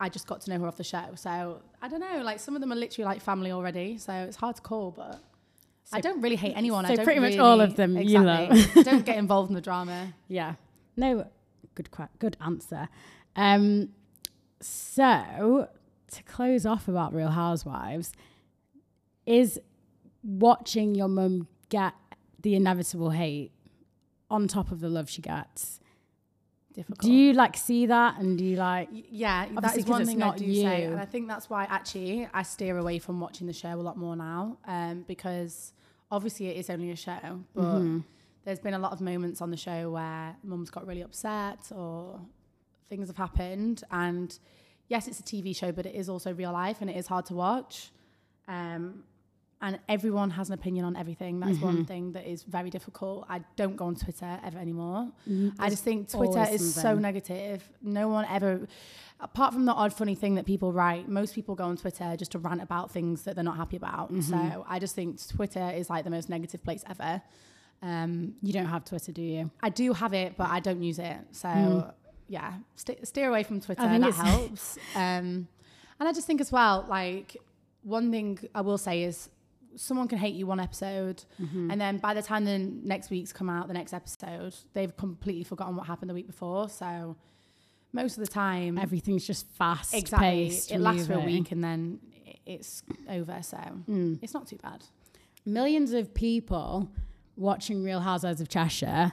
I 0.00 0.08
just 0.08 0.26
got 0.26 0.40
to 0.40 0.50
know 0.50 0.58
her 0.60 0.66
off 0.66 0.78
the 0.78 0.82
show. 0.82 1.04
So 1.14 1.60
I 1.82 1.88
don't 1.88 2.00
know. 2.00 2.22
Like 2.22 2.40
some 2.40 2.54
of 2.54 2.62
them 2.62 2.72
are 2.72 2.76
literally 2.76 3.04
like 3.04 3.20
family 3.20 3.52
already. 3.52 3.98
So 3.98 4.12
it's 4.14 4.36
hard 4.36 4.56
to 4.56 4.62
call, 4.62 4.90
but. 4.90 5.22
I 5.92 6.00
don't 6.00 6.20
really 6.22 6.36
hate 6.36 6.54
anyone. 6.56 6.84
I 6.86 6.90
so 6.90 6.96
don't 6.96 7.04
pretty 7.04 7.20
much 7.20 7.30
really- 7.32 7.40
all 7.40 7.60
of 7.60 7.76
them 7.76 7.98
you 7.98 8.20
love. 8.20 8.50
Exactly. 8.52 8.82
don't 8.84 9.04
get 9.04 9.18
involved 9.18 9.50
in 9.50 9.54
the 9.56 9.60
drama. 9.60 10.14
Yeah. 10.26 10.54
No, 11.00 11.26
good 11.74 11.88
good 12.18 12.36
answer. 12.40 12.88
Um, 13.34 13.90
so 14.60 15.68
to 16.12 16.22
close 16.24 16.66
off 16.66 16.88
about 16.88 17.14
Real 17.14 17.30
Housewives, 17.30 18.12
is 19.26 19.60
watching 20.22 20.94
your 20.94 21.08
mum 21.08 21.48
get 21.68 21.94
the 22.42 22.54
inevitable 22.54 23.10
hate 23.10 23.52
on 24.30 24.48
top 24.48 24.70
of 24.70 24.80
the 24.80 24.88
love 24.88 25.08
she 25.08 25.22
gets. 25.22 25.80
Difficult. 26.74 27.00
Do 27.00 27.12
you 27.12 27.32
like 27.32 27.56
see 27.56 27.86
that 27.86 28.18
and 28.18 28.38
do 28.38 28.44
you 28.44 28.56
like 28.56 28.88
Yeah, 28.92 29.46
that 29.60 29.76
is 29.76 29.86
one 29.86 30.06
thing 30.06 30.22
I 30.22 30.36
do 30.36 30.54
say, 30.54 30.84
and 30.84 31.00
I 31.00 31.04
think 31.04 31.26
that's 31.26 31.50
why 31.50 31.64
actually 31.64 32.28
I 32.32 32.42
steer 32.44 32.78
away 32.78 32.98
from 33.00 33.18
watching 33.20 33.46
the 33.46 33.52
show 33.52 33.74
a 33.74 33.82
lot 33.88 33.96
more 33.96 34.14
now, 34.14 34.58
um, 34.66 35.04
because 35.08 35.72
obviously 36.10 36.46
it 36.48 36.56
is 36.56 36.70
only 36.70 36.90
a 36.90 36.96
show, 36.96 37.40
but 37.54 37.62
Mm-hmm. 37.62 37.98
There's 38.44 38.58
been 38.58 38.74
a 38.74 38.78
lot 38.78 38.92
of 38.92 39.00
moments 39.00 39.40
on 39.42 39.50
the 39.50 39.56
show 39.56 39.90
where 39.90 40.36
mum's 40.42 40.70
got 40.70 40.86
really 40.86 41.02
upset 41.02 41.70
or 41.74 42.20
things 42.88 43.08
have 43.08 43.16
happened, 43.16 43.84
and 43.90 44.38
yes, 44.88 45.06
it's 45.08 45.20
a 45.20 45.22
TV 45.22 45.54
show, 45.54 45.72
but 45.72 45.86
it 45.86 45.94
is 45.94 46.08
also 46.08 46.32
real 46.34 46.52
life 46.52 46.78
and 46.80 46.90
it 46.90 46.96
is 46.96 47.06
hard 47.06 47.26
to 47.26 47.34
watch. 47.34 47.90
Um, 48.48 49.04
and 49.62 49.78
everyone 49.90 50.30
has 50.30 50.48
an 50.48 50.54
opinion 50.54 50.86
on 50.86 50.96
everything. 50.96 51.38
That's 51.38 51.56
Mm-hmm. 51.58 51.64
one 51.66 51.84
thing 51.84 52.12
that 52.12 52.26
is 52.26 52.42
very 52.44 52.70
difficult. 52.70 53.26
I 53.28 53.40
don't 53.56 53.76
go 53.76 53.84
on 53.84 53.94
Twitter 53.94 54.40
ever 54.42 54.58
anymore. 54.58 55.12
Mm, 55.28 55.52
I 55.58 55.68
just 55.68 55.84
think 55.84 56.08
Twitter 56.10 56.46
is 56.50 56.74
so 56.74 56.94
negative. 56.94 57.68
No 57.82 58.08
one 58.08 58.24
ever, 58.30 58.66
apart 59.20 59.52
from 59.52 59.66
the 59.66 59.72
odd 59.74 59.92
funny 59.92 60.14
thing 60.14 60.34
that 60.36 60.46
people 60.46 60.72
write, 60.72 61.08
most 61.10 61.34
people 61.34 61.54
go 61.54 61.64
on 61.64 61.76
Twitter 61.76 62.16
just 62.16 62.32
to 62.32 62.38
rant 62.38 62.62
about 62.62 62.90
things 62.90 63.24
that 63.24 63.34
they're 63.34 63.44
not 63.44 63.58
happy 63.58 63.76
about. 63.76 64.10
Mm-hmm. 64.10 64.22
So 64.22 64.64
I 64.66 64.78
just 64.78 64.94
think 64.94 65.20
Twitter 65.28 65.70
is 65.76 65.90
like 65.90 66.04
the 66.04 66.10
most 66.10 66.30
negative 66.30 66.64
place 66.64 66.82
ever. 66.88 67.20
Um, 67.82 68.34
you 68.42 68.52
don't 68.52 68.66
have 68.66 68.84
Twitter, 68.84 69.12
do 69.12 69.22
you? 69.22 69.50
I 69.62 69.70
do 69.70 69.92
have 69.92 70.12
it, 70.12 70.36
but 70.36 70.50
I 70.50 70.60
don't 70.60 70.82
use 70.82 70.98
it. 70.98 71.16
So 71.32 71.92
yeah, 72.28 72.54
st- 72.76 73.06
steer 73.06 73.28
away 73.28 73.42
from 73.42 73.60
Twitter. 73.60 73.82
Mm. 73.82 73.90
think 74.02 74.16
that 74.16 74.26
helps. 74.26 74.78
um, 74.94 75.48
and 75.98 76.08
I 76.08 76.12
just 76.12 76.26
think 76.26 76.40
as 76.40 76.52
well, 76.52 76.84
like 76.88 77.36
one 77.82 78.10
thing 78.10 78.38
I 78.54 78.60
will 78.60 78.78
say 78.78 79.02
is 79.04 79.30
someone 79.76 80.08
can 80.08 80.18
hate 80.18 80.34
you 80.34 80.46
one 80.46 80.60
episode, 80.60 81.24
Mm-hmm. 81.40 81.70
and 81.70 81.80
then 81.80 81.96
by 81.98 82.12
the 82.12 82.22
time 82.22 82.44
the 82.44 82.58
next 82.58 83.08
week's 83.10 83.32
come 83.32 83.48
out, 83.48 83.66
the 83.68 83.74
next 83.74 83.92
episode, 83.94 84.54
they've 84.74 84.94
completely 84.96 85.44
forgotten 85.44 85.74
what 85.76 85.86
happened 85.86 86.10
the 86.10 86.14
week 86.14 86.26
before. 86.26 86.68
So 86.68 87.16
most 87.92 88.18
of 88.18 88.24
the 88.24 88.30
time, 88.30 88.76
Everything's 88.78 89.26
just 89.26 89.46
fast 89.52 89.94
exactly, 89.94 90.28
paced. 90.50 90.70
it 90.70 90.78
lasts 90.80 91.06
for 91.06 91.14
a 91.14 91.20
week 91.20 91.50
and 91.50 91.64
then 91.64 91.98
it's 92.46 92.82
over. 93.08 93.38
So 93.42 93.56
Mm. 93.88 94.18
it's 94.22 94.34
not 94.34 94.46
too 94.46 94.58
bad. 94.62 94.84
millions 95.46 95.92
of 95.92 96.12
people 96.14 96.90
watching 97.40 97.82
Real 97.82 98.00
Housewives 98.00 98.40
of 98.40 98.48
Cheshire 98.48 99.12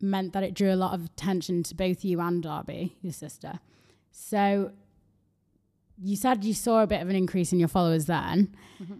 meant 0.00 0.32
that 0.32 0.42
it 0.42 0.54
drew 0.54 0.72
a 0.72 0.74
lot 0.74 0.94
of 0.94 1.04
attention 1.04 1.62
to 1.64 1.74
both 1.74 2.04
you 2.04 2.18
and 2.20 2.42
Darby, 2.42 2.96
your 3.02 3.12
sister. 3.12 3.60
So 4.10 4.72
you 6.02 6.16
said 6.16 6.44
you 6.44 6.54
saw 6.54 6.82
a 6.82 6.86
bit 6.86 7.02
of 7.02 7.10
an 7.10 7.16
increase 7.16 7.52
in 7.52 7.58
your 7.58 7.68
followers 7.68 8.06
then. 8.06 8.56
Mm-hmm. 8.82 8.94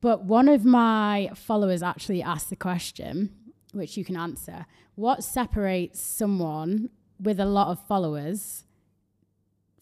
But 0.00 0.24
one 0.24 0.48
of 0.48 0.64
my 0.64 1.30
followers 1.34 1.82
actually 1.82 2.22
asked 2.22 2.50
the 2.50 2.56
question, 2.56 3.30
which 3.72 3.96
you 3.96 4.04
can 4.04 4.16
answer. 4.16 4.66
What 4.96 5.22
separates 5.22 6.00
someone 6.00 6.90
with 7.20 7.38
a 7.38 7.44
lot 7.44 7.68
of 7.68 7.86
followers 7.86 8.64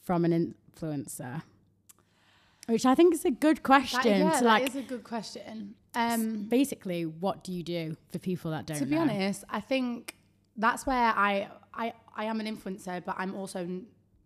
from 0.02 0.26
an 0.26 0.54
influencer? 0.74 1.42
Which 2.66 2.84
I 2.84 2.94
think 2.94 3.14
is 3.14 3.24
a 3.24 3.30
good 3.30 3.62
question 3.62 4.02
That, 4.02 4.34
yeah, 4.34 4.38
to 4.40 4.44
like 4.44 4.68
is 4.68 4.76
a 4.76 4.82
good 4.82 5.04
question. 5.04 5.74
Um, 5.94 6.42
basically 6.48 7.06
what 7.06 7.42
do 7.42 7.52
you 7.52 7.62
do 7.62 7.96
for 8.10 8.18
people 8.18 8.50
that 8.50 8.66
don't 8.66 8.78
to 8.78 8.84
be 8.86 8.96
know? 8.96 9.02
honest, 9.02 9.44
I 9.48 9.60
think 9.60 10.16
that's 10.56 10.86
where 10.86 11.12
I 11.16 11.48
I 11.72 11.92
I 12.14 12.24
am 12.24 12.40
an 12.40 12.46
influencer, 12.46 13.04
but 13.04 13.14
I'm 13.18 13.34
also 13.34 13.80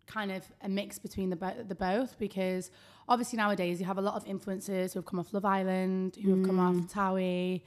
kind 0.06 0.32
of 0.32 0.42
a 0.62 0.68
mix 0.68 0.98
between 0.98 1.30
the 1.30 1.36
bo- 1.36 1.62
the 1.68 1.74
both 1.74 2.18
because 2.18 2.70
obviously 3.08 3.36
nowadays 3.36 3.78
you 3.78 3.86
have 3.86 3.98
a 3.98 4.02
lot 4.02 4.14
of 4.14 4.24
influencers 4.24 4.92
who 4.92 4.98
have 4.98 5.06
come 5.06 5.20
off 5.20 5.32
Love 5.32 5.44
Island, 5.44 6.16
who 6.20 6.36
have 6.36 6.44
come 6.46 6.58
off 6.58 6.74
Towie, 6.92 7.62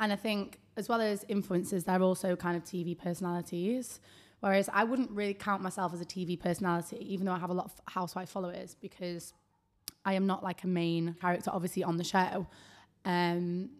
and 0.00 0.12
I 0.12 0.16
think 0.16 0.60
as 0.76 0.88
well 0.88 1.00
as 1.02 1.24
influencers, 1.26 1.84
they're 1.84 2.00
also 2.02 2.34
kind 2.36 2.56
of 2.56 2.64
TV 2.64 2.96
personalities. 2.96 4.00
Whereas 4.40 4.68
I 4.72 4.82
wouldn't 4.84 5.10
really 5.10 5.34
count 5.34 5.62
myself 5.62 5.92
as 5.94 6.00
a 6.00 6.04
TV 6.04 6.40
personality, 6.40 6.96
even 7.12 7.26
though 7.26 7.32
I 7.32 7.38
have 7.38 7.50
a 7.50 7.54
lot 7.54 7.66
of 7.66 7.74
housewife 7.86 8.28
followers, 8.30 8.74
because 8.80 9.34
I 10.04 10.14
am 10.14 10.26
not 10.26 10.42
like 10.42 10.64
a 10.64 10.66
main 10.66 11.16
character, 11.20 11.50
obviously, 11.52 11.84
on 11.84 11.96
the 11.96 12.04
show. 12.04 12.46
Um, 13.04 13.70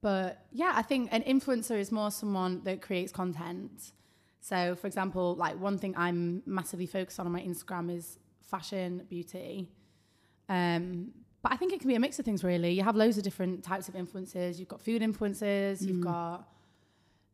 but 0.00 0.46
yeah, 0.52 0.72
I 0.74 0.82
think 0.82 1.08
an 1.12 1.22
influencer 1.22 1.78
is 1.78 1.90
more 1.90 2.10
someone 2.10 2.62
that 2.64 2.82
creates 2.82 3.12
content. 3.12 3.92
So, 4.40 4.76
for 4.76 4.86
example, 4.86 5.34
like 5.34 5.58
one 5.60 5.78
thing 5.78 5.94
I'm 5.96 6.42
massively 6.46 6.86
focused 6.86 7.18
on 7.18 7.26
on 7.26 7.32
my 7.32 7.40
Instagram 7.40 7.94
is 7.94 8.18
fashion, 8.40 9.02
beauty. 9.08 9.68
Um, 10.48 11.10
but 11.42 11.52
I 11.52 11.56
think 11.56 11.72
it 11.72 11.80
can 11.80 11.88
be 11.88 11.96
a 11.96 12.00
mix 12.00 12.18
of 12.18 12.24
things, 12.24 12.44
really. 12.44 12.72
You 12.72 12.82
have 12.82 12.96
loads 12.96 13.18
of 13.18 13.24
different 13.24 13.64
types 13.64 13.88
of 13.88 13.96
influences. 13.96 14.58
You've 14.58 14.68
got 14.68 14.80
food 14.80 15.02
influencers, 15.02 15.82
you've 15.82 16.00
got 16.00 16.48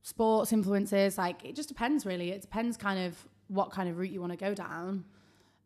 sports 0.02 0.52
influences. 0.52 1.18
Like, 1.18 1.44
it 1.44 1.54
just 1.54 1.68
depends, 1.68 2.06
really. 2.06 2.30
It 2.30 2.40
depends 2.40 2.76
kind 2.76 2.98
of 2.98 3.16
what 3.48 3.70
kind 3.70 3.88
of 3.88 3.98
route 3.98 4.10
you 4.10 4.20
want 4.20 4.32
to 4.32 4.38
go 4.38 4.54
down. 4.54 5.04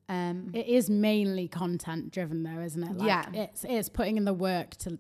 Um, 0.09 0.51
It 0.55 0.67
is 0.67 0.89
mainly 0.89 1.49
content 1.49 2.13
driven 2.13 2.43
though, 2.43 2.61
isn't 2.61 2.83
it? 2.83 2.97
Like, 2.97 3.09
Yeah. 3.09 3.25
It's 3.33 3.65
it's 3.65 3.89
putting 3.89 4.17
in 4.17 4.25
the 4.25 4.35
work 4.35 4.77
to 4.79 4.99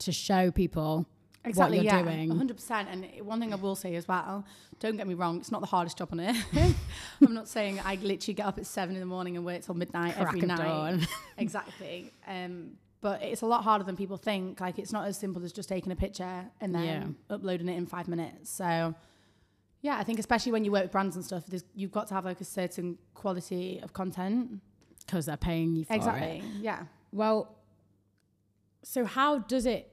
to 0.00 0.12
show 0.12 0.50
people 0.50 1.06
exactly, 1.44 1.78
what 1.78 1.84
you're 1.84 1.94
yeah, 1.94 2.02
doing. 2.02 2.30
100%. 2.30 2.86
And 2.90 3.26
one 3.26 3.40
thing 3.40 3.52
I 3.52 3.56
will 3.56 3.74
say 3.74 3.94
as 3.96 4.06
well, 4.06 4.44
don't 4.78 4.96
get 4.96 5.08
me 5.08 5.14
wrong, 5.14 5.38
it's 5.38 5.50
not 5.50 5.60
the 5.60 5.66
hardest 5.66 5.98
job 5.98 6.10
on 6.12 6.20
earth. 6.20 6.44
I'm 7.26 7.34
not 7.34 7.48
saying 7.48 7.80
I 7.84 7.96
literally 7.96 8.34
get 8.34 8.46
up 8.46 8.58
at 8.58 8.66
seven 8.66 8.94
in 8.94 9.00
the 9.00 9.06
morning 9.06 9.36
and 9.36 9.44
work 9.44 9.62
till 9.62 9.74
midnight 9.74 10.14
Crack 10.14 10.28
every 10.28 10.40
night. 10.42 10.58
dawn. 10.58 11.06
exactly. 11.38 12.12
Um, 12.26 12.72
but 13.00 13.22
it's 13.22 13.42
a 13.42 13.46
lot 13.46 13.64
harder 13.64 13.84
than 13.84 13.96
people 13.96 14.16
think. 14.16 14.60
Like 14.60 14.78
it's 14.78 14.92
not 14.92 15.06
as 15.06 15.16
simple 15.18 15.42
as 15.44 15.52
just 15.52 15.68
taking 15.68 15.92
a 15.92 15.96
picture 15.96 16.44
and 16.60 16.74
then 16.74 17.16
uploading 17.30 17.68
it 17.68 17.76
in 17.76 17.86
five 17.86 18.08
minutes. 18.08 18.50
So 18.50 18.94
yeah, 19.80 19.96
I 19.98 20.04
think 20.04 20.18
especially 20.18 20.52
when 20.52 20.64
you 20.64 20.72
work 20.72 20.82
with 20.82 20.92
brands 20.92 21.16
and 21.16 21.24
stuff, 21.24 21.44
you've 21.74 21.92
got 21.92 22.08
to 22.08 22.14
have 22.14 22.24
like 22.24 22.40
a 22.40 22.44
certain 22.44 22.98
quality 23.14 23.80
of 23.82 23.92
content. 23.92 24.60
because 25.06 25.26
they're 25.26 25.36
paying 25.36 25.74
you 25.74 25.84
for 25.84 25.94
exactly. 25.94 26.28
it. 26.28 26.36
Exactly. 26.36 26.60
Yeah. 26.60 26.82
Well, 27.12 27.56
so 28.82 29.04
how 29.04 29.38
does 29.38 29.66
it 29.66 29.92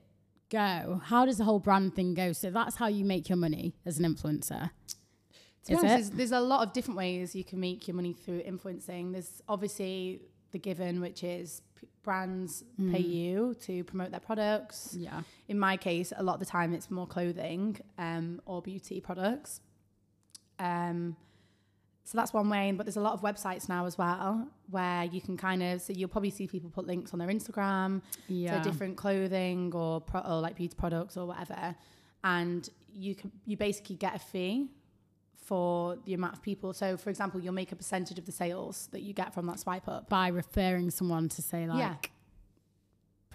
go? 0.50 1.02
How 1.06 1.26
does 1.26 1.38
the 1.38 1.44
whole 1.44 1.60
brand 1.60 1.96
thing 1.96 2.14
go? 2.14 2.34
So 2.34 2.50
that's 2.50 2.76
how 2.76 2.88
you 2.88 3.06
make 3.06 3.30
your 3.30 3.38
money 3.38 3.76
as 3.86 4.00
an 4.00 4.06
influencer. 4.06 4.72
To 5.66 5.72
be 5.72 5.74
Is 5.74 5.80
honest, 5.80 5.84
there's, 5.84 6.10
there's 6.12 6.32
a 6.32 6.40
lot 6.40 6.68
of 6.68 6.74
different 6.74 6.98
ways 6.98 7.36
you 7.36 7.44
can 7.44 7.60
make 7.60 7.88
your 7.88 7.96
money 7.96 8.14
through 8.14 8.42
influencing. 8.46 9.12
There's 9.14 9.42
obviously 9.48 10.22
the 10.52 10.60
given, 10.60 11.02
which 11.02 11.24
is 11.24 11.62
p- 11.80 11.88
brands 12.04 12.64
pay 12.92 13.00
you 13.00 13.56
to 13.62 13.84
promote 13.84 14.12
their 14.12 14.20
products. 14.20 14.96
Yeah. 14.98 15.22
In 15.48 15.58
my 15.58 15.76
case, 15.78 16.14
a 16.16 16.22
lot 16.22 16.34
of 16.34 16.40
the 16.40 16.46
time 16.46 16.74
it's 16.74 16.92
more 16.92 17.08
clothing 17.08 17.80
um, 17.98 18.42
or 18.46 18.62
beauty 18.62 19.00
products. 19.02 19.62
Um, 20.60 21.16
so 22.04 22.18
that's 22.20 22.34
one 22.34 22.50
way, 22.50 22.72
but 22.72 22.86
there's 22.86 22.98
a 22.98 23.02
lot 23.02 23.14
of 23.14 23.22
websites 23.22 23.68
now 23.68 23.86
as 23.86 23.98
well 23.98 24.48
where 24.70 25.06
you 25.06 25.20
can 25.22 25.38
kind 25.38 25.64
of 25.64 25.82
so 25.82 25.92
you'll 25.92 26.08
probably 26.10 26.30
see 26.30 26.46
people 26.48 26.70
put 26.70 26.86
links 26.86 27.14
on 27.14 27.20
their 27.20 27.28
Instagram 27.30 28.02
Yeah. 28.28 28.58
to 28.62 28.70
different 28.70 28.96
clothing 28.96 29.72
or 29.74 30.02
pro- 30.02 30.22
or 30.22 30.40
like 30.40 30.56
beauty 30.56 30.76
products 30.78 31.18
or 31.18 31.26
whatever, 31.26 31.76
and 32.24 32.70
you 32.94 33.16
can 33.16 33.32
you 33.46 33.58
basically 33.58 33.96
get 33.96 34.16
a 34.16 34.20
fee 34.20 34.70
for 35.36 35.98
the 36.06 36.14
amount 36.16 36.34
of 36.34 36.42
people. 36.42 36.74
So, 36.74 36.98
for 36.98 37.10
example, 37.12 37.40
you'll 37.40 37.54
make 37.54 37.72
a 37.72 37.76
percentage 37.76 38.18
of 38.18 38.26
the 38.26 38.32
sales 38.32 38.88
that 38.92 39.02
you 39.02 39.14
get 39.14 39.34
from 39.34 39.46
that 39.48 39.60
swipe 39.60 39.88
up. 39.88 40.10
By 40.10 40.28
referring 40.30 40.90
someone 40.92 41.30
to 41.30 41.42
say 41.42 41.68
like 41.68 41.80
Yeah. 41.80 41.96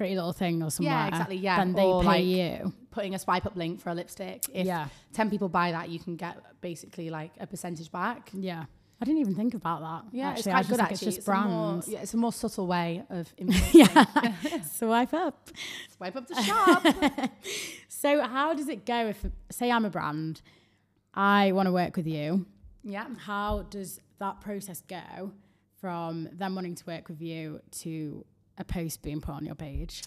Pretty 0.01 0.15
little 0.15 0.33
thing 0.33 0.63
or 0.63 0.71
somewhere. 0.71 0.95
Yeah, 0.95 1.09
exactly, 1.09 1.37
yeah. 1.37 1.59
Then 1.59 1.75
they 1.75 1.85
Or, 1.85 2.01
pay 2.01 2.07
like, 2.07 2.25
you. 2.25 2.73
Putting 2.91 3.15
a 3.15 3.19
swipe 3.19 3.45
up 3.45 3.55
link 3.55 3.83
for 3.83 3.91
a 3.91 3.95
lipstick. 3.95 4.45
If 4.51 4.67
yeah. 4.67 4.89
10 5.13 5.29
people 5.29 5.51
buy 5.51 5.73
that, 5.73 5.91
you 5.91 5.99
can 5.99 6.17
get 6.17 6.39
basically 6.63 7.11
like 7.11 7.33
a 7.39 7.47
percentage 7.47 7.93
back. 7.93 8.31
Yeah. 8.33 8.65
I 8.99 9.05
didn't 9.05 9.21
even 9.21 9.35
think 9.35 9.53
about 9.53 9.83
that. 9.83 10.17
Yeah, 10.17 10.31
actually. 10.31 10.39
it's 10.39 10.49
quite 10.49 10.69
good 10.69 10.79
like, 10.79 10.93
actually. 10.93 11.09
It's 11.09 11.17
just 11.17 11.29
more, 11.29 11.37
brands. 11.37 11.89
yeah, 11.89 12.01
it's 12.01 12.15
a 12.15 12.17
more 12.17 12.33
subtle 12.33 12.67
way 12.67 13.03
of 13.11 13.31
yeah. 13.73 14.63
Swipe 14.73 15.13
up. 15.13 15.51
Swipe 15.95 16.17
up 16.17 16.27
the 16.27 16.43
shop. 16.43 17.31
So 17.89 18.23
how 18.23 18.55
does 18.55 18.69
it 18.69 18.87
go 18.87 19.09
if 19.09 19.23
say 19.51 19.71
I'm 19.71 19.85
a 19.85 19.91
brand, 19.91 20.41
I 21.13 21.53
want 21.53 21.67
to 21.67 21.73
work 21.73 21.95
with 21.99 22.07
you. 22.07 22.47
Yeah. 22.83 23.05
How 23.27 23.67
does 23.69 24.01
that 24.19 24.41
process 24.41 24.81
go 24.81 25.33
from 25.79 26.31
them 26.33 26.55
wanting 26.55 26.75
to 26.77 26.87
work 26.87 27.09
with 27.11 27.21
you 27.21 27.61
to 27.83 28.25
a 28.61 28.65
post 28.65 29.03
being 29.03 29.21
put 29.21 29.33
on 29.35 29.45
your 29.45 29.57
page? 29.57 30.03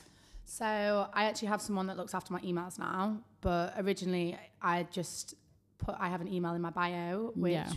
So 0.45 1.07
I 1.13 1.25
actually 1.25 1.47
have 1.49 1.61
someone 1.61 1.87
that 1.87 1.97
looks 1.97 2.13
after 2.13 2.31
my 2.31 2.39
emails 2.41 2.77
now, 2.79 3.17
but 3.41 3.73
originally 3.77 4.37
I 4.61 4.83
just 4.91 5.35
put 5.77 5.95
I 5.99 6.07
have 6.09 6.21
an 6.21 6.27
email 6.31 6.53
in 6.53 6.61
my 6.61 6.69
bio, 6.69 7.31
which 7.35 7.53
Yeah. 7.53 7.71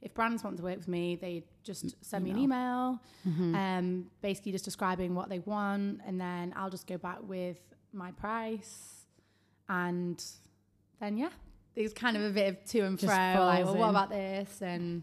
if 0.00 0.14
brands 0.14 0.42
want 0.44 0.56
to 0.58 0.62
work 0.62 0.76
with 0.78 0.88
me, 0.88 1.16
they 1.16 1.44
just 1.62 1.94
send 2.04 2.24
me 2.24 2.30
an 2.30 2.38
Email. 2.38 3.00
email, 3.26 3.56
um, 3.56 4.10
basically 4.22 4.52
just 4.52 4.64
describing 4.64 5.14
what 5.14 5.28
they 5.28 5.40
want, 5.40 6.00
and 6.06 6.20
then 6.20 6.52
I'll 6.56 6.70
just 6.70 6.86
go 6.86 6.96
back 6.98 7.18
with 7.22 7.58
my 7.92 8.12
price, 8.12 9.06
and 9.68 10.22
then 11.00 11.16
yeah, 11.16 11.30
there's 11.74 11.92
kind 11.94 12.16
of 12.16 12.22
a 12.22 12.30
bit 12.30 12.48
of 12.48 12.64
to 12.66 12.80
and 12.80 12.98
Just 12.98 13.12
fro, 13.12 13.44
like, 13.44 13.64
well, 13.64 13.76
what 13.76 13.90
about 13.90 14.10
this? 14.10 14.60
And 14.62 15.02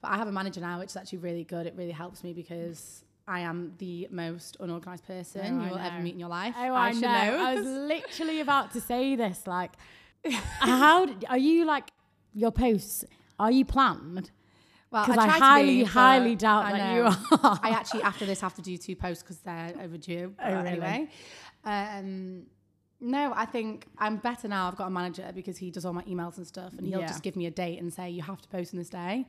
but 0.00 0.08
I 0.12 0.16
have 0.16 0.28
a 0.28 0.32
manager 0.32 0.60
now, 0.60 0.78
which 0.80 0.90
is 0.90 0.96
actually 0.96 1.18
really 1.18 1.44
good. 1.44 1.66
It 1.66 1.74
really 1.76 1.92
helps 1.92 2.22
me 2.24 2.32
because. 2.32 3.04
I 3.32 3.40
am 3.40 3.72
the 3.78 4.08
most 4.10 4.58
unorganized 4.60 5.06
person 5.06 5.40
Oh, 5.60 5.64
you 5.64 5.70
will 5.70 5.78
ever 5.78 5.98
meet 6.00 6.12
in 6.14 6.20
your 6.20 6.28
life. 6.28 6.54
Oh, 6.56 6.74
I, 6.74 6.92
should 6.92 7.00
know. 7.02 7.08
I 7.08 7.54
was 7.54 7.64
literally 7.94 8.40
about 8.40 8.72
to 8.74 8.80
say 8.80 9.16
this. 9.16 9.46
Like, 9.46 9.72
how 10.60 11.06
d- 11.06 11.26
are 11.28 11.38
you 11.38 11.64
like 11.64 11.90
your 12.34 12.50
posts? 12.52 13.04
Are 13.38 13.50
you 13.50 13.64
planned? 13.64 14.30
Well, 14.90 15.04
I, 15.10 15.14
try 15.14 15.26
highly, 15.28 15.78
be, 15.78 15.84
highly 15.84 16.36
doubt 16.36 16.66
I 16.66 16.72
that 16.78 16.94
you 16.94 17.02
are. 17.04 17.58
I 17.62 17.70
actually, 17.70 18.02
after 18.12 18.26
this, 18.26 18.40
have 18.42 18.54
to 18.56 18.62
do 18.62 18.76
two 18.76 18.94
posts 18.94 19.22
because 19.22 19.38
they're 19.38 19.72
overdue. 19.82 20.34
Oh, 20.44 20.52
really? 20.54 20.68
Anyway, 20.68 21.08
um, 21.64 22.42
no, 23.00 23.32
I 23.34 23.46
think 23.46 23.86
I'm 23.98 24.18
better 24.18 24.48
now. 24.48 24.68
I've 24.68 24.76
got 24.76 24.88
a 24.88 24.90
manager 24.90 25.30
because 25.34 25.56
he 25.56 25.70
does 25.70 25.86
all 25.86 25.94
my 25.94 26.02
emails 26.02 26.36
and 26.36 26.46
stuff, 26.46 26.74
and 26.76 26.86
he'll 26.86 27.00
Yeah. 27.00 27.06
just 27.06 27.22
give 27.22 27.36
me 27.36 27.46
a 27.46 27.50
date 27.50 27.80
and 27.80 27.90
say 27.92 28.10
you 28.10 28.20
have 28.22 28.42
to 28.42 28.48
post 28.50 28.74
on 28.74 28.78
this 28.78 28.90
day, 28.90 29.26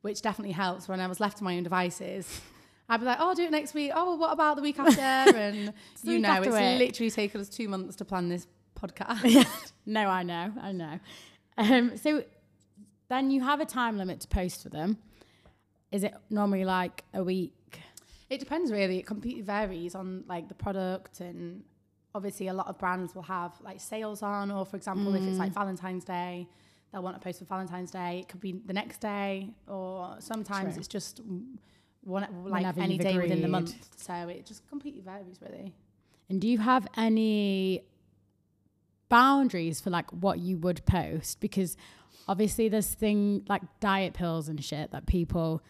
which 0.00 0.22
definitely 0.22 0.52
helps. 0.52 0.88
When 0.88 1.00
I 1.00 1.06
was 1.06 1.20
left 1.20 1.36
to 1.38 1.44
my 1.44 1.56
own 1.58 1.62
devices. 1.64 2.40
I'd 2.88 3.00
be 3.00 3.06
like, 3.06 3.18
oh, 3.18 3.28
I'll 3.28 3.34
do 3.34 3.44
it 3.44 3.50
next 3.50 3.74
week. 3.74 3.92
Oh, 3.94 4.10
well, 4.10 4.18
what 4.18 4.32
about 4.32 4.56
the 4.56 4.62
week 4.62 4.78
after? 4.78 5.00
And 5.40 5.72
you 6.02 6.12
week 6.12 6.20
know, 6.20 6.28
after 6.28 6.50
it's 6.50 6.52
work. 6.52 6.78
literally 6.78 7.10
taken 7.10 7.40
us 7.40 7.48
two 7.48 7.68
months 7.68 7.96
to 7.96 8.04
plan 8.04 8.28
this 8.28 8.46
podcast. 8.78 9.46
no, 9.86 10.06
I 10.06 10.22
know, 10.22 10.52
I 10.60 10.72
know. 10.72 11.00
Um, 11.56 11.96
so 11.96 12.24
then 13.08 13.30
you 13.30 13.42
have 13.42 13.60
a 13.60 13.64
time 13.64 13.96
limit 13.96 14.20
to 14.20 14.28
post 14.28 14.62
for 14.62 14.68
them. 14.68 14.98
Is 15.92 16.04
it 16.04 16.14
normally 16.28 16.64
like 16.64 17.04
a 17.14 17.22
week? 17.22 17.80
It 18.28 18.40
depends 18.40 18.72
really. 18.72 18.98
It 18.98 19.06
completely 19.06 19.42
varies 19.42 19.94
on 19.94 20.24
like 20.26 20.48
the 20.48 20.54
product 20.54 21.20
and 21.20 21.62
obviously 22.14 22.48
a 22.48 22.54
lot 22.54 22.68
of 22.68 22.78
brands 22.78 23.14
will 23.14 23.22
have 23.22 23.52
like 23.62 23.80
sales 23.80 24.22
on 24.22 24.50
or 24.50 24.64
for 24.64 24.76
example 24.76 25.14
if 25.14 25.22
it's 25.22 25.38
like 25.38 25.52
Valentine's 25.52 26.04
Day, 26.04 26.48
they'll 26.92 27.02
want 27.02 27.16
to 27.16 27.20
post 27.22 27.38
for 27.38 27.44
Valentine's 27.44 27.90
Day. 27.90 28.20
It 28.20 28.28
could 28.28 28.40
be 28.40 28.60
the 28.66 28.72
next 28.72 29.00
day 29.00 29.50
or 29.68 30.16
sometimes 30.18 30.74
True. 30.74 30.80
it's 30.80 30.88
just 30.88 31.20
one 32.04 32.22
like 32.22 32.52
Whenever 32.52 32.80
any 32.80 32.98
day 32.98 33.16
within 33.18 33.42
the 33.42 33.48
month. 33.48 33.74
So 33.96 34.12
it 34.28 34.46
just 34.46 34.66
completely 34.68 35.00
varies 35.00 35.38
really. 35.40 35.72
And 36.28 36.40
do 36.40 36.48
you 36.48 36.58
have 36.58 36.86
any 36.96 37.82
boundaries 39.08 39.80
for 39.80 39.90
like 39.90 40.10
what 40.10 40.38
you 40.38 40.58
would 40.58 40.84
post? 40.86 41.40
Because 41.40 41.76
obviously 42.28 42.68
there's 42.68 42.88
thing 42.88 43.44
like 43.48 43.62
diet 43.80 44.14
pills 44.14 44.48
and 44.48 44.62
shit 44.62 44.90
that 44.92 45.06
people 45.06 45.62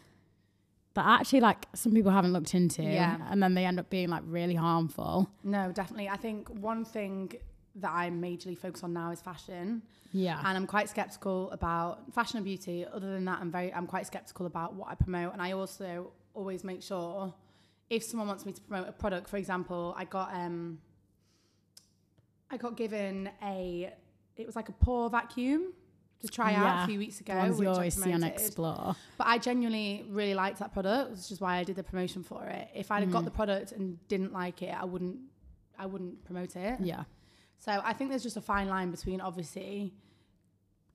that 0.94 1.04
actually 1.20 1.40
like 1.40 1.66
some 1.74 1.92
people 1.92 2.12
haven't 2.12 2.32
looked 2.32 2.54
into 2.54 2.82
Yeah. 2.82 3.18
and 3.28 3.42
then 3.42 3.54
they 3.54 3.64
end 3.64 3.80
up 3.80 3.90
being 3.90 4.08
like 4.08 4.22
really 4.26 4.54
harmful. 4.54 5.28
No, 5.42 5.72
definitely. 5.72 6.08
I 6.08 6.16
think 6.16 6.48
one 6.48 6.84
thing 6.84 7.32
that 7.76 7.90
I 7.92 8.10
majorly 8.10 8.56
focus 8.56 8.84
on 8.84 8.92
now 8.92 9.10
is 9.10 9.20
fashion. 9.20 9.82
Yeah. 10.12 10.38
and 10.44 10.56
I'm 10.56 10.68
quite 10.68 10.88
skeptical 10.88 11.50
about 11.50 12.14
fashion 12.14 12.36
and 12.36 12.44
beauty. 12.44 12.86
Other 12.86 13.10
than 13.10 13.24
that, 13.24 13.40
I'm 13.40 13.50
very 13.50 13.74
I'm 13.74 13.88
quite 13.88 14.06
skeptical 14.06 14.46
about 14.46 14.74
what 14.74 14.88
I 14.88 14.94
promote, 14.94 15.32
and 15.32 15.42
I 15.42 15.50
also 15.52 16.12
always 16.34 16.64
make 16.64 16.82
sure 16.82 17.32
if 17.90 18.02
someone 18.02 18.28
wants 18.28 18.44
me 18.46 18.52
to 18.52 18.60
promote 18.60 18.88
a 18.88 18.92
product, 18.92 19.28
for 19.28 19.36
example, 19.36 19.94
I 19.96 20.04
got 20.04 20.34
um 20.34 20.78
I 22.50 22.56
got 22.56 22.76
given 22.76 23.30
a 23.42 23.92
it 24.36 24.46
was 24.46 24.56
like 24.56 24.68
a 24.68 24.72
pore 24.72 25.08
vacuum 25.10 25.72
to 26.20 26.28
try 26.28 26.54
out 26.54 26.84
a 26.84 26.86
few 26.86 26.98
weeks 26.98 27.20
ago, 27.20 27.34
the 27.34 27.40
ones 27.40 27.60
you 27.60 27.68
I 27.68 27.72
always 27.72 27.94
see 28.02 28.12
on. 28.12 28.22
Explore. 28.24 28.96
But 29.18 29.26
I 29.26 29.38
genuinely 29.38 30.06
really 30.08 30.34
liked 30.34 30.58
that 30.60 30.72
product, 30.72 31.10
which 31.12 31.30
is 31.30 31.40
why 31.40 31.56
I 31.56 31.64
did 31.64 31.76
the 31.76 31.82
promotion 31.82 32.22
for 32.22 32.44
it. 32.46 32.68
If 32.74 32.90
I'd 32.90 33.06
Mm. 33.08 33.12
got 33.12 33.24
the 33.24 33.30
product 33.30 33.72
and 33.72 33.98
didn't 34.08 34.32
like 34.32 34.62
it, 34.62 34.74
I 34.74 34.84
wouldn't 34.84 35.18
I 35.78 35.86
wouldn't 35.86 36.24
promote 36.24 36.56
it. 36.56 36.80
Yeah. 36.80 37.04
So 37.58 37.80
I 37.84 37.92
think 37.94 38.10
there's 38.10 38.22
just 38.22 38.36
a 38.36 38.40
fine 38.40 38.68
line 38.68 38.90
between 38.90 39.20
obviously 39.20 39.94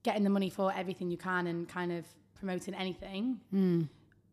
getting 0.04 0.24
the 0.24 0.30
money 0.30 0.50
for 0.50 0.72
everything 0.74 1.10
you 1.12 1.18
can 1.18 1.48
and 1.48 1.68
kind 1.68 1.92
of 1.92 2.06
promoting 2.36 2.74
anything 2.74 3.42
Mm. 3.54 3.90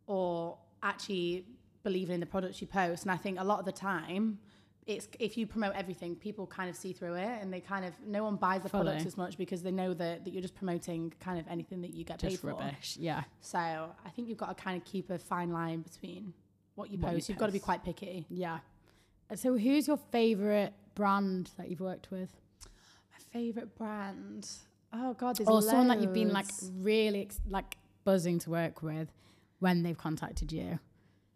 or 0.07 0.57
actually 0.87 1.45
believing 1.83 2.15
in 2.15 2.21
the 2.21 2.27
products 2.27 2.61
you 2.61 2.67
post. 2.67 3.03
And 3.05 3.11
I 3.13 3.17
think 3.17 3.39
a 3.41 3.45
lot 3.45 3.59
of 3.59 3.65
the 3.65 3.73
time 3.73 4.39
it's 4.87 5.09
if 5.19 5.37
you 5.37 5.47
promote 5.47 5.75
everything, 5.75 6.15
people 6.15 6.47
kind 6.47 6.71
of 6.71 6.77
see 6.77 6.93
through 6.93 7.15
it 7.15 7.43
and 7.43 7.53
they 7.53 7.61
kind 7.61 7.85
of 7.85 7.93
no 8.07 8.23
one 8.23 8.37
buys 8.37 8.63
the 8.63 8.69
Fully. 8.69 8.85
products 8.85 9.07
as 9.07 9.17
much 9.17 9.37
because 9.37 9.63
they 9.63 9.73
know 9.73 9.93
that, 9.95 10.25
that 10.25 10.33
you're 10.33 10.43
just 10.43 10.55
promoting 10.55 11.13
kind 11.21 11.41
of 11.41 11.47
anything 11.49 11.81
that 11.83 11.93
you 11.93 12.05
get 12.05 12.21
paid 12.21 12.31
Just 12.31 12.43
for. 12.43 12.49
rubbish. 12.49 12.97
Yeah. 12.99 13.25
So 13.41 13.59
I 13.59 14.09
think 14.15 14.29
you've 14.29 14.39
got 14.39 14.57
to 14.57 14.63
kind 14.63 14.77
of 14.81 14.85
keep 14.85 15.11
a 15.11 15.19
fine 15.19 15.51
line 15.53 15.81
between 15.81 16.33
what 16.77 16.91
you 16.91 16.99
What 16.99 17.13
post. 17.13 17.29
You've 17.29 17.39
got 17.39 17.47
to 17.47 17.53
be 17.53 17.59
quite 17.59 17.83
picky. 17.85 18.27
Yeah. 18.31 18.59
So 19.35 19.59
who's 19.59 19.89
your 19.89 19.97
favorite 19.97 20.73
brand 20.95 21.51
that 21.59 21.69
you've 21.69 21.81
worked 21.81 22.13
with? 22.13 22.31
My 23.13 23.19
favorite 23.33 23.77
brand. 23.77 24.49
Oh 24.93 25.15
God, 25.15 25.37
there's 25.37 25.49
or 25.49 25.63
someone 25.63 25.89
that 25.89 26.01
you've 26.01 26.15
been 26.15 26.33
like 26.33 26.47
really 26.79 27.23
ex- 27.23 27.41
like 27.49 27.77
buzzing 28.05 28.39
to 28.41 28.51
work 28.51 28.83
with 28.85 29.09
when 29.59 29.83
they've 29.83 29.97
contacted 29.99 30.53
you? 30.53 30.79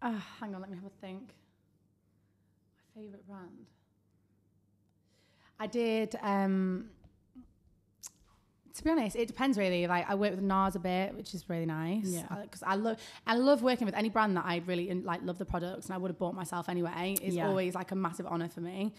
Ah, 0.02 0.24
hang 0.40 0.54
on, 0.54 0.60
let 0.60 0.70
me 0.70 0.76
have 0.76 0.86
a 0.86 0.90
think. 1.00 1.34
My 2.96 3.02
favorite 3.02 3.26
brand. 3.26 3.66
I 5.58 5.66
did. 5.66 6.16
Um, 6.22 6.90
to 8.74 8.84
be 8.84 8.90
honest, 8.90 9.14
it 9.16 9.26
depends 9.28 9.58
really. 9.58 9.86
Like 9.86 10.08
I 10.08 10.14
work 10.14 10.30
with 10.30 10.42
NARS 10.42 10.74
a 10.74 10.78
bit, 10.78 11.14
which 11.14 11.34
is 11.34 11.48
really 11.50 11.66
nice. 11.66 12.06
Yeah. 12.06 12.26
Because 12.42 12.62
I 12.62 12.76
love, 12.76 12.96
I 13.26 13.34
love 13.36 13.62
working 13.62 13.84
with 13.84 13.94
any 13.94 14.08
brand 14.08 14.36
that 14.38 14.44
I 14.46 14.62
really 14.66 14.92
like 14.94 15.20
love 15.22 15.36
the 15.38 15.44
products, 15.44 15.86
and 15.86 15.94
I 15.94 15.98
would 15.98 16.10
have 16.10 16.18
bought 16.18 16.34
myself 16.34 16.68
anyway. 16.68 17.16
Is 17.22 17.34
Yeah. 17.34 17.46
always 17.48 17.74
like 17.74 17.90
a 17.90 17.96
massive 17.96 18.26
honor 18.26 18.48
for 18.48 18.60
me. 18.62 18.94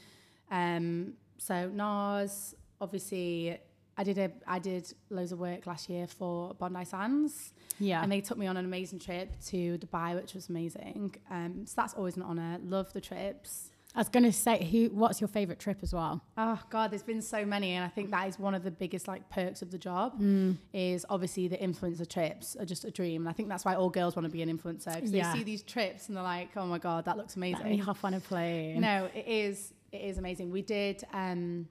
Um, 0.52 1.14
so 1.38 1.70
NARS, 1.70 2.54
obviously, 2.80 3.58
I 4.02 4.04
did 4.04 4.18
a, 4.18 4.32
I 4.48 4.58
did 4.58 4.92
loads 5.12 5.32
of 5.32 5.40
work 5.40 5.68
last 5.68 5.88
year 5.88 6.08
for 6.08 6.56
Bondi 6.56 6.84
Sands. 6.86 7.54
Yeah. 7.80 8.02
And 8.02 8.12
they 8.12 8.20
took 8.22 8.38
me 8.38 8.48
on 8.48 8.58
an 8.58 8.66
amazing 8.66 8.98
trip 9.00 9.30
to 9.50 9.78
Dubai, 9.78 10.16
which 10.20 10.34
was 10.34 10.50
amazing. 10.50 11.16
Um, 11.30 11.66
so 11.68 11.74
that's 11.80 11.94
always 11.94 12.16
an 12.18 12.24
honour. 12.24 12.58
Love 12.64 12.92
the 12.94 13.02
trips. 13.02 13.70
I 13.94 14.00
was 14.00 14.10
gonna 14.10 14.32
say, 14.32 14.64
who? 14.72 14.96
What's 14.96 15.20
your 15.22 15.28
favorite 15.28 15.60
trip 15.60 15.80
as 15.84 15.94
well? 15.94 16.24
Oh 16.38 16.58
God, 16.70 16.92
there's 16.92 17.04
been 17.04 17.22
so 17.22 17.44
many, 17.46 17.74
and 17.74 17.84
I 17.84 17.90
think 17.90 18.10
that 18.12 18.26
is 18.30 18.40
one 18.40 18.56
of 18.56 18.64
the 18.64 18.72
biggest 18.72 19.06
like 19.08 19.30
perks 19.30 19.62
of 19.62 19.70
the 19.70 19.78
job. 19.78 20.20
Mm. 20.20 20.56
Is 20.74 21.06
obviously 21.10 21.50
the 21.50 21.58
influencer 21.58 22.08
trips 22.10 22.56
are 22.56 22.66
just 22.66 22.86
a 22.86 22.92
dream, 22.92 23.22
and 23.24 23.30
I 23.30 23.34
think 23.34 23.50
that's 23.50 23.66
why 23.66 23.76
all 23.76 23.90
girls 23.90 24.16
want 24.16 24.26
to 24.26 24.32
be 24.32 24.42
an 24.42 24.50
influencer 24.58 24.96
because 24.96 25.12
Yeah. 25.12 25.32
they 25.34 25.40
see 25.40 25.44
these 25.44 25.62
trips 25.62 26.08
and 26.08 26.16
they're 26.16 26.24
like, 26.24 26.50
oh 26.56 26.66
my 26.66 26.80
God, 26.80 27.04
that 27.06 27.18
looks 27.18 27.36
Let 27.36 27.42
me 27.42 27.54
amazing. 27.54 27.80
hop 27.80 27.98
on 28.06 28.14
a 28.14 28.22
plane. 28.22 28.80
No, 28.80 29.10
it 29.14 29.28
is. 29.28 29.74
It 29.92 30.02
is 30.10 30.18
amazing. 30.18 30.52
We 30.52 30.62
did 30.62 31.04
um, 31.12 31.68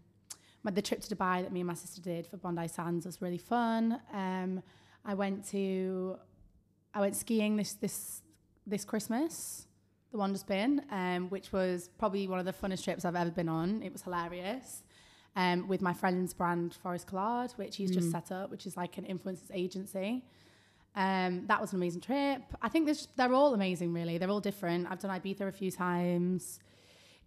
my, 0.62 0.70
the 0.70 0.82
trip 0.82 1.00
to 1.02 1.14
Dubai 1.14 1.42
that 1.42 1.52
me 1.52 1.60
and 1.60 1.66
my 1.66 1.74
sister 1.74 2.00
did 2.00 2.26
for 2.26 2.36
Bondi 2.36 2.68
Sands 2.68 3.06
was 3.06 3.22
really 3.22 3.38
fun. 3.38 4.00
Um, 4.12 4.62
I 5.04 5.14
went 5.14 5.48
to 5.50 6.16
I 6.94 7.00
went 7.00 7.16
skiing 7.16 7.56
this 7.56 7.74
this 7.74 8.22
this 8.66 8.84
Christmas, 8.84 9.66
the 10.12 10.18
one 10.18 10.32
just 10.32 10.46
been, 10.46 10.82
um, 10.90 11.30
which 11.30 11.52
was 11.52 11.88
probably 11.98 12.28
one 12.28 12.38
of 12.38 12.44
the 12.44 12.52
funnest 12.52 12.84
trips 12.84 13.04
I've 13.04 13.16
ever 13.16 13.30
been 13.30 13.48
on. 13.48 13.82
It 13.82 13.92
was 13.92 14.02
hilarious. 14.02 14.82
Um, 15.36 15.68
with 15.68 15.80
my 15.80 15.92
friend's 15.92 16.34
brand 16.34 16.74
Forest 16.82 17.06
Collard, 17.06 17.52
which 17.52 17.76
he's 17.76 17.92
just 17.92 18.10
set 18.10 18.32
up, 18.32 18.50
which 18.50 18.66
is 18.66 18.76
like 18.76 18.98
an 18.98 19.04
influencers 19.04 19.50
agency. 19.54 20.24
Um, 20.96 21.46
that 21.46 21.60
was 21.60 21.72
an 21.72 21.76
amazing 21.76 22.00
trip. 22.00 22.42
I 22.60 22.68
think 22.68 22.90
they're 23.14 23.32
all 23.32 23.54
amazing, 23.54 23.92
really. 23.92 24.18
They're 24.18 24.28
all 24.28 24.40
different. 24.40 24.88
I've 24.90 24.98
done 24.98 25.16
Ibiza 25.20 25.42
a 25.42 25.52
few 25.52 25.70
times. 25.70 26.58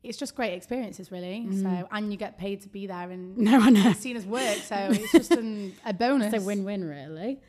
It's 0.04 0.18
just 0.18 0.36
great 0.36 0.54
experiences, 0.54 1.12
really. 1.12 1.48
So, 1.62 1.88
and 1.92 2.12
you 2.12 2.18
get 2.18 2.38
paid 2.38 2.62
to 2.62 2.70
be 2.70 2.88
there, 2.88 3.10
and 3.10 3.38
No, 3.50 3.58
know. 3.60 3.90
it's 3.90 4.02
seen 4.02 4.18
as 4.18 4.26
work. 4.26 4.58
So 4.58 4.76
it's 4.92 5.12
just 5.14 5.32
an, 5.32 5.74
a 5.86 5.94
bonus. 6.04 6.34
It's 6.34 6.44
a 6.44 6.46
win-win, 6.46 6.84
really. 6.84 7.40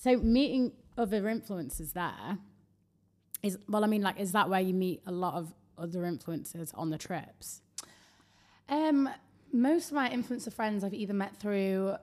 So 0.00 0.16
meeting 0.16 0.72
other 0.96 1.22
influencers 1.22 1.92
there 1.92 2.38
is 3.42 3.58
well. 3.68 3.84
I 3.84 3.86
mean, 3.88 4.02
like, 4.02 4.18
is 4.18 4.32
that 4.32 4.48
where 4.48 4.60
you 4.60 4.72
meet 4.74 5.02
a 5.06 5.12
lot 5.12 5.34
of 5.34 5.52
other 5.76 6.00
influencers 6.00 6.70
on 6.74 6.90
the 6.90 6.98
trips? 6.98 7.60
Um, 8.68 9.08
most 9.52 9.88
of 9.88 9.94
my 9.94 10.08
influencer 10.10 10.52
friends 10.52 10.84
I've 10.84 10.94
either 10.94 11.14
met 11.14 11.36
through 11.36 11.94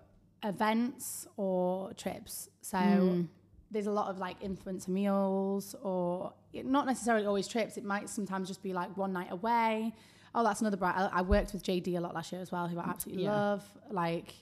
events 0.44 1.28
or 1.38 1.94
trips. 1.94 2.50
So 2.62 2.78
Mm. 2.78 3.28
There's 3.72 3.88
a 3.88 3.92
lot 3.92 4.08
of 4.10 4.18
like 4.20 4.40
influencer 4.42 4.90
meals 4.90 5.76
or 5.84 6.34
not 6.54 6.86
necessarily 6.86 7.26
always 7.26 7.48
trips. 7.48 7.78
It 7.78 7.84
might 7.84 8.10
sometimes 8.10 8.48
just 8.48 8.62
be 8.64 8.74
like 8.74 8.96
one 8.98 9.12
night 9.14 9.32
away. 9.32 9.94
Oh, 10.34 10.44
that's 10.44 10.62
another 10.62 10.78
brand. 10.78 10.98
I, 11.14 11.20
I 11.20 11.22
worked 11.22 11.54
with 11.54 11.64
JD 11.64 11.96
a 11.98 12.00
lot 12.00 12.14
last 12.14 12.32
year 12.32 12.42
as 12.42 12.52
well, 12.52 12.68
who 12.68 12.78
I 12.80 12.84
absolutely 12.86 13.24
Yeah. 13.24 13.32
love. 13.32 13.64
Like, 13.90 14.34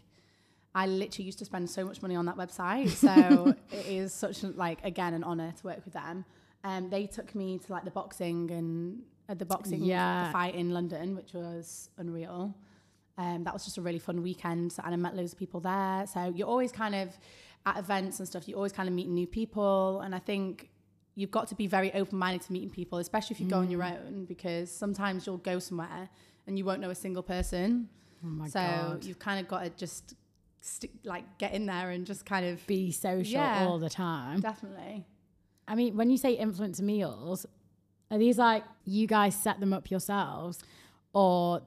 I 0.76 0.88
literally 0.88 1.26
used 1.26 1.40
to 1.40 1.46
spend 1.46 1.70
so 1.70 1.86
much 1.86 2.02
money 2.02 2.16
on 2.16 2.26
that 2.26 2.36
website. 2.36 2.90
So 2.98 3.56
it 3.72 3.86
is 3.86 4.12
such 4.14 4.44
like 4.44 4.80
again 4.84 5.14
an 5.14 5.24
honor 5.24 5.54
to 5.56 5.64
work 5.68 5.84
with 5.86 5.94
them. 5.94 6.26
Um, 6.64 6.90
they 6.90 7.06
took 7.08 7.36
me 7.36 7.60
to 7.60 7.72
like 7.72 7.84
the 7.86 7.92
boxing 7.92 8.50
and 8.52 9.02
uh, 9.30 9.34
the 9.36 9.46
boxing 9.46 9.84
Yeah. 9.84 10.26
the 10.28 10.32
fight 10.32 10.56
in 10.56 10.72
London, 10.72 11.16
which 11.16 11.34
was 11.34 11.90
unreal. 11.98 12.56
Um, 13.18 13.44
that 13.44 13.54
was 13.54 13.64
just 13.64 13.78
a 13.78 13.82
really 13.82 14.00
fun 14.00 14.24
weekend, 14.24 14.74
and 14.84 14.94
I 14.94 14.98
met 14.98 15.16
loads 15.16 15.34
of 15.34 15.38
people 15.40 15.60
there. 15.60 16.06
So 16.12 16.34
you're 16.36 16.48
always 16.48 16.72
kind 16.72 16.96
of 16.96 17.10
at 17.66 17.78
events 17.78 18.20
and 18.20 18.28
stuff. 18.28 18.48
You 18.48 18.56
always 18.56 18.72
kind 18.72 18.90
of 18.90 18.96
meet 18.96 19.08
new 19.08 19.28
people, 19.28 20.02
and 20.02 20.14
I 20.14 20.20
think 20.20 20.70
you've 21.16 21.32
got 21.32 21.48
to 21.48 21.56
be 21.56 21.68
very 21.68 21.94
open 21.94 22.18
minded 22.18 22.42
to 22.42 22.52
meeting 22.52 22.70
people, 22.70 22.98
especially 23.00 23.36
if 23.36 23.40
you 23.40 23.48
go 23.48 23.58
on 23.58 23.70
your 23.70 23.82
mm. 23.82 24.06
own, 24.06 24.26
because 24.26 24.72
sometimes 24.72 25.28
you'll 25.28 25.38
go 25.38 25.60
somewhere 25.60 26.10
and 26.48 26.58
you 26.58 26.66
won't 26.66 26.82
know 26.82 26.90
a 26.90 26.96
single 26.96 27.24
person. 27.24 27.88
Oh 28.24 28.28
my 28.28 28.48
so 28.48 28.60
god. 28.60 29.06
you've 29.06 29.20
kind 29.20 29.40
of 29.40 29.48
got 29.48 29.64
to 29.64 29.70
just 29.72 30.16
stick, 30.62 30.92
like 31.04 31.38
get 31.38 31.54
in 31.54 31.66
there 31.66 31.92
and 31.92 32.06
just 32.06 32.26
kind 32.26 32.46
of 32.46 32.66
Be 32.68 32.92
social 32.92 33.34
Yeah. 33.34 33.66
all 33.66 33.80
the 33.80 33.90
time. 33.90 34.40
definitely. 34.40 35.06
I 35.68 35.76
mean, 35.76 35.96
when 35.96 36.10
you 36.10 36.18
say 36.18 36.38
influencer 36.38 36.82
meals, 36.82 37.46
are 38.12 38.18
these 38.18 38.38
like 38.38 38.64
you 38.86 39.08
guys 39.08 39.36
set 39.36 39.60
them 39.60 39.72
up 39.74 39.90
yourselves, 39.90 40.64
or 41.14 41.62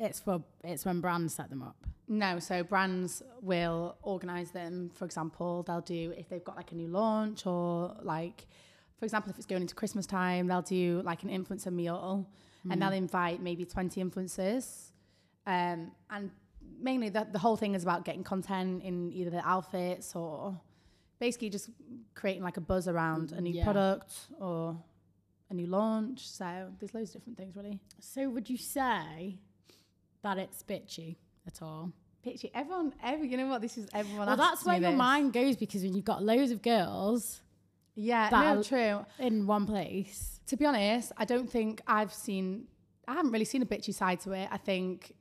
it's 0.00 0.18
for 0.20 0.42
it's 0.64 0.84
when 0.84 1.00
brands 1.00 1.34
set 1.34 1.50
them 1.50 1.62
up? 1.62 1.76
No, 2.08 2.38
so 2.40 2.64
brands 2.64 3.22
will 3.40 3.96
organize 4.02 4.50
them. 4.50 4.90
For 4.94 5.04
example, 5.04 5.62
they'll 5.62 5.80
do 5.80 6.12
if 6.16 6.28
they've 6.28 6.42
got 6.42 6.56
like 6.56 6.72
a 6.72 6.74
new 6.74 6.88
launch 6.88 7.46
or 7.46 7.94
like, 8.02 8.46
for 8.98 9.04
example, 9.04 9.30
if 9.30 9.36
it's 9.36 9.46
going 9.46 9.62
into 9.62 9.74
Christmas 9.76 10.06
time, 10.06 10.48
they'll 10.48 10.62
do 10.62 11.02
like 11.04 11.22
an 11.22 11.28
influencer 11.28 11.72
meal 11.72 12.28
and 12.68 12.82
they'll 12.82 12.92
invite 12.92 13.40
maybe 13.40 13.64
20 13.64 14.02
influencers. 14.04 14.90
Um, 15.46 15.92
and 16.10 16.30
mainly 16.80 17.08
the, 17.10 17.26
the 17.30 17.38
whole 17.38 17.56
thing 17.56 17.74
is 17.74 17.82
about 17.84 18.04
getting 18.04 18.24
content 18.24 18.82
in 18.82 19.12
either 19.12 19.30
the 19.30 19.46
outfits 19.48 20.14
or 20.16 20.60
basically 21.20 21.48
just 21.50 21.70
creating 22.14 22.42
like 22.42 22.56
a 22.56 22.60
buzz 22.60 22.88
around 22.88 23.32
a 23.32 23.40
new 23.40 23.52
Yeah. 23.52 23.64
product 23.64 24.12
or 24.40 24.76
a 25.48 25.54
new 25.54 25.66
launch. 25.66 26.28
So 26.28 26.70
there's 26.78 26.92
loads 26.94 27.10
of 27.10 27.20
different 27.20 27.38
things 27.38 27.54
really. 27.56 27.78
So 28.00 28.28
would 28.28 28.50
you 28.50 28.56
say 28.56 29.38
that 30.22 30.38
it's 30.38 30.62
bitchy 30.62 31.16
at 31.46 31.62
all? 31.62 31.92
Bitchy. 32.26 32.50
everyone, 32.54 32.92
every 33.02 33.28
you 33.28 33.36
know 33.38 33.46
what 33.48 33.62
this 33.62 33.78
is. 33.78 33.88
Everyone. 33.94 34.26
Well, 34.26 34.36
that's 34.36 34.64
where 34.64 34.78
your 34.78 34.90
this. 34.90 34.98
mind 34.98 35.32
goes 35.32 35.56
because 35.56 35.82
when 35.82 35.94
you've 35.94 36.04
got 36.04 36.22
loads 36.22 36.50
of 36.50 36.60
girls 36.60 37.40
Yeah, 37.94 38.28
no, 38.30 38.62
true. 38.62 39.06
in 39.18 39.46
one 39.46 39.66
place, 39.66 40.40
To 40.48 40.56
be 40.56 40.66
honest, 40.66 41.12
I 41.16 41.24
don't 41.24 41.50
think 41.50 41.80
I've 41.86 42.12
seen. 42.12 42.66
I 43.08 43.14
haven't 43.14 43.32
really 43.32 43.46
seen 43.46 43.62
a 43.62 43.66
bitchy 43.66 43.94
side 43.94 44.20
to 44.20 44.32
it. 44.32 44.48
I 44.52 44.58
think 44.58 45.14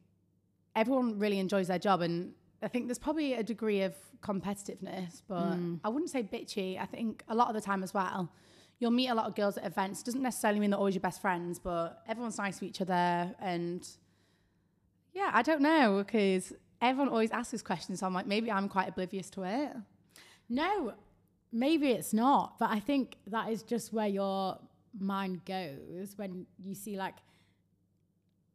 everyone 0.76 1.18
really 1.20 1.40
enjoys 1.40 1.68
their 1.70 1.80
job, 1.80 2.02
and 2.02 2.34
I 2.62 2.68
think 2.68 2.88
there's 2.88 3.00
probably 3.00 3.34
a 3.34 3.44
degree 3.44 3.82
of 3.84 3.96
competitiveness, 4.22 5.22
but 5.28 5.54
Mm. 5.54 5.80
I 5.84 5.90
wouldn't 5.90 6.10
say 6.12 6.22
bitchy. 6.24 6.78
I 6.80 6.86
think 6.86 7.24
a 7.30 7.36
lot 7.36 7.48
of 7.48 7.56
the 7.56 7.62
time 7.62 7.82
as 7.84 7.94
well, 7.94 8.30
you'll 8.80 8.92
meet 8.92 9.08
a 9.08 9.16
lot 9.16 9.26
of 9.28 9.36
girls 9.36 9.58
at 9.58 9.66
events. 9.66 10.04
Doesn't 10.04 10.22
necessarily 10.22 10.60
mean 10.60 10.70
they're 10.72 10.80
always 10.80 10.96
your 10.96 11.02
best 11.02 11.22
friends, 11.22 11.60
but 11.60 12.04
everyone's 12.08 12.38
nice 12.38 12.60
to 12.60 12.66
each 12.66 12.82
other, 12.82 13.34
and 13.40 13.88
yeah, 15.14 15.32
I 15.34 15.42
don't 15.42 15.62
know 15.62 16.04
because 16.06 16.54
everyone 16.82 17.10
always 17.10 17.32
asks 17.32 17.52
this 17.52 17.62
question, 17.62 17.96
so 17.98 18.06
I'm 18.06 18.14
like, 18.14 18.28
maybe 18.28 18.52
I'm 18.52 18.70
quite 18.70 18.90
oblivious 18.90 19.30
to 19.32 19.44
it. 19.44 19.72
no, 20.50 20.94
maybe 21.52 21.90
it's 21.92 22.14
not. 22.14 22.58
But 22.60 22.70
I 22.72 22.80
think 22.80 23.16
that 23.28 23.50
is 23.52 23.64
just 23.64 23.92
where 23.94 24.08
your 24.08 24.58
mind 25.00 25.44
goes 25.46 26.14
when 26.18 26.46
you 26.64 26.74
see 26.76 26.98
like 26.98 27.16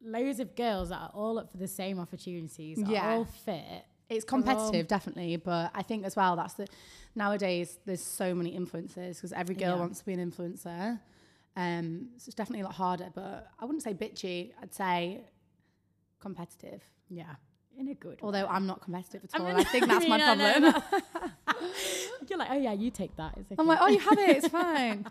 loads 0.02 0.40
of 0.40 0.54
girls 0.54 0.90
that 0.90 0.96
are 1.00 1.10
all 1.14 1.38
up 1.38 1.50
for 1.50 1.56
the 1.56 1.68
same 1.68 1.98
opportunities, 1.98 2.78
Yeah. 2.78 3.14
all 3.16 3.24
fit. 3.24 3.84
It's 4.10 4.24
competitive, 4.24 4.86
definitely, 4.86 5.36
but 5.36 5.70
I 5.74 5.82
think 5.82 6.04
as 6.04 6.14
well 6.14 6.36
that's 6.36 6.54
the 6.54 6.66
nowadays 7.14 7.78
there's 7.86 8.02
so 8.02 8.34
many 8.34 8.56
influencers 8.58 9.16
because 9.16 9.32
every 9.32 9.54
girl 9.54 9.74
Yeah. 9.76 9.80
wants 9.80 10.00
to 10.00 10.04
be 10.06 10.12
an 10.12 10.30
influencer. 10.30 11.00
Um, 11.56 12.10
so 12.18 12.28
it's 12.28 12.34
definitely 12.34 12.62
a 12.62 12.64
lot 12.64 12.74
harder, 12.74 13.10
but 13.14 13.50
I 13.58 13.64
wouldn't 13.64 13.82
say 13.82 13.94
bitchy. 13.94 14.52
I'd 14.60 14.74
say 14.74 15.24
competitive. 16.24 16.82
Yeah, 17.08 17.34
in 17.78 17.88
a 17.88 17.94
good. 17.94 18.18
Although 18.22 18.46
I'm 18.46 18.66
not 18.66 18.80
competitive 18.82 19.22
at 19.24 19.30
I 19.34 19.38
all, 19.38 19.44
mean- 19.46 19.58
and 19.58 19.66
I 19.66 19.70
think 19.70 19.86
that's 19.86 20.08
my 20.08 20.16
I 20.16 20.34
mean, 20.34 20.44
I 20.44 20.58
know 20.58 20.72
problem. 20.72 21.32
You're 22.28 22.38
like, 22.38 22.50
oh 22.50 22.58
yeah, 22.58 22.72
you 22.72 22.90
take 22.90 23.14
that. 23.16 23.34
It's 23.36 23.52
okay. 23.52 23.56
I'm 23.60 23.66
like, 23.66 23.78
oh, 23.80 23.88
you 23.88 23.98
have 24.00 24.18
it. 24.18 24.36
It's 24.38 24.48
fine. 24.48 25.06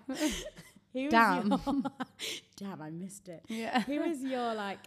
Who 0.94 1.10
damn. 1.10 1.48
your- 1.50 1.84
damn, 2.58 2.82
I 2.82 2.90
missed 2.90 3.28
it. 3.30 3.44
yeah. 3.48 3.82
Who 3.82 4.02
is 4.04 4.22
your 4.24 4.54
like 4.54 4.80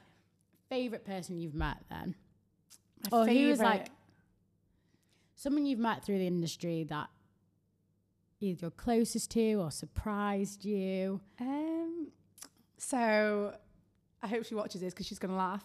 favorite 0.69 1.05
person 1.05 1.39
you've 1.41 1.55
met 1.55 1.79
then? 1.89 2.15
My 3.11 3.19
Or 3.19 3.27
who 3.27 3.49
was 3.49 3.61
like 3.61 3.87
someone 5.35 5.67
you've 5.67 5.79
met 5.79 6.05
through 6.05 6.19
the 6.19 6.27
industry 6.27 6.85
that 6.85 7.09
either 8.41 8.59
you're 8.62 8.71
closest 8.71 9.31
to 9.33 9.55
or 9.55 9.71
surprised 9.71 10.65
you? 10.65 11.21
Um, 11.41 12.09
so 12.79 13.55
I 14.23 14.27
hope 14.29 14.45
she 14.45 14.55
watches 14.55 14.81
this 14.81 14.93
because 14.95 15.07
she's 15.07 15.19
gonna 15.19 15.37
laugh. 15.37 15.65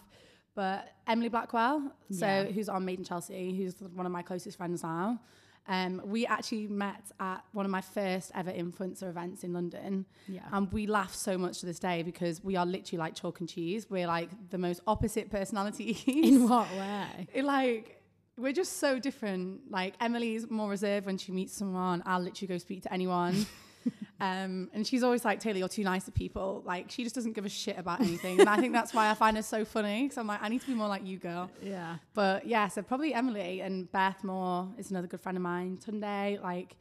But 0.54 0.92
Emily 1.06 1.28
Blackwell, 1.28 1.92
so 2.10 2.26
Yeah. 2.26 2.44
who's 2.44 2.68
on 2.68 2.84
Made 2.84 2.98
in 2.98 3.04
Chelsea, 3.04 3.54
who's 3.56 3.80
one 3.80 4.04
of 4.06 4.12
my 4.12 4.22
closest 4.22 4.56
friends 4.58 4.82
now. 4.82 5.20
Um, 5.68 6.02
we 6.04 6.26
actually 6.26 6.66
met 6.66 7.12
at 7.20 7.44
one 7.52 7.64
of 7.64 7.70
my 7.70 7.80
first 7.80 8.32
ever 8.34 8.50
influencer 8.50 9.08
events 9.08 9.44
in 9.44 9.52
London, 9.52 10.04
Yeah. 10.28 10.40
and 10.52 10.70
we 10.72 10.86
laugh 10.88 11.14
so 11.14 11.38
much 11.38 11.60
to 11.60 11.66
this 11.66 11.78
day 11.78 12.02
because 12.02 12.42
we 12.42 12.56
are 12.56 12.66
literally 12.66 12.98
like 12.98 13.14
chalk 13.14 13.38
and 13.40 13.48
cheese. 13.48 13.88
We're 13.88 14.08
like 14.08 14.28
the 14.50 14.58
most 14.58 14.80
opposite 14.88 15.30
personalities. 15.30 16.02
In 16.06 16.48
what 16.48 16.68
way? 16.72 17.28
It, 17.32 17.44
like 17.44 18.02
we're 18.36 18.52
just 18.52 18.78
so 18.78 18.98
different. 18.98 19.70
Like 19.70 19.94
Emily's 20.00 20.50
more 20.50 20.68
reserved 20.68 21.06
when 21.06 21.16
she 21.16 21.30
meets 21.32 21.54
someone. 21.54 22.02
I'll 22.06 22.20
literally 22.20 22.48
go 22.48 22.58
speak 22.58 22.82
to 22.82 22.92
anyone. 22.92 23.46
um, 24.20 24.70
and 24.72 24.86
she's 24.86 25.02
always 25.02 25.24
like, 25.24 25.40
Taylor, 25.40 25.58
you're 25.58 25.68
too 25.68 25.84
nice 25.84 26.04
to 26.04 26.12
people. 26.12 26.62
Like 26.64 26.90
she 26.90 27.02
just 27.02 27.14
doesn't 27.14 27.32
give 27.32 27.44
a 27.44 27.48
shit 27.48 27.78
about 27.78 28.00
anything. 28.00 28.40
and 28.40 28.48
I 28.48 28.56
think 28.58 28.72
that's 28.72 28.94
why 28.94 29.10
I 29.10 29.14
find 29.14 29.36
her 29.36 29.42
so 29.42 29.64
funny. 29.64 30.10
So 30.10 30.20
I'm 30.20 30.26
like, 30.26 30.42
I 30.42 30.48
need 30.48 30.60
to 30.60 30.66
be 30.66 30.74
more 30.74 30.88
like 30.88 31.06
you, 31.06 31.18
girl. 31.18 31.50
Yeah. 31.62 31.96
But 32.14 32.46
yeah, 32.46 32.68
so 32.68 32.82
probably 32.82 33.14
Emily 33.14 33.60
and 33.60 33.90
Beth 33.90 34.22
Moore 34.24 34.68
is 34.78 34.90
another 34.90 35.06
good 35.06 35.20
friend 35.20 35.36
of 35.36 35.42
mine. 35.42 35.78
Tunde, 35.84 36.42
like 36.42 36.76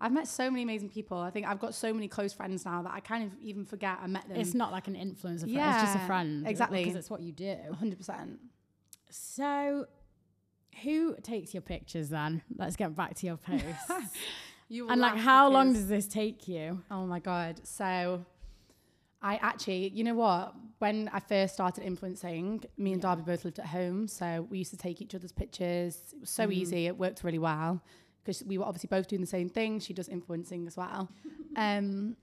I've 0.00 0.12
met 0.12 0.26
so 0.26 0.50
many 0.50 0.64
amazing 0.64 0.88
people. 0.88 1.18
I 1.18 1.30
think 1.30 1.46
I've 1.46 1.60
got 1.60 1.74
so 1.74 1.94
many 1.94 2.08
close 2.08 2.32
friends 2.32 2.64
now 2.64 2.82
that 2.82 2.92
I 2.92 2.98
kind 2.98 3.22
of 3.24 3.30
even 3.40 3.64
forget 3.64 3.98
I 4.02 4.08
met 4.08 4.26
them. 4.28 4.36
It's 4.36 4.52
not 4.52 4.72
like 4.72 4.88
an 4.88 4.94
influencer 4.94 5.42
friend. 5.42 5.74
It's 5.74 5.82
just 5.82 5.96
a 5.96 6.06
friend. 6.06 6.46
exactly. 6.48 6.82
Because 6.82 6.96
it's 6.96 7.08
what 7.08 7.20
you 7.20 7.30
do. 7.30 7.56
100%. 7.80 8.36
So 9.10 9.86
who 10.82 11.14
takes 11.22 11.54
your 11.54 11.60
pictures 11.60 12.08
then? 12.08 12.42
Let's 12.56 12.74
get 12.74 12.96
back 12.96 13.14
to 13.16 13.26
your 13.26 13.36
posts. 13.46 13.90
You 14.72 14.88
and 14.88 15.02
like 15.02 15.18
how 15.18 15.50
long 15.50 15.74
does 15.74 15.86
this 15.86 16.06
take 16.06 16.48
you? 16.48 16.80
Oh 16.90 17.04
my 17.04 17.18
god. 17.18 17.60
So 17.62 18.24
I 19.20 19.36
actually, 19.36 19.90
you 19.90 20.02
know 20.02 20.14
what? 20.14 20.54
When 20.78 21.10
I 21.12 21.20
first 21.20 21.52
started 21.52 21.84
influencing, 21.84 22.64
me 22.78 22.94
and 22.94 23.02
Darby 23.02 23.20
both 23.20 23.44
lived 23.44 23.58
at 23.58 23.66
home, 23.66 24.08
so 24.08 24.46
we 24.48 24.56
used 24.56 24.70
to 24.70 24.78
take 24.78 25.02
each 25.02 25.14
other's 25.14 25.30
pictures. 25.30 25.98
It 26.14 26.20
was 26.20 26.30
so 26.30 26.50
easy. 26.50 26.86
It 26.86 26.96
worked 26.96 27.22
really 27.22 27.38
well 27.38 27.82
because 28.24 28.42
we 28.44 28.56
were 28.56 28.64
obviously 28.64 28.88
both 28.88 29.08
doing 29.08 29.20
the 29.20 29.26
same 29.26 29.50
thing. 29.50 29.78
She 29.78 29.92
does 29.92 30.08
influencing 30.08 30.66
as 30.66 30.74
well. 30.74 31.10
um, 31.56 32.16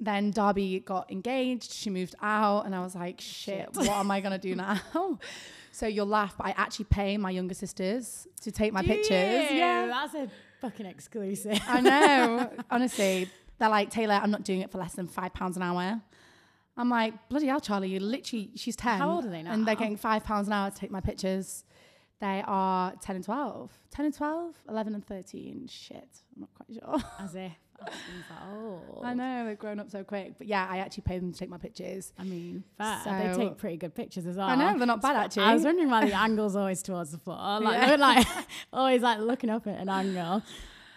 then 0.00 0.32
Darby 0.32 0.80
got 0.80 1.12
engaged. 1.12 1.70
She 1.72 1.90
moved 1.90 2.16
out, 2.20 2.66
and 2.66 2.74
I 2.74 2.80
was 2.80 2.96
like, 2.96 3.20
"Shit, 3.20 3.68
what 3.74 3.88
am 3.88 4.10
I 4.10 4.20
gonna 4.20 4.36
do 4.36 4.56
now?" 4.56 4.80
so 5.70 5.86
you'll 5.86 6.06
laugh, 6.06 6.36
but 6.36 6.48
I 6.48 6.54
actually 6.56 6.86
pay 6.86 7.16
my 7.16 7.30
younger 7.30 7.54
sisters 7.54 8.26
to 8.40 8.50
take 8.50 8.72
my 8.72 8.82
Do 8.82 8.88
pictures. 8.88 9.50
you? 9.52 9.58
Yeah, 9.58 9.86
That's 9.86 10.14
a 10.14 10.28
fucking 10.60 10.86
exclusive. 10.86 11.60
I 11.66 11.80
know. 11.80 12.50
Honestly, 12.70 13.28
they're 13.58 13.68
like, 13.68 13.90
Taylor, 13.90 14.14
I'm 14.14 14.30
not 14.30 14.44
doing 14.44 14.60
it 14.60 14.70
for 14.70 14.78
less 14.78 14.94
than 14.94 15.06
five 15.06 15.32
pounds 15.34 15.56
an 15.56 15.62
hour. 15.62 16.00
I'm 16.76 16.88
like, 16.88 17.28
bloody 17.28 17.46
hell, 17.48 17.60
Charlie, 17.60 17.88
you 17.88 17.98
literally, 17.98 18.50
she's 18.54 18.76
10. 18.76 18.98
How 18.98 19.10
old 19.10 19.24
are 19.24 19.30
they 19.30 19.42
now? 19.42 19.52
And 19.52 19.66
they're 19.66 19.74
getting 19.74 19.96
five 19.96 20.22
pounds 20.24 20.46
an 20.46 20.52
hour 20.52 20.70
to 20.70 20.76
take 20.76 20.92
my 20.92 21.00
pictures. 21.00 21.64
They 22.20 22.42
are 22.46 22.94
10 23.00 23.16
and 23.16 23.24
12. 23.24 23.70
10 23.90 24.04
and 24.06 24.14
12, 24.14 24.54
11 24.68 24.94
and 24.94 25.04
13. 25.04 25.68
Shit, 25.68 26.08
I'm 26.34 26.40
not 26.40 26.50
quite 26.54 26.78
sure. 26.78 27.10
As 27.18 27.34
if 27.34 27.52
that 27.80 27.92
seems 27.92 28.24
old. 28.52 29.00
I 29.04 29.14
know, 29.14 29.46
they've 29.46 29.58
grown 29.58 29.78
up 29.80 29.90
so 29.90 30.02
quick. 30.04 30.34
But 30.38 30.46
yeah, 30.46 30.66
I 30.68 30.78
actually 30.78 31.02
pay 31.02 31.18
them 31.18 31.32
to 31.32 31.38
take 31.38 31.48
my 31.48 31.58
pictures. 31.58 32.12
I 32.18 32.24
mean, 32.24 32.64
fair. 32.76 33.00
So- 33.04 33.10
they 33.10 33.44
take 33.44 33.58
pretty 33.58 33.76
good 33.76 33.94
pictures 33.94 34.26
as 34.26 34.36
well. 34.36 34.48
I 34.48 34.54
know, 34.56 34.76
they're 34.78 34.86
not 34.86 35.00
bad 35.02 35.16
actually. 35.16 35.44
I 35.44 35.54
was 35.54 35.64
wondering 35.64 35.90
why 35.90 36.06
the 36.06 36.14
angle's 36.18 36.56
always 36.56 36.82
towards 36.82 37.12
the 37.12 37.18
floor. 37.18 37.36
Like 37.60 37.74
Yeah. 37.80 37.86
they're 37.88 37.98
like 37.98 38.26
always 38.72 39.02
like 39.02 39.18
looking 39.20 39.50
up 39.50 39.66
at 39.66 39.78
an 39.80 39.88
angle. 39.88 40.42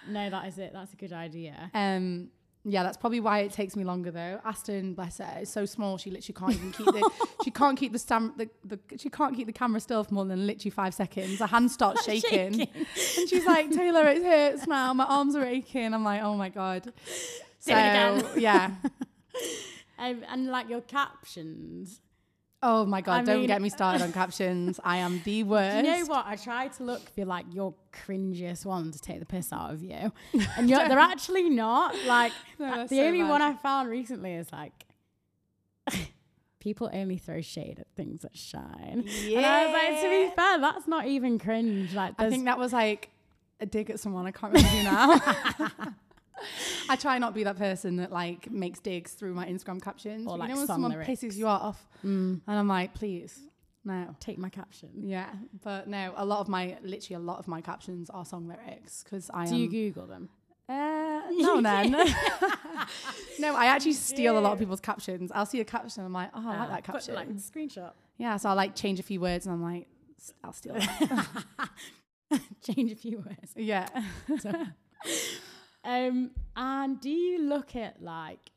No, 0.07 0.29
that 0.29 0.47
is 0.47 0.57
it. 0.57 0.71
That's 0.73 0.93
a 0.93 0.95
good 0.95 1.13
idea. 1.13 1.69
Um, 1.73 2.29
yeah, 2.63 2.83
that's 2.83 2.97
probably 2.97 3.19
why 3.19 3.39
it 3.39 3.51
takes 3.51 3.75
me 3.75 3.83
longer 3.83 4.11
though. 4.11 4.39
Aston, 4.45 4.93
bless 4.93 5.17
her, 5.17 5.39
is 5.41 5.49
so 5.49 5.65
small 5.65 5.97
she 5.97 6.11
literally 6.11 6.35
can't 6.37 6.53
even 6.53 6.71
keep 6.71 6.85
the 6.85 7.11
she 7.43 7.51
can't 7.51 7.77
keep 7.77 7.91
the, 7.91 7.99
stam- 7.99 8.33
the, 8.37 8.49
the 8.63 8.79
she 8.97 9.09
can't 9.09 9.35
keep 9.35 9.47
the 9.47 9.53
camera 9.53 9.79
still 9.79 10.03
for 10.03 10.13
more 10.13 10.25
than 10.25 10.45
literally 10.45 10.69
five 10.71 10.93
seconds. 10.93 11.39
Her 11.39 11.47
hand 11.47 11.71
starts 11.71 12.03
shaking, 12.05 12.53
Shaking. 12.59 12.67
and 12.75 13.29
she's 13.29 13.45
like, 13.45 13.71
"Taylor, 13.71 14.07
it 14.07 14.23
hurts 14.23 14.67
now. 14.67 14.93
My 14.93 15.05
arms 15.05 15.35
are 15.35 15.45
aching." 15.45 15.93
I'm 15.93 16.03
like, 16.03 16.21
"Oh 16.21 16.35
my 16.35 16.49
god." 16.49 16.91
So 17.59 17.71
yeah, 18.37 18.71
Um, 19.99 20.23
and 20.29 20.47
like 20.47 20.67
your 20.67 20.81
captions, 20.81 22.01
Oh 22.63 22.85
my 22.85 23.01
god! 23.01 23.21
I 23.21 23.23
don't 23.23 23.37
mean- 23.39 23.47
get 23.47 23.61
me 23.61 23.69
started 23.77 24.01
on 24.03 24.11
captions. 24.13 24.79
I 24.83 24.97
am 24.97 25.21
the 25.25 25.43
worst. 25.43 25.77
You 25.77 25.83
know 25.83 26.05
what? 26.05 26.25
I 26.27 26.35
try 26.35 26.67
to 26.67 26.83
look 26.83 27.01
for 27.15 27.25
like 27.25 27.45
your 27.51 27.73
cringiest 27.91 28.65
one 28.65 28.91
to 28.91 28.99
take 28.99 29.19
the 29.19 29.25
piss 29.25 29.51
out 29.51 29.71
of 29.73 29.81
you, 29.83 30.11
and 30.57 30.69
you're, 30.69 30.87
they're 30.87 30.99
actually 30.99 31.49
not. 31.49 31.95
Like 32.05 32.31
No, 32.59 32.85
the 32.87 32.95
so 32.95 33.01
only 33.03 33.21
bad. 33.21 33.29
one 33.29 33.41
I 33.41 33.53
found 33.53 33.89
recently 33.89 34.33
is 34.33 34.51
like. 34.51 34.73
People 36.59 36.91
only 36.93 37.17
throw 37.17 37.41
shade 37.41 37.79
at 37.79 37.87
things 37.95 38.21
that 38.21 38.37
shine. 38.37 39.03
Yeah. 39.25 39.37
And 39.37 39.45
I 39.47 39.65
was 39.65 39.73
like, 39.73 40.01
to 40.03 40.09
be 40.29 40.35
fair, 40.35 40.59
that's 40.59 40.87
not 40.87 41.07
even 41.07 41.39
cringe. 41.39 41.95
Like, 41.95 42.13
I 42.19 42.29
think 42.29 42.45
that 42.45 42.59
was 42.59 42.71
like 42.71 43.09
a 43.59 43.65
dig 43.65 43.89
at 43.89 43.99
someone. 43.99 44.27
I 44.27 44.31
can't 44.31 44.53
remember 44.53 44.69
who 44.69 44.83
now. 44.83 45.93
I 46.89 46.95
try 46.95 47.17
not 47.17 47.29
to 47.29 47.33
be 47.35 47.43
that 47.43 47.57
person 47.57 47.97
that 47.97 48.11
like 48.11 48.49
makes 48.51 48.79
digs 48.79 49.13
through 49.13 49.33
my 49.33 49.45
Instagram 49.45 49.81
captions. 49.81 50.27
Or, 50.27 50.33
you 50.33 50.39
like, 50.39 50.49
know 50.49 50.57
when 50.57 50.67
someone 50.67 50.91
lyrics. 50.91 51.09
pisses 51.09 51.35
you 51.35 51.47
off, 51.47 51.87
Mm, 52.03 52.41
and 52.47 52.59
I'm 52.59 52.67
like, 52.67 52.93
please, 52.93 53.39
no. 53.85 54.15
take 54.19 54.37
my 54.37 54.49
caption. 54.49 54.89
Yeah, 55.03 55.29
but 55.63 55.87
no. 55.87 56.13
A 56.17 56.25
lot 56.25 56.39
of 56.39 56.47
my, 56.49 56.77
literally, 56.83 57.15
a 57.21 57.25
lot 57.25 57.39
of 57.39 57.47
my 57.47 57.61
captions 57.61 58.09
are 58.09 58.25
song 58.25 58.47
lyrics 58.47 59.03
because 59.03 59.29
I 59.33 59.45
Do 59.45 59.55
you 59.55 59.69
Google 59.69 60.07
them? 60.07 60.29
Uh, 60.69 61.21
no, 61.31 61.61
then. 61.61 61.91
no, 63.39 63.55
I 63.55 63.65
actually 63.65 63.93
steal 63.93 64.37
a 64.37 64.39
lot 64.39 64.53
of 64.53 64.59
people's 64.59 64.79
captions. 64.81 65.31
I'll 65.33 65.45
see 65.45 65.59
a 65.59 65.65
caption, 65.65 66.01
and 66.01 66.07
I'm 66.07 66.13
like, 66.13 66.29
oh, 66.33 66.41
I 66.49 66.57
like 66.59 66.69
that 66.69 66.83
But, 66.85 66.93
caption. 66.93 67.15
like 67.15 67.29
screenshot. 67.35 67.91
yeah, 68.17 68.37
so 68.37 68.49
I'll 68.49 68.55
like 68.55 68.75
change 68.75 68.99
a 68.99 69.03
few 69.03 69.19
words, 69.19 69.45
and 69.45 69.53
I'm 69.53 69.61
like, 69.63 69.87
I'll 70.43 70.53
steal 70.53 70.73
that. 70.75 71.69
Change 72.63 72.91
a 72.93 72.95
few 72.95 73.17
words. 73.17 73.51
yeah. 73.55 73.87
Um, 75.83 76.31
and 76.55 76.99
do 76.99 77.09
you 77.09 77.39
look 77.39 77.75
at 77.75 78.01
like 78.01 78.51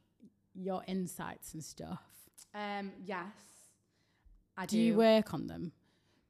your 0.54 0.82
insights 0.86 1.54
and 1.54 1.64
stuff? 1.64 2.02
Um, 2.54 2.92
yes, 3.04 3.32
I 4.56 4.66
Do 4.66 4.76
Do 4.76 4.82
you 4.82 4.94
work 4.96 5.34
on 5.34 5.46
them? 5.46 5.72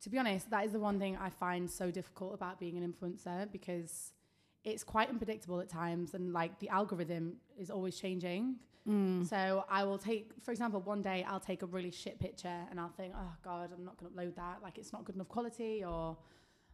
to 0.05 0.11
be 0.11 0.19
honest, 0.19 0.51
that 0.51 0.67
is 0.67 0.73
the 0.73 0.79
one 0.79 0.99
thing 0.99 1.17
I 1.17 1.31
find 1.31 1.69
so 1.69 1.91
difficult 1.91 2.35
about 2.35 2.61
being 2.61 2.77
an 2.77 2.85
influencer 2.87 3.51
because 3.51 4.13
it's 4.63 4.85
quite 4.85 5.09
unpredictable 5.09 5.61
at 5.61 5.71
times 5.71 6.13
and 6.13 6.35
like 6.35 6.59
the 6.59 6.69
algorithm 6.69 7.37
is 7.59 7.71
always 7.71 7.99
changing. 7.99 8.57
Mm. 8.87 9.27
So 9.27 9.65
I 9.71 9.83
will 9.85 9.97
take, 9.97 10.33
for 10.43 10.51
example, 10.51 10.83
one 10.83 11.01
day 11.01 11.25
I'll 11.27 11.41
take 11.41 11.63
a 11.63 11.67
really 11.67 11.91
shit 11.91 12.21
picture 12.21 12.61
and 12.71 12.79
I'll 12.79 12.93
think, 12.99 13.15
oh 13.17 13.33
God, 13.43 13.71
I'm 13.75 13.83
not 13.87 13.97
going 13.97 14.13
to 14.13 14.19
upload 14.19 14.37
that. 14.37 14.59
Like 14.63 14.77
it's 14.77 14.93
not 14.93 15.07
good 15.07 15.15
enough 15.15 15.29
quality 15.29 15.83
or 15.83 16.19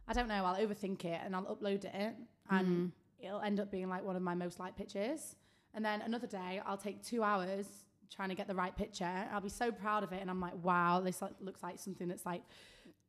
I 0.09 0.11
don't 0.11 0.27
know. 0.27 0.43
I'll 0.43 0.57
overthink 0.57 1.05
it 1.05 1.21
and 1.23 1.33
I'll 1.33 1.55
upload 1.55 1.85
it 1.85 2.15
and 2.49 2.91
it'll 3.23 3.41
end 3.41 3.59
up 3.59 3.71
being 3.71 3.89
like 3.89 4.03
one 4.03 4.15
of 4.15 4.21
my 4.21 4.35
most 4.35 4.59
liked 4.59 4.77
pictures. 4.77 5.35
And 5.73 5.83
then 5.85 6.01
another 6.01 6.27
day 6.27 6.61
I'll 6.65 6.77
take 6.77 7.03
two 7.03 7.23
hours 7.23 7.65
trying 8.13 8.29
to 8.29 8.35
get 8.35 8.47
the 8.47 8.55
right 8.55 8.75
picture. 8.75 9.27
I'll 9.31 9.41
be 9.41 9.49
so 9.49 9.71
proud 9.71 10.03
of 10.03 10.11
it 10.11 10.21
and 10.21 10.29
I'm 10.29 10.41
like, 10.41 10.53
wow, 10.61 10.99
this 10.99 11.21
like, 11.21 11.33
looks 11.39 11.63
like 11.63 11.79
something 11.79 12.07
that's 12.07 12.25
like 12.25 12.43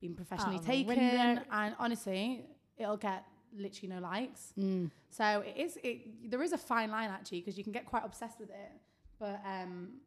been 0.00 0.14
professionally 0.14 0.56
of 0.56 0.66
the 0.66 0.72
taken. 0.72 1.40
And 1.50 1.74
honestly, 1.78 2.44
it'll 2.76 2.96
get 2.96 3.24
literally 3.56 3.88
no 3.94 4.00
likes. 4.00 4.52
Mm. 4.58 4.90
So 5.10 5.44
it 5.46 5.56
is. 5.56 5.78
It 5.82 6.30
there 6.30 6.42
is 6.42 6.52
a 6.52 6.58
fine 6.58 6.90
line 6.90 7.10
actually 7.10 7.40
because 7.40 7.58
you 7.58 7.64
can 7.64 7.72
get 7.72 7.86
quite 7.86 8.04
obsessed 8.04 8.38
with 8.38 8.50
it. 8.50 8.72
But 9.18 9.40
um, 9.46 10.00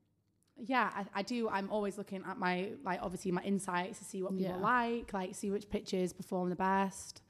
yeah, 0.57 0.91
I, 0.95 1.19
I 1.19 1.21
do. 1.21 1.49
I'm 1.49 1.69
always 1.69 1.97
looking 1.97 2.23
at 2.27 2.37
my 2.37 2.69
like 2.83 2.99
obviously 3.01 3.31
my 3.31 3.43
insights 3.43 3.99
to 3.99 4.05
see 4.05 4.23
what 4.23 4.37
people 4.37 4.55
Yeah. 4.57 4.61
like, 4.61 5.13
like 5.13 5.35
see 5.35 5.51
which 5.51 5.69
pictures 5.69 6.13
perform 6.13 6.49
the 6.49 6.55
best. 6.55 7.21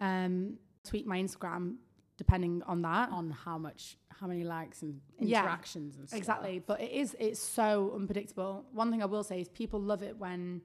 Um, 0.00 0.58
tweak 0.84 1.06
my 1.06 1.20
Instagram 1.22 1.76
depending 2.22 2.62
on 2.72 2.78
that. 2.82 3.06
On 3.10 3.30
how 3.30 3.56
much, 3.66 3.96
how 4.18 4.26
many 4.32 4.44
likes 4.44 4.82
and 4.82 5.00
Yeah, 5.18 5.40
interactions 5.40 5.96
and 5.96 6.08
stuff. 6.08 6.18
Exactly, 6.22 6.54
but 6.70 6.80
it 6.86 6.92
is 7.02 7.08
it's 7.18 7.40
so 7.60 7.92
unpredictable. 7.94 8.52
One 8.72 8.88
thing 8.90 9.02
I 9.02 9.06
will 9.14 9.24
say 9.30 9.40
is 9.40 9.48
people 9.48 9.80
love 9.80 10.02
it 10.02 10.14
when, 10.24 10.62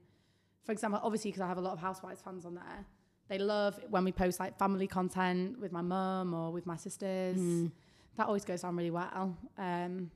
for 0.65 0.71
example, 0.71 0.99
obviously 1.03 1.31
because 1.31 1.41
I 1.41 1.47
have 1.47 1.57
a 1.63 1.65
lot 1.67 1.73
of 1.73 1.79
Housewives 1.79 2.21
fans 2.21 2.45
on 2.45 2.53
there, 2.55 2.79
they 3.29 3.39
love 3.39 3.79
when 3.89 4.03
we 4.03 4.11
post 4.11 4.39
like 4.39 4.57
family 4.57 4.87
content 4.87 5.59
with 5.59 5.71
my 5.71 5.81
mum 5.81 6.33
or 6.33 6.51
with 6.51 6.65
my 6.65 6.77
sisters. 6.77 7.37
Mm. 7.37 7.71
That 8.17 8.27
always 8.27 8.45
goes 8.45 8.61
down 8.61 8.75
really 8.75 8.91
well. 8.91 9.37
Um, 9.57 10.11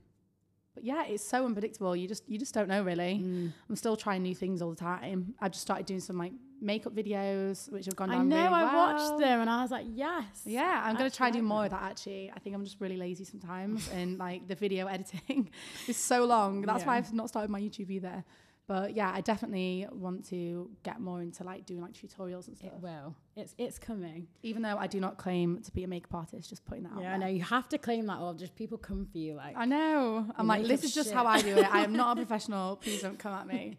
but 0.74 0.84
yeah, 0.84 1.04
it's 1.06 1.26
so 1.34 1.46
unpredictable. 1.46 1.96
You 1.96 2.08
just 2.08 2.24
you 2.30 2.38
just 2.38 2.54
don't 2.54 2.70
know 2.74 2.84
really. 2.84 3.14
Mm. 3.24 3.52
I'm 3.70 3.76
still 3.76 3.98
trying 3.98 4.22
new 4.24 4.36
things 4.36 4.62
all 4.62 4.70
the 4.70 4.84
time. 4.94 5.34
i've 5.42 5.52
just 5.52 5.64
started 5.64 5.86
doing 5.86 6.00
some 6.00 6.18
like 6.18 6.34
makeup 6.62 6.96
videos, 6.96 7.72
which 7.72 7.86
have 7.86 7.96
gone 7.96 8.10
down. 8.10 8.22
I 8.22 8.24
know. 8.24 8.36
really 8.36 8.48
I 8.48 8.64
well. 8.64 8.94
watched 8.94 9.20
them 9.20 9.42
and 9.42 9.50
I 9.50 9.62
was 9.62 9.72
like, 9.72 9.88
yes. 9.90 10.42
Yeah, 10.46 10.82
I'm 10.86 10.96
gonna 10.96 11.10
try 11.10 11.32
to 11.32 11.38
do 11.38 11.44
more 11.44 11.66
of 11.66 11.72
that 11.72 11.82
actually. 11.84 12.32
I 12.34 12.40
think 12.40 12.56
I'm 12.56 12.64
just 12.64 12.80
really 12.80 12.98
lazy 12.98 13.24
sometimes 13.24 13.90
and 13.90 14.18
like 14.28 14.48
the 14.48 14.56
video 14.56 14.88
editing 14.88 15.50
is 15.88 15.98
so 15.98 16.26
long. 16.26 16.62
That's 16.62 16.86
why 16.86 16.98
I've 16.98 17.14
not 17.14 17.30
started 17.30 17.50
my 17.50 17.60
YouTube 17.60 17.90
either. 17.90 18.24
But 18.68 18.96
yeah, 18.96 19.12
I 19.14 19.20
definitely 19.20 19.86
want 19.92 20.30
to 20.30 20.70
get 20.84 21.02
more 21.02 21.22
into 21.22 21.44
like 21.44 21.66
doing 21.66 21.82
like 21.82 21.92
tutorials 21.92 22.48
and 22.48 22.56
stuff. 22.56 22.72
It 22.72 22.80
will. 22.82 23.16
It's 23.36 23.54
it's 23.58 23.78
coming. 23.78 24.28
Even 24.44 24.62
though 24.62 24.78
I 24.78 24.88
do 24.88 25.02
not 25.02 25.18
claim 25.18 25.62
to 25.64 25.72
be 25.74 25.84
a 25.84 25.88
makeup 25.90 26.14
artist, 26.14 26.50
just 26.50 26.64
putting 26.64 26.84
that 26.84 26.94
out. 26.94 27.02
Yeah, 27.02 27.16
I 27.16 27.18
know. 27.18 27.28
You 27.28 27.44
have 27.44 27.68
to 27.70 27.78
claim 27.78 28.06
that, 28.06 28.20
or 28.20 28.34
just 28.34 28.56
people 28.56 28.78
come 28.78 29.06
for 29.12 29.18
you. 29.18 29.34
Like, 29.34 29.58
I 29.58 29.66
know. 29.66 30.26
I'm 30.38 30.48
like, 30.48 30.66
this 30.66 30.86
is 30.86 30.94
just 30.94 31.12
how 31.12 31.26
I 31.26 31.42
do 31.42 31.58
it. 31.58 31.74
I 31.74 31.84
am 31.84 31.92
not 31.92 32.18
a 32.18 32.22
professional. 32.26 32.78
Please 32.78 33.02
don't 33.02 33.20
come 33.20 33.34
at 33.34 33.46
me. 33.46 33.78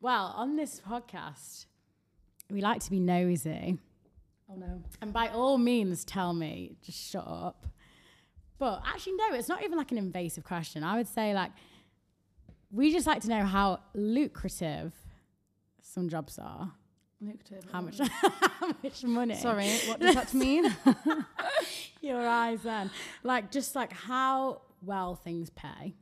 Well, 0.00 0.32
on 0.36 0.56
this 0.56 0.80
podcast, 0.80 1.66
we 2.50 2.60
like 2.60 2.82
to 2.84 2.90
be 2.90 3.00
nosy. 3.00 3.78
Oh 4.50 4.56
no. 4.56 4.82
And 5.00 5.12
by 5.12 5.28
all 5.28 5.58
means, 5.58 6.04
tell 6.04 6.32
me, 6.32 6.76
just 6.82 7.10
shut 7.10 7.26
up. 7.26 7.66
But 8.58 8.82
actually, 8.86 9.14
no, 9.14 9.34
it's 9.34 9.48
not 9.48 9.62
even 9.62 9.78
like 9.78 9.92
an 9.92 9.98
invasive 9.98 10.44
question. 10.44 10.82
I 10.82 10.96
would 10.96 11.06
say, 11.06 11.34
like, 11.34 11.52
we 12.70 12.92
just 12.92 13.06
like 13.06 13.22
to 13.22 13.28
know 13.28 13.44
how 13.44 13.80
lucrative 13.94 14.92
some 15.80 16.08
jobs 16.08 16.38
are. 16.38 16.72
Lucrative. 17.20 17.70
How 17.72 17.80
oh. 17.80 17.82
much, 17.82 17.98
how 18.60 18.74
much 18.82 19.04
money? 19.04 19.34
Sorry, 19.36 19.68
what 19.86 20.00
does 20.00 20.14
that 20.14 20.34
mean? 20.34 20.74
Your 22.00 22.26
eyes 22.26 22.62
then. 22.62 22.90
Like, 23.22 23.50
just 23.50 23.74
like 23.74 23.92
how 23.92 24.62
well 24.82 25.14
things 25.14 25.50
pay. 25.50 25.94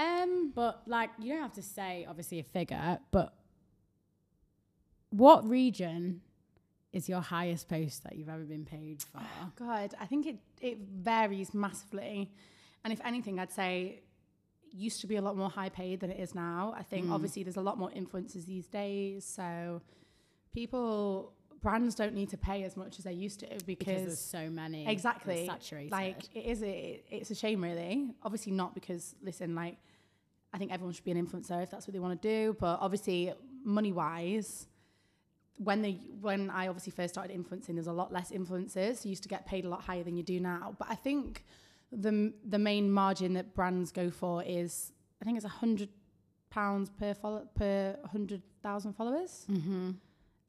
Um, 0.00 0.52
But, 0.54 0.82
like, 0.86 1.10
you 1.18 1.32
don't 1.32 1.42
have 1.42 1.54
to 1.54 1.62
say, 1.62 2.06
obviously, 2.08 2.38
a 2.40 2.44
figure, 2.44 2.98
but 3.10 3.34
what 5.10 5.48
region 5.48 6.20
is 6.92 7.08
your 7.08 7.20
highest 7.20 7.68
post 7.68 8.02
that 8.04 8.16
you've 8.16 8.28
ever 8.28 8.42
been 8.44 8.64
paid 8.64 9.02
for? 9.02 9.20
God, 9.56 9.94
I 10.00 10.06
think 10.06 10.26
it 10.26 10.36
it 10.60 10.78
varies 10.78 11.54
massively, 11.54 12.30
and 12.84 12.92
if 12.92 13.00
anything, 13.04 13.38
I'd 13.38 13.52
say 13.52 14.02
used 14.72 15.00
to 15.00 15.06
be 15.08 15.16
a 15.16 15.22
lot 15.22 15.36
more 15.36 15.50
high 15.50 15.68
paid 15.68 15.98
than 16.00 16.10
it 16.10 16.20
is 16.20 16.32
now. 16.34 16.72
I 16.76 16.82
think 16.84 17.08
Mm. 17.08 17.12
obviously 17.14 17.42
there's 17.42 17.56
a 17.56 17.60
lot 17.62 17.76
more 17.76 17.90
influencers 17.90 18.46
these 18.46 18.68
days, 18.68 19.24
so 19.24 19.82
people 20.52 21.32
brands 21.60 21.94
don't 21.94 22.14
need 22.14 22.30
to 22.30 22.38
pay 22.38 22.62
as 22.64 22.76
much 22.76 22.98
as 22.98 23.04
they 23.04 23.12
used 23.12 23.40
to 23.40 23.46
because 23.46 23.66
because, 23.66 24.02
there's 24.04 24.18
so 24.20 24.48
many. 24.48 24.86
exactly 24.86 25.46
saturated. 25.46 25.90
like 25.92 26.24
it 26.34 26.44
is 26.46 26.62
it, 26.62 27.04
it's 27.10 27.30
a 27.30 27.34
shame 27.34 27.62
really. 27.62 28.14
Obviously 28.22 28.52
not 28.52 28.74
because 28.74 29.14
listen 29.22 29.54
like 29.54 29.76
I 30.52 30.58
think 30.58 30.72
everyone 30.72 30.92
should 30.94 31.04
be 31.04 31.12
an 31.12 31.26
influencer 31.26 31.62
if 31.62 31.70
that's 31.70 31.86
what 31.86 31.92
they 31.92 32.00
want 32.00 32.20
to 32.20 32.28
do, 32.28 32.56
but 32.58 32.78
obviously 32.80 33.32
money 33.64 33.92
wise 33.92 34.66
when 35.62 35.82
they 35.82 36.00
when 36.20 36.48
I 36.48 36.68
obviously 36.68 36.92
first 36.92 37.12
started 37.14 37.32
influencing, 37.34 37.74
there's 37.74 37.86
a 37.86 37.92
lot 37.92 38.12
less 38.12 38.30
influencers. 38.30 38.96
So 38.96 39.04
you 39.04 39.10
used 39.10 39.22
to 39.24 39.28
get 39.28 39.46
paid 39.46 39.66
a 39.66 39.68
lot 39.68 39.82
higher 39.82 40.02
than 40.02 40.16
you 40.16 40.22
do 40.22 40.40
now. 40.40 40.74
But 40.78 40.88
I 40.90 40.94
think 40.94 41.44
the 41.92 42.32
the 42.48 42.58
main 42.58 42.90
margin 42.90 43.34
that 43.34 43.54
brands 43.54 43.92
go 43.92 44.10
for 44.10 44.42
is 44.42 44.92
I 45.20 45.24
think 45.26 45.36
it's 45.36 45.44
a 45.44 45.50
hundred 45.50 45.90
pounds 46.48 46.88
per 46.88 47.12
follow 47.12 47.46
per 47.54 47.96
hundred 48.10 48.42
thousand 48.62 48.94
followers. 48.94 49.44
mm-hmm. 49.50 49.90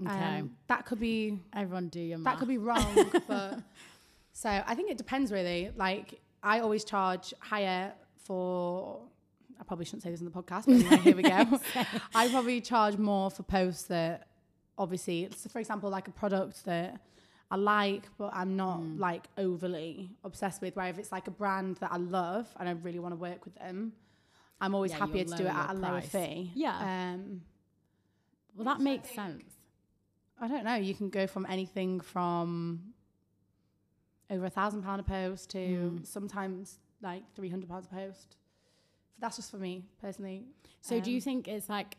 okay. 0.08 0.40
Um, 0.40 0.56
that 0.68 0.86
could 0.86 1.02
be 1.02 1.40
Everyone 1.54 1.90
do 1.90 2.00
your 2.00 2.20
that 2.20 2.40
could 2.40 2.48
be 2.48 2.58
wrong, 2.58 3.12
but 3.28 3.60
so 4.32 4.50
I 4.50 4.76
think 4.76 4.90
it 4.90 4.98
depends 4.98 5.30
really. 5.30 5.72
Like 5.76 6.22
I 6.42 6.62
always 6.62 6.86
charge 6.86 7.34
higher 7.40 7.94
for. 8.24 9.02
I 9.62 9.64
probably 9.64 9.86
shouldn't 9.86 10.02
say 10.04 10.10
this 10.12 10.20
in 10.22 10.26
the 10.26 10.32
podcast, 10.32 10.66
but 10.66 10.74
anyway, 10.74 10.98
here 10.98 11.16
we 11.16 11.22
go. 11.24 11.60
I 12.16 12.28
probably 12.30 12.60
charge 12.62 12.98
more 12.98 13.30
for 13.30 13.44
posts 13.44 13.84
that, 13.84 14.28
obviously, 14.78 15.30
so 15.38 15.50
for 15.50 15.60
example, 15.60 15.90
like 15.92 16.08
a 16.08 16.12
product 16.12 16.66
that 16.66 17.00
I 17.52 17.58
like, 17.58 18.04
but 18.18 18.32
I'm 18.34 18.56
not 18.56 18.80
Mm. 18.80 18.98
like 19.00 19.26
overly 19.38 20.10
obsessed 20.24 20.62
with. 20.62 20.76
Where 20.76 20.88
if 20.88 20.98
it's 20.98 21.12
like 21.12 21.28
a 21.28 21.32
brand 21.32 21.76
that 21.78 21.92
I 21.92 21.98
love 21.98 22.48
and 22.60 22.68
I 22.68 22.72
really 22.72 22.98
want 23.00 23.12
to 23.14 23.18
work 23.18 23.46
with 23.46 23.54
them, 23.56 23.94
I'm 24.60 24.74
always 24.74 24.92
Yeah, 24.92 24.98
happier 25.00 25.26
to 25.26 25.36
do 25.38 25.46
it 25.46 25.50
at 25.54 25.70
a 25.72 25.74
lower 25.74 26.02
fee. 26.02 26.52
Yeah. 26.56 26.78
Um, 27.14 27.42
well, 28.56 28.66
that 28.66 28.80
makes 28.80 29.10
sense. 29.14 29.44
I 30.40 30.48
don't 30.48 30.64
know. 30.64 30.76
You 30.76 30.96
can 30.96 31.10
go 31.10 31.28
from 31.28 31.46
anything 31.50 32.00
from 32.00 32.94
over 34.30 34.46
a 34.46 34.50
thousand 34.50 34.82
pound 34.84 35.02
a 35.02 35.04
post 35.04 35.50
to 35.52 35.58
Mm. 35.58 36.06
sometimes 36.08 36.80
like 37.02 37.24
three 37.36 37.50
hundred 37.50 37.70
pounds 37.70 37.86
a 37.86 37.90
post. 37.90 38.38
That's 39.22 39.38
just 39.38 39.52
for 39.52 39.58
me 39.58 39.86
personally. 40.02 40.44
So, 40.82 41.00
do 41.00 41.10
you 41.12 41.18
Um, 41.18 41.22
think 41.22 41.48
it's 41.48 41.70
like, 41.70 41.98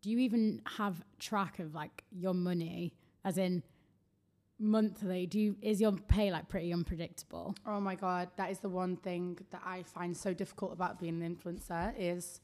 do 0.00 0.08
you 0.10 0.18
even 0.20 0.62
have 0.78 1.02
track 1.18 1.58
of 1.58 1.74
like 1.74 2.04
your 2.10 2.32
money, 2.34 2.94
as 3.24 3.36
in 3.36 3.62
monthly? 4.58 5.26
Do 5.26 5.38
you 5.40 5.56
is 5.60 5.80
your 5.80 5.92
pay 5.92 6.30
like 6.30 6.48
pretty 6.48 6.72
unpredictable? 6.72 7.54
Oh 7.66 7.80
my 7.80 7.94
god, 7.94 8.28
that 8.36 8.50
is 8.50 8.60
the 8.60 8.68
one 8.68 8.96
thing 8.96 9.38
that 9.50 9.62
I 9.64 9.82
find 9.82 10.16
so 10.16 10.32
difficult 10.32 10.72
about 10.72 10.98
being 11.00 11.22
an 11.22 11.36
influencer 11.36 11.92
is 11.98 12.40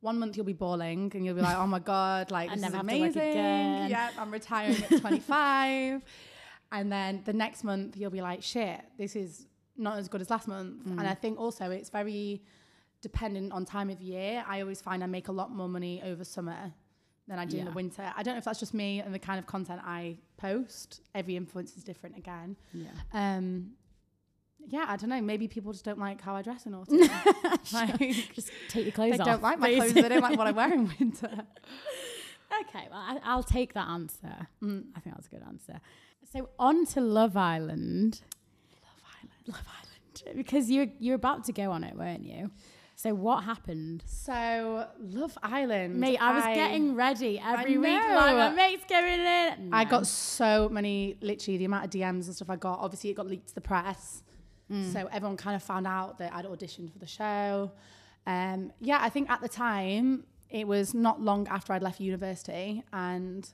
one 0.00 0.18
month 0.18 0.36
you'll 0.36 0.46
be 0.46 0.54
bawling 0.54 1.12
and 1.14 1.24
you'll 1.26 1.34
be 1.34 1.42
like, 1.42 1.58
oh 1.58 1.66
my 1.66 1.78
God, 1.78 2.30
like 2.38 2.50
I 2.50 2.54
this 2.54 2.62
never 2.62 2.76
is 2.76 2.80
amazing. 2.80 3.22
Yeah, 3.90 4.10
I'm 4.18 4.30
retiring 4.30 4.82
at 4.90 5.00
25. 5.00 6.02
and 6.72 6.90
then 6.92 7.22
the 7.24 7.32
next 7.34 7.64
month 7.64 7.96
you'll 7.96 8.10
be 8.10 8.22
like, 8.22 8.42
shit, 8.42 8.80
this 8.96 9.14
is 9.16 9.46
not 9.76 9.98
as 9.98 10.08
good 10.08 10.20
as 10.20 10.30
last 10.30 10.48
month. 10.48 10.86
Mm. 10.86 10.98
And 10.98 11.06
I 11.08 11.14
think 11.14 11.38
also 11.38 11.70
it's 11.70 11.90
very 11.90 12.42
dependent 13.02 13.52
on 13.52 13.64
time 13.64 13.90
of 13.90 14.00
year. 14.00 14.44
I 14.46 14.60
always 14.60 14.80
find 14.80 15.02
I 15.02 15.06
make 15.06 15.28
a 15.28 15.32
lot 15.32 15.50
more 15.50 15.68
money 15.68 16.02
over 16.04 16.24
summer 16.24 16.72
than 17.28 17.38
I 17.38 17.44
do 17.44 17.58
in 17.58 17.64
the 17.64 17.70
winter. 17.70 18.12
I 18.16 18.22
don't 18.22 18.34
know 18.34 18.38
if 18.38 18.44
that's 18.44 18.58
just 18.58 18.74
me 18.74 19.00
and 19.00 19.14
the 19.14 19.18
kind 19.18 19.38
of 19.38 19.46
content 19.46 19.80
I 19.84 20.16
post. 20.36 21.00
Every 21.14 21.36
influence 21.36 21.76
is 21.76 21.84
different 21.84 22.18
again. 22.18 22.56
Yeah. 22.72 22.88
Um, 23.12 23.70
yeah, 24.66 24.84
I 24.88 24.96
don't 24.96 25.08
know. 25.08 25.20
Maybe 25.20 25.48
people 25.48 25.72
just 25.72 25.84
don't 25.84 25.98
like 25.98 26.20
how 26.20 26.34
I 26.34 26.42
dress 26.42 26.66
in 26.66 26.74
autumn. 26.74 26.98
like, 27.72 27.98
Just 28.34 28.50
take 28.68 28.84
your 28.84 28.92
clothes 28.92 29.12
they 29.12 29.18
off. 29.18 29.24
They 29.26 29.30
don't 29.30 29.42
like 29.42 29.58
my 29.58 29.74
clothes. 29.74 29.94
They 29.94 30.08
don't 30.08 30.20
like 30.20 30.36
what 30.36 30.46
I 30.46 30.50
wear 30.50 30.72
in 30.72 30.92
winter. 30.98 31.30
Okay, 32.62 32.88
well, 32.90 32.98
I, 33.00 33.18
I'll 33.22 33.44
take 33.44 33.74
that 33.74 33.88
answer. 33.88 34.48
Mm. 34.60 34.86
I 34.96 35.00
think 35.00 35.14
that's 35.14 35.28
a 35.28 35.30
good 35.30 35.44
answer. 35.46 35.80
So 36.32 36.50
on 36.58 36.84
to 36.86 37.00
Love 37.00 37.36
Island. 37.36 38.22
Love 38.82 39.02
Island. 39.18 39.30
Love 39.46 39.66
Island. 39.68 40.36
Because 40.36 40.68
you 40.68 40.90
you're 40.98 41.14
about 41.14 41.44
to 41.44 41.52
go 41.52 41.70
on 41.70 41.84
it, 41.84 41.96
weren't 41.96 42.24
you? 42.24 42.50
So 43.02 43.14
what 43.14 43.44
happened? 43.44 44.02
So 44.04 44.86
Love 45.00 45.38
Island, 45.42 45.98
Mate, 45.98 46.18
I 46.20 46.34
was 46.34 46.44
getting 46.54 46.94
ready 46.94 47.40
every 47.42 47.78
week. 47.78 47.94
Like, 47.94 48.36
my 48.36 48.50
mate's 48.50 48.84
going 48.86 49.20
in. 49.20 49.70
I 49.72 49.86
got 49.86 50.06
so 50.06 50.68
many, 50.68 51.16
literally 51.22 51.56
the 51.56 51.64
amount 51.64 51.86
of 51.86 51.90
DMs 51.90 52.26
and 52.26 52.34
stuff 52.34 52.50
I 52.50 52.56
got. 52.56 52.78
Obviously, 52.78 53.08
it 53.08 53.14
got 53.14 53.26
leaked 53.26 53.48
to 53.48 53.54
the 53.54 53.62
press, 53.62 54.22
Mm. 54.70 54.92
so 54.92 55.08
everyone 55.10 55.38
kind 55.38 55.56
of 55.56 55.62
found 55.62 55.86
out 55.86 56.18
that 56.18 56.32
I'd 56.34 56.44
auditioned 56.44 56.92
for 56.92 56.98
the 56.98 57.06
show. 57.06 57.72
Um, 58.26 58.70
yeah, 58.80 58.98
I 59.00 59.08
think 59.08 59.30
at 59.30 59.40
the 59.40 59.48
time 59.48 60.24
it 60.50 60.68
was 60.68 60.92
not 60.92 61.22
long 61.22 61.48
after 61.48 61.72
I'd 61.72 61.82
left 61.82 62.00
university, 62.00 62.84
and 62.92 63.50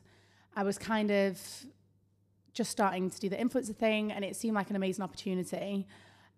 I 0.57 0.65
was 0.65 0.77
kind 0.77 1.13
of 1.13 1.41
just 2.53 2.73
starting 2.73 3.11
to 3.11 3.21
do 3.21 3.29
the 3.29 3.37
influencer 3.37 3.77
thing, 3.77 4.11
and 4.11 4.25
it 4.25 4.35
seemed 4.35 4.57
like 4.57 4.71
an 4.71 4.77
amazing 4.77 5.05
opportunity. 5.05 5.87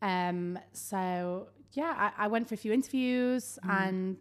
Um, 0.02 0.59
so 0.72 1.48
yeah, 1.73 2.12
I, 2.19 2.25
I 2.25 2.29
went 2.29 2.49
for 2.49 2.55
a 2.55 2.59
few 2.59 2.73
interviews 2.73 3.59
mm. 3.64 3.87
and 3.87 4.19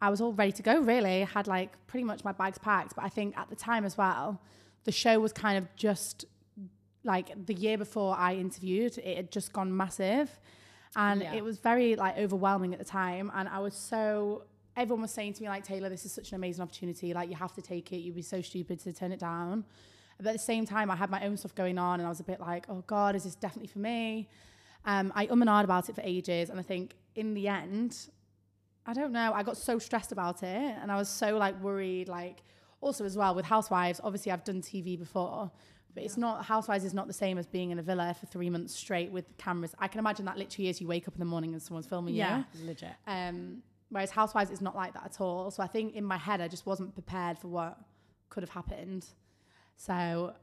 I 0.00 0.10
was 0.10 0.20
all 0.20 0.32
ready 0.32 0.52
to 0.52 0.62
go. 0.62 0.80
Really, 0.80 1.22
I 1.22 1.26
had 1.26 1.46
like 1.46 1.70
pretty 1.86 2.04
much 2.04 2.24
my 2.24 2.32
bags 2.32 2.58
packed. 2.58 2.94
But 2.94 3.04
I 3.04 3.08
think 3.08 3.36
at 3.36 3.50
the 3.50 3.56
time 3.56 3.84
as 3.84 3.98
well, 3.98 4.40
the 4.84 4.92
show 4.92 5.20
was 5.20 5.32
kind 5.32 5.58
of 5.58 5.64
just 5.76 6.24
like 7.04 7.46
the 7.46 7.54
year 7.54 7.78
before 7.78 8.16
I 8.16 8.34
interviewed, 8.34 8.98
it 8.98 9.16
had 9.16 9.30
just 9.32 9.52
gone 9.52 9.76
massive, 9.76 10.38
and 10.96 11.22
Yeah. 11.22 11.34
it 11.34 11.44
was 11.44 11.58
very 11.58 11.96
like 11.96 12.16
overwhelming 12.18 12.72
at 12.72 12.78
the 12.78 12.84
time. 12.84 13.30
And 13.34 13.48
I 13.48 13.58
was 13.58 13.74
so 13.74 14.44
everyone 14.76 15.02
was 15.02 15.10
saying 15.10 15.32
to 15.34 15.42
me 15.42 15.48
like 15.48 15.64
Taylor, 15.64 15.88
this 15.88 16.04
is 16.04 16.12
such 16.12 16.30
an 16.30 16.36
amazing 16.36 16.62
opportunity. 16.62 17.12
Like 17.12 17.28
you 17.28 17.34
have 17.36 17.52
to 17.54 17.62
take 17.62 17.92
it. 17.92 17.96
You'd 17.96 18.14
be 18.14 18.22
so 18.22 18.40
stupid 18.40 18.78
to 18.80 18.92
turn 18.92 19.10
it 19.12 19.18
down. 19.18 19.64
But 20.18 20.28
at 20.28 20.32
the 20.32 20.38
same 20.38 20.66
time, 20.66 20.90
I 20.90 20.96
had 20.96 21.10
my 21.10 21.24
own 21.24 21.36
stuff 21.36 21.54
going 21.54 21.78
on, 21.78 22.00
and 22.00 22.06
I 22.06 22.08
was 22.08 22.20
a 22.20 22.24
bit 22.24 22.40
like, 22.40 22.66
oh 22.68 22.82
God, 22.86 23.14
is 23.14 23.24
this 23.24 23.34
definitely 23.34 23.68
for 23.68 23.78
me? 23.78 24.28
Um, 24.84 25.12
I 25.14 25.26
um 25.26 25.42
and 25.42 25.50
ahed 25.50 25.64
about 25.64 25.88
it 25.88 25.94
for 25.94 26.02
ages, 26.04 26.50
and 26.50 26.58
I 26.58 26.62
think 26.62 26.94
in 27.14 27.34
the 27.34 27.48
end, 27.48 27.96
I 28.86 28.92
don't 28.92 29.12
know. 29.12 29.32
I 29.34 29.42
got 29.42 29.56
so 29.56 29.78
stressed 29.78 30.12
about 30.12 30.42
it, 30.42 30.74
and 30.80 30.90
I 30.90 30.96
was 30.96 31.08
so 31.08 31.36
like 31.36 31.60
worried. 31.62 32.08
Like 32.08 32.42
also 32.80 33.04
as 33.04 33.16
well 33.16 33.34
with 33.34 33.44
Housewives. 33.44 34.00
Obviously, 34.02 34.32
I've 34.32 34.44
done 34.44 34.62
TV 34.62 34.98
before, 34.98 35.50
but 35.94 36.04
it's 36.04 36.16
not 36.16 36.44
Housewives 36.44 36.84
is 36.84 36.94
not 36.94 37.06
the 37.06 37.12
same 37.12 37.38
as 37.38 37.46
being 37.46 37.70
in 37.70 37.78
a 37.78 37.82
villa 37.82 38.14
for 38.18 38.26
three 38.26 38.50
months 38.50 38.74
straight 38.74 39.10
with 39.10 39.24
cameras. 39.36 39.74
I 39.78 39.88
can 39.88 39.98
imagine 39.98 40.24
that 40.26 40.38
literally 40.38 40.68
is 40.68 40.80
you 40.80 40.86
wake 40.86 41.08
up 41.08 41.14
in 41.14 41.18
the 41.18 41.26
morning 41.26 41.52
and 41.52 41.62
someone's 41.62 41.86
filming 41.86 42.14
yeah, 42.14 42.38
you. 42.38 42.44
Yeah, 42.54 42.66
legit. 42.66 42.94
Um, 43.06 43.62
whereas 43.90 44.10
Housewives 44.10 44.50
is 44.50 44.60
not 44.60 44.76
like 44.76 44.94
that 44.94 45.04
at 45.04 45.20
all. 45.20 45.50
So 45.50 45.62
I 45.62 45.66
think 45.66 45.94
in 45.94 46.04
my 46.04 46.18
head, 46.18 46.40
I 46.40 46.48
just 46.48 46.66
wasn't 46.66 46.94
prepared 46.94 47.38
for 47.38 47.48
what 47.48 47.78
could 48.28 48.42
have 48.42 48.50
happened. 48.50 49.06
So 49.76 50.34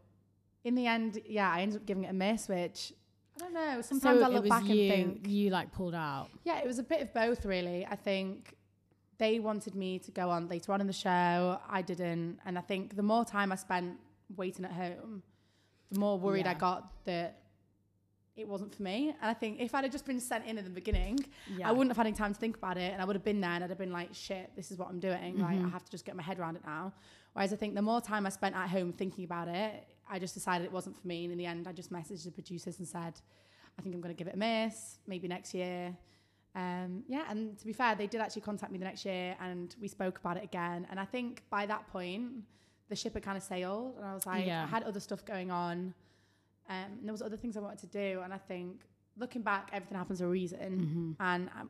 in 0.63 0.75
the 0.75 0.87
end, 0.87 1.21
yeah, 1.27 1.51
I 1.51 1.61
ended 1.61 1.77
up 1.77 1.85
giving 1.85 2.03
it 2.03 2.09
a 2.09 2.13
miss, 2.13 2.47
which 2.47 2.93
I 3.35 3.39
don't 3.39 3.53
know. 3.53 3.81
Sometimes 3.81 4.19
so 4.19 4.25
I 4.25 4.29
look 4.29 4.47
back 4.47 4.63
you, 4.65 4.91
and 4.91 5.13
think, 5.23 5.27
you 5.27 5.49
like 5.49 5.71
pulled 5.71 5.95
out. 5.95 6.29
yeah, 6.43 6.59
it 6.59 6.67
was 6.67 6.79
a 6.79 6.83
bit 6.83 7.01
of 7.01 7.13
both, 7.13 7.45
really. 7.45 7.85
I 7.89 7.95
think 7.95 8.55
they 9.17 9.39
wanted 9.39 9.75
me 9.75 9.99
to 9.99 10.11
go 10.11 10.29
on 10.29 10.47
later 10.47 10.71
on 10.73 10.81
in 10.81 10.87
the 10.87 10.93
show. 10.93 11.59
I 11.69 11.81
didn't. 11.81 12.39
And 12.45 12.57
I 12.57 12.61
think 12.61 12.95
the 12.95 13.03
more 13.03 13.25
time 13.25 13.51
I 13.51 13.55
spent 13.55 13.97
waiting 14.35 14.65
at 14.65 14.71
home, 14.71 15.23
the 15.91 15.99
more 15.99 16.17
worried 16.17 16.47
I 16.47 16.53
got 16.53 16.91
that 17.05 17.41
it 18.35 18.47
wasn't 18.47 18.75
for 18.75 18.83
me. 18.83 19.09
And 19.21 19.31
I 19.31 19.33
think 19.33 19.61
if 19.61 19.73
I'd 19.73 19.85
have 19.85 19.93
just 19.93 20.05
been 20.05 20.19
sent 20.19 20.45
in 20.45 20.57
at 20.57 20.65
the 20.65 20.69
beginning, 20.69 21.19
Yeah. 21.57 21.69
I 21.69 21.71
wouldn't 21.71 21.89
have 21.91 21.97
had 21.97 22.07
any 22.07 22.15
time 22.15 22.33
to 22.33 22.39
think 22.39 22.57
about 22.57 22.77
it. 22.77 22.91
And 22.91 23.01
I 23.01 23.05
would 23.05 23.15
have 23.15 23.23
been 23.23 23.39
there 23.39 23.51
and 23.51 23.63
I'd 23.63 23.69
have 23.69 23.79
been 23.79 23.93
like, 23.93 24.09
shit, 24.13 24.51
this 24.57 24.71
is 24.71 24.77
what 24.77 24.89
I'm 24.89 24.99
doing. 24.99 25.39
Like, 25.39 25.55
Mm-hmm. 25.55 25.67
I 25.67 25.69
have 25.69 25.85
to 25.85 25.91
just 25.91 26.03
get 26.05 26.15
my 26.17 26.23
head 26.23 26.37
around 26.39 26.57
it 26.57 26.63
now. 26.65 26.91
Whereas 27.33 27.53
I 27.53 27.55
think 27.55 27.75
the 27.75 27.81
more 27.81 28.01
time 28.01 28.25
I 28.25 28.29
spent 28.29 28.55
at 28.55 28.67
home 28.69 28.91
thinking 28.91 29.23
about 29.23 29.47
it, 29.47 29.87
I 30.09 30.19
just 30.19 30.33
decided 30.33 30.65
it 30.65 30.71
wasn't 30.71 30.99
for 30.99 31.07
me. 31.07 31.23
And 31.23 31.31
in 31.31 31.37
the 31.37 31.45
end, 31.45 31.67
I 31.67 31.71
just 31.71 31.91
messaged 31.91 32.25
the 32.25 32.31
producers 32.31 32.79
and 32.79 32.87
said, 32.87 33.19
I 33.77 33.81
think 33.81 33.95
I'm 33.95 34.01
going 34.01 34.13
to 34.15 34.17
give 34.17 34.27
it 34.27 34.35
a 34.35 34.37
miss, 34.37 34.99
maybe 35.07 35.27
next 35.27 35.53
year. 35.53 35.95
Um, 36.55 37.03
yeah, 37.07 37.23
and 37.29 37.57
to 37.59 37.65
be 37.65 37.73
fair, 37.73 37.95
they 37.95 38.07
did 38.07 38.21
actually 38.21 38.43
contact 38.43 38.71
me 38.71 38.77
the 38.77 38.85
next 38.85 39.03
year 39.03 39.35
and 39.41 39.75
we 39.81 39.87
spoke 39.87 40.19
about 40.19 40.37
it 40.37 40.43
again. 40.43 40.87
And 40.89 40.99
I 40.99 41.05
think 41.05 41.43
by 41.49 41.65
that 41.65 41.87
point, 41.87 42.31
the 42.87 42.95
ship 42.95 43.13
had 43.15 43.23
kind 43.23 43.35
of 43.37 43.43
sailed. 43.43 43.95
And 43.97 44.05
I 44.05 44.13
was 44.13 44.25
like, 44.25 44.45
Yeah. 44.45 44.63
I 44.63 44.67
had 44.67 44.83
other 44.83 44.99
stuff 44.99 45.25
going 45.25 45.51
on. 45.51 45.93
Um, 46.69 46.75
and 46.99 46.99
there 47.03 47.11
was 47.11 47.21
other 47.21 47.37
things 47.37 47.57
I 47.57 47.59
wanted 47.59 47.79
to 47.79 47.87
do. 47.87 48.21
And 48.23 48.33
I 48.33 48.37
think 48.37 48.81
looking 49.17 49.41
back, 49.41 49.69
everything 49.73 49.97
happens 49.97 50.19
for 50.19 50.25
a 50.25 50.29
reason. 50.29 51.15
And 51.19 51.49
um, 51.59 51.69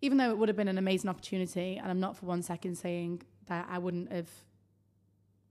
even 0.00 0.18
though 0.18 0.30
it 0.30 0.38
would 0.38 0.48
have 0.48 0.56
been 0.56 0.68
an 0.68 0.78
amazing 0.78 1.08
opportunity, 1.08 1.76
and 1.76 1.88
I'm 1.90 2.00
not 2.00 2.16
for 2.16 2.26
one 2.26 2.42
second 2.42 2.76
saying 2.76 3.22
that 3.46 3.66
I 3.70 3.78
wouldn't 3.78 4.10
have 4.12 4.28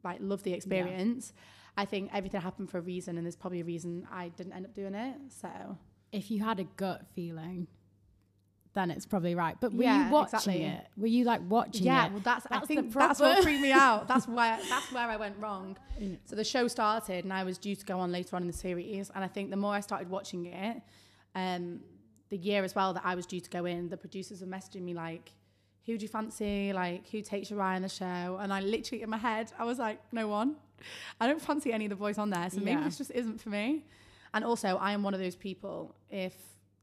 like 0.04 0.18
loved 0.22 0.44
the 0.44 0.54
experience, 0.54 1.34
I 1.78 1.86
think 1.86 2.10
everything 2.14 2.42
happened 2.42 2.70
for 2.70 2.78
a 2.78 2.82
reason. 2.82 3.18
And 3.18 3.26
there's 3.26 3.36
probably 3.36 3.62
a 3.62 3.66
reason 3.66 4.08
I 4.12 4.30
didn't 4.30 4.54
end 4.54 4.66
up 4.66 4.74
doing 4.74 4.96
it. 4.96 5.16
So 5.30 5.50
If 6.12 6.32
you 6.32 6.44
had 6.44 6.60
a 6.60 6.64
gut 6.64 7.06
feeling, 7.14 7.68
then 8.74 8.92
it's 8.92 9.06
probably 9.06 9.36
right. 9.36 9.56
But 9.60 9.74
were 9.74 9.84
Yeah, 9.84 10.06
you 10.08 10.12
watching 10.12 10.36
exactly. 10.36 10.64
it? 10.64 10.88
Were 10.98 11.08
you 11.08 11.24
like 11.24 11.42
watching 11.50 11.86
yeah, 11.86 12.06
it? 12.06 12.08
Yeah, 12.08 12.12
well, 12.12 12.22
that's, 12.24 12.46
I 12.48 12.56
That's 12.56 12.68
the 12.68 12.76
think 12.76 12.94
that's 12.94 13.20
what 13.20 13.44
freaked 13.44 13.62
me 13.62 13.72
out. 13.72 14.08
That's 14.08 14.28
where 14.28 14.60
that's 14.70 14.92
where 14.92 15.08
I 15.10 15.18
went 15.18 15.38
wrong. 15.40 15.78
So 16.26 16.36
the 16.36 16.44
show 16.44 16.68
started, 16.68 17.24
and 17.24 17.34
I 17.34 17.44
was 17.44 17.58
due 17.58 17.76
to 17.76 17.86
go 17.86 18.00
on 18.00 18.12
later 18.12 18.36
on 18.36 18.42
in 18.44 18.48
the 18.48 18.54
series. 18.54 19.10
And 19.16 19.24
I 19.24 19.28
think 19.28 19.50
the 19.50 19.58
more 19.58 19.74
I 19.74 19.80
started 19.80 20.10
watching 20.10 20.46
it, 20.48 20.82
um, 21.36 21.82
the 22.30 22.38
year 22.38 22.64
as 22.64 22.76
well 22.76 22.94
that 22.94 23.04
I 23.06 23.16
was 23.16 23.26
due 23.26 23.40
to 23.40 23.50
go 23.50 23.66
in, 23.66 23.88
the 23.90 23.98
producers 23.98 24.42
were 24.42 24.48
messaging 24.48 24.82
me 24.82 24.94
like, 24.94 25.32
"Who 25.86 25.98
do 25.98 26.04
you 26.04 26.10
fancy? 26.10 26.74
Like, 26.74 27.08
who 27.10 27.22
takes 27.22 27.50
your 27.50 27.62
eye 27.62 27.76
on 27.76 27.82
the 27.82 27.90
show?" 27.90 28.40
And 28.42 28.54
I 28.54 28.62
literally 28.62 29.04
in 29.04 29.10
my 29.10 29.18
head, 29.18 29.52
I 29.58 29.66
was 29.66 29.80
like, 29.80 30.00
"No 30.12 30.28
one. 30.28 30.56
I 31.20 31.28
don't 31.28 31.42
fancy 31.42 31.72
any 31.74 31.86
of 31.86 31.90
the 31.90 31.96
boys 31.96 32.18
on 32.18 32.30
there, 32.30 32.50
so 32.50 32.60
maybe 32.60 32.72
Yeah. 32.72 32.84
this 32.84 32.98
just 32.98 33.12
isn't 33.12 33.42
for 33.42 33.50
me." 33.50 33.86
And 34.34 34.44
also, 34.44 34.78
I 34.78 34.92
am 34.92 35.04
one 35.04 35.14
of 35.14 35.20
those 35.20 35.36
people. 35.36 35.96
If 36.10 36.34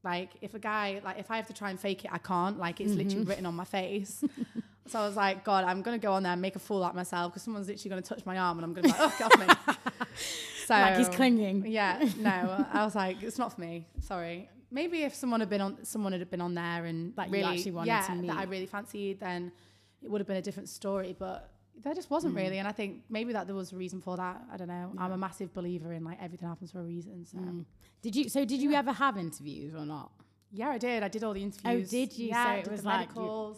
like 0.03 0.31
if 0.41 0.53
a 0.53 0.59
guy 0.59 1.01
like 1.03 1.17
if 1.17 1.31
I 1.31 1.37
have 1.37 1.47
to 1.47 1.53
try 1.53 1.69
and 1.69 1.79
fake 1.79 2.05
it, 2.05 2.11
I 2.13 2.17
can't. 2.17 2.59
Like 2.59 2.81
it's 2.81 2.93
literally 2.93 3.21
mm-hmm. 3.21 3.29
written 3.29 3.45
on 3.45 3.55
my 3.55 3.63
face. 3.63 4.23
so 4.87 4.99
I 4.99 5.07
was 5.07 5.15
like, 5.15 5.43
God, 5.43 5.63
I'm 5.63 5.81
gonna 5.81 5.97
go 5.97 6.13
on 6.13 6.23
there 6.23 6.33
and 6.33 6.41
make 6.41 6.55
a 6.55 6.59
fool 6.59 6.83
out 6.83 6.89
of 6.89 6.95
myself 6.95 7.31
because 7.31 7.43
someone's 7.43 7.67
literally 7.67 7.89
gonna 7.89 8.01
touch 8.01 8.25
my 8.25 8.37
arm 8.37 8.57
and 8.57 8.65
I'm 8.65 8.73
gonna 8.73 8.87
be 8.87 8.91
like, 8.91 8.99
oh, 8.99 9.15
get 9.17 9.33
off 9.33 9.39
me. 9.39 9.75
so 10.65 10.73
like 10.73 10.97
he's 10.97 11.09
clinging. 11.09 11.65
Yeah, 11.67 12.05
no, 12.17 12.65
I 12.71 12.83
was 12.83 12.95
like, 12.95 13.23
it's 13.23 13.37
not 13.37 13.53
for 13.53 13.61
me. 13.61 13.87
Sorry. 14.01 14.49
Maybe 14.73 15.03
if 15.03 15.13
someone 15.13 15.39
had 15.39 15.49
been 15.49 15.61
on, 15.61 15.85
someone 15.85 16.11
had 16.13 16.29
been 16.29 16.41
on 16.41 16.53
there 16.55 16.85
and 16.85 17.15
That 17.15 17.29
you 17.31 17.43
actually 17.43 17.71
wanted 17.71 17.87
yeah, 17.87 18.07
to 18.07 18.21
that 18.27 18.37
I 18.37 18.43
really 18.43 18.65
fancied, 18.65 19.19
then 19.19 19.51
it 20.01 20.09
would 20.09 20.19
have 20.19 20.27
been 20.27 20.37
a 20.37 20.41
different 20.41 20.67
story. 20.67 21.15
But 21.17 21.49
there 21.83 21.93
just 21.93 22.09
wasn't 22.09 22.35
really, 22.35 22.57
and 22.57 22.67
I 22.67 22.71
think 22.71 23.03
maybe 23.09 23.33
that 23.33 23.45
there 23.47 23.55
was 23.55 23.71
a 23.71 23.75
reason 23.75 24.01
for 24.01 24.17
that. 24.17 24.41
I 24.51 24.57
don't 24.57 24.67
know. 24.67 24.91
I'm 24.97 25.11
a 25.11 25.17
massive 25.17 25.53
believer 25.53 25.93
in 25.93 26.03
like 26.03 26.17
everything 26.21 26.47
happens 26.49 26.71
for 26.71 26.79
a 26.79 26.83
reason. 26.83 27.25
So 27.25 27.37
Mm. 27.37 27.65
Did 28.01 28.15
you? 28.15 28.29
So 28.29 28.43
did 28.45 28.61
you 28.61 28.73
ever 28.73 28.91
have 28.91 29.17
interviews 29.17 29.73
or 29.75 29.85
not? 29.85 30.11
yeah, 30.51 30.69
I 30.69 30.77
did. 30.77 31.01
I 31.03 31.07
did 31.07 31.23
all 31.23 31.33
the 31.33 31.41
interviews. 31.43 31.87
Oh, 31.87 31.89
did 31.89 32.17
you? 32.17 32.27
Yeah, 32.27 32.43
So 32.45 32.49
I 32.49 32.55
it 32.55 32.67
was 32.71 32.81
the 32.81 32.87
like 32.87 33.15
you- 33.15 33.55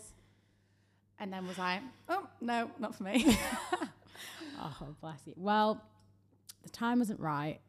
and 1.19 1.31
then 1.33 1.47
was 1.47 1.57
like, 1.57 1.81
oh 2.09 2.27
no, 2.41 2.69
not 2.79 2.93
for 2.95 3.03
me. 3.03 3.37
Oh, 4.57 4.95
bless 5.01 5.19
you. 5.27 5.33
Well, 5.35 5.81
the 6.63 6.69
time 6.69 6.99
wasn't 6.99 7.19
right. 7.19 7.59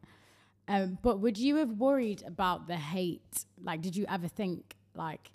Um, 0.67 0.97
but 1.01 1.19
would 1.19 1.37
you 1.37 1.55
have 1.57 1.71
worried 1.71 2.23
about 2.27 2.67
the 2.67 2.75
hate? 2.75 3.45
Like, 3.61 3.81
did 3.81 3.95
you 3.95 4.05
ever 4.09 4.27
think 4.27 4.75
like, 4.95 5.31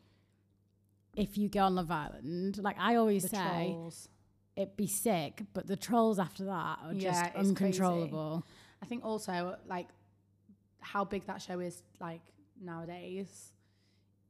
if 1.17 1.39
you 1.39 1.49
go 1.49 1.61
on 1.61 1.75
Love 1.75 1.91
Island, 1.91 2.59
like 2.59 2.77
I 2.79 2.97
always 2.97 3.23
The 3.25 3.29
say, 3.31 3.67
trolls. 3.71 4.09
it'd 4.57 4.77
be 4.77 4.87
sick, 4.87 5.43
but 5.55 5.67
the 5.67 5.77
trolls 5.77 6.19
after 6.19 6.45
that 6.45 6.79
are 6.85 6.93
just 6.95 7.05
Yeah, 7.05 7.27
it's 7.35 7.49
uncontrollable. 7.49 8.45
I 8.83 8.87
think 8.87 9.05
also 9.05 9.57
like 9.67 9.89
how 10.81 11.05
big 11.05 11.27
that 11.27 11.41
show 11.41 11.61
is 11.61 11.83
like 12.01 12.23
nowadays. 12.61 13.53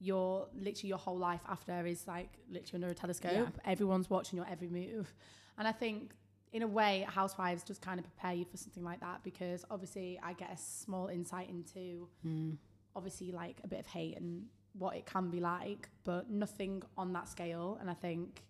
Your 0.01 0.49
literally 0.55 0.89
your 0.89 0.99
whole 0.99 1.17
life 1.19 1.41
after 1.49 1.87
is 1.87 2.07
like 2.09 2.31
literally 2.51 2.83
under 2.85 2.89
a 2.89 2.95
telescope. 2.95 3.33
Yeah. 3.33 3.47
Everyone's 3.65 4.11
watching 4.11 4.37
your 4.37 4.47
every 4.51 4.69
move, 4.69 5.13
and 5.57 5.67
I 5.69 5.73
think 5.73 6.13
in 6.53 6.63
a 6.63 6.67
way, 6.67 7.07
Housewives 7.09 7.63
does 7.63 7.79
kind 7.79 7.99
of 7.99 8.05
prepare 8.05 8.35
you 8.35 8.45
for 8.45 8.57
something 8.57 8.85
like 8.85 9.01
that 9.01 9.23
because 9.25 9.65
obviously 9.71 10.19
I 10.23 10.35
get 10.35 10.53
a 10.53 10.57
small 10.57 11.09
insight 11.09 11.49
into 11.49 12.09
Mm. 12.27 12.59
obviously 12.95 13.33
like 13.33 13.57
a 13.65 13.69
bit 13.69 13.81
of 13.81 13.87
hate 13.87 14.17
and 14.19 14.45
what 14.75 14.97
it 14.97 15.07
can 15.07 15.31
be 15.31 15.41
like, 15.41 15.89
but 16.05 16.31
nothing 16.31 16.83
on 16.97 17.13
that 17.15 17.29
scale. 17.29 17.79
And 17.81 17.91
I 17.91 17.95
think 17.95 18.45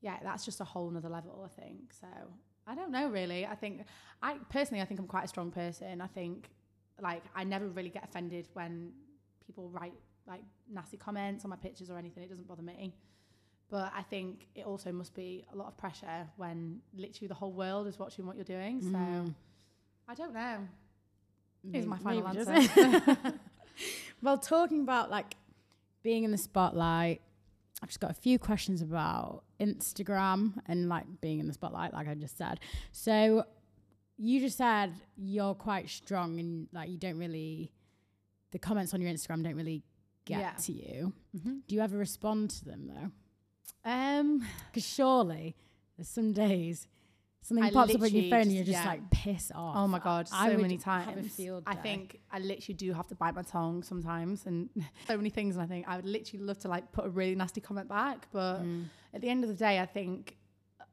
yeah, 0.00 0.18
that's 0.22 0.44
just 0.44 0.60
a 0.60 0.64
whole 0.64 0.88
nother 0.90 1.08
level, 1.08 1.44
I 1.44 1.60
think. 1.60 1.92
So 1.92 2.06
I 2.68 2.74
don't 2.76 2.92
know 2.92 3.08
really. 3.08 3.46
I 3.46 3.56
think 3.56 3.82
I 4.22 4.34
personally 4.48 4.80
I 4.80 4.84
think 4.84 5.00
I'm 5.00 5.06
quite 5.08 5.24
a 5.24 5.28
strong 5.28 5.50
person. 5.50 6.00
I 6.00 6.06
think 6.06 6.50
like 7.00 7.24
I 7.34 7.42
never 7.44 7.66
really 7.68 7.90
get 7.90 8.04
offended 8.04 8.48
when 8.52 8.92
people 9.44 9.68
write 9.70 9.94
like 10.26 10.42
nasty 10.70 10.96
comments 10.96 11.44
on 11.44 11.50
my 11.50 11.56
pictures 11.56 11.90
or 11.90 11.98
anything. 11.98 12.22
It 12.22 12.28
doesn't 12.28 12.46
bother 12.46 12.62
me. 12.62 12.94
But 13.70 13.92
I 13.94 14.02
think 14.02 14.46
it 14.54 14.64
also 14.64 14.90
must 14.92 15.14
be 15.14 15.44
a 15.52 15.56
lot 15.56 15.68
of 15.68 15.76
pressure 15.76 16.26
when 16.36 16.80
literally 16.96 17.28
the 17.28 17.34
whole 17.34 17.52
world 17.52 17.86
is 17.86 17.98
watching 17.98 18.26
what 18.26 18.36
you're 18.36 18.44
doing. 18.44 18.80
So 18.80 18.88
Mm. 18.98 19.34
I 20.08 20.14
don't 20.14 20.32
know. 20.32 20.66
Maybe- 21.62 21.78
Is 21.80 21.86
my 21.86 21.98
final 21.98 22.26
answer. 22.28 23.38
well, 24.22 24.38
talking 24.38 24.80
about 24.80 25.10
like 25.10 25.36
being 26.02 26.24
in 26.24 26.30
the 26.30 26.38
spotlight, 26.38 27.20
I've 27.82 27.88
just 27.90 28.00
got 28.00 28.10
a 28.10 28.14
few 28.14 28.38
questions 28.38 28.80
about 28.82 29.44
Instagram 29.60 30.54
and 30.66 30.88
like 30.88 31.04
being 31.20 31.38
in 31.38 31.46
the 31.46 31.52
spotlight, 31.52 31.92
like 31.92 32.08
I 32.08 32.14
just 32.14 32.38
said. 32.38 32.60
So 32.92 33.44
you 34.16 34.40
just 34.40 34.56
said 34.56 34.94
you're 35.16 35.54
quite 35.54 35.88
strong 35.90 36.40
and 36.40 36.68
like 36.72 36.88
you 36.88 36.96
don't 36.96 37.18
really, 37.18 37.70
the 38.52 38.58
comments 38.58 38.94
on 38.94 39.00
your 39.00 39.12
Instagram 39.12 39.44
don't 39.44 39.54
really 39.56 39.82
get 40.24 40.40
Yeah. 40.40 40.52
to 40.52 40.72
you. 40.72 41.12
Mm-hmm. 41.36 41.56
Do 41.68 41.74
you 41.74 41.80
ever 41.82 41.96
respond 41.98 42.50
to 42.50 42.64
them 42.64 42.86
though? 42.88 43.10
Um, 43.88 44.44
Because 44.70 44.86
surely 44.86 45.56
there's 45.96 46.08
some 46.08 46.32
days 46.32 46.86
something 47.42 47.64
I 47.64 47.70
pops 47.70 47.94
up 47.94 48.02
on 48.02 48.10
your 48.10 48.30
phone 48.30 48.40
and 48.42 48.52
you're 48.52 48.64
just 48.64 48.78
yeah. 48.84 48.86
like 48.86 49.10
piss 49.10 49.50
off. 49.54 49.74
oh 49.76 49.88
my 49.88 49.98
god, 49.98 50.28
so 50.28 50.36
I 50.36 50.54
many 50.56 50.76
times. 50.76 51.38
I 51.66 51.74
think 51.74 52.20
I 52.30 52.38
literally 52.40 52.74
do 52.74 52.92
have 52.92 53.06
to 53.08 53.14
bite 53.14 53.34
my 53.34 53.42
tongue 53.42 53.82
sometimes, 53.82 54.44
and 54.46 54.68
so 55.06 55.16
many 55.16 55.30
things. 55.30 55.56
And 55.56 55.62
I 55.62 55.66
think 55.66 55.86
I 55.88 55.96
would 55.96 56.04
literally 56.04 56.44
love 56.44 56.58
to 56.60 56.68
like 56.68 56.92
put 56.92 57.06
a 57.06 57.08
really 57.08 57.34
nasty 57.34 57.60
comment 57.60 57.88
back, 57.88 58.28
but 58.32 58.58
Mm. 58.62 58.84
at 59.14 59.20
the 59.22 59.28
end 59.30 59.44
of 59.44 59.48
the 59.48 59.56
day, 59.56 59.78
I 59.80 59.86
think 59.86 60.36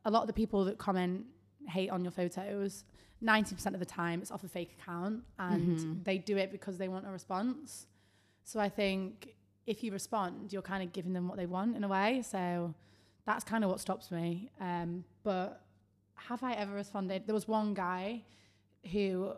a 0.05 0.11
lot 0.11 0.21
of 0.21 0.27
the 0.27 0.33
people 0.33 0.63
that 0.65 0.77
comment 0.77 1.25
hate 1.67 1.89
on 1.89 2.03
your 2.05 2.11
photos, 2.11 2.85
90% 3.23 3.73
of 3.73 3.79
the 3.79 3.85
time 3.85 4.21
it's 4.21 4.31
off 4.31 4.43
a 4.43 4.47
fake 4.47 4.75
account 4.79 5.23
and 5.39 5.77
Mm-hmm. 5.79 6.03
they 6.03 6.17
do 6.19 6.37
it 6.37 6.51
because 6.51 6.77
they 6.77 6.87
want 6.87 7.05
a 7.07 7.11
response. 7.11 7.87
So 8.43 8.59
I 8.59 8.69
think 8.69 9.35
if 9.65 9.83
you 9.83 9.91
respond, 9.91 10.53
you're 10.53 10.61
kind 10.61 10.83
of 10.83 10.93
giving 10.93 11.13
them 11.13 11.27
what 11.27 11.37
they 11.37 11.45
want 11.45 11.75
in 11.75 11.83
a 11.83 11.87
way. 11.87 12.21
So 12.21 12.73
that's 13.25 13.43
kind 13.43 13.63
of 13.63 13.69
what 13.69 13.79
stops 13.79 14.11
me. 14.11 14.49
Um, 14.61 15.03
but 15.23 15.61
have 16.15 16.43
I 16.43 16.53
ever 16.53 16.73
responded? 16.73 17.23
There 17.25 17.33
was 17.33 17.47
one 17.47 17.73
guy 17.73 18.23
who 18.91 19.33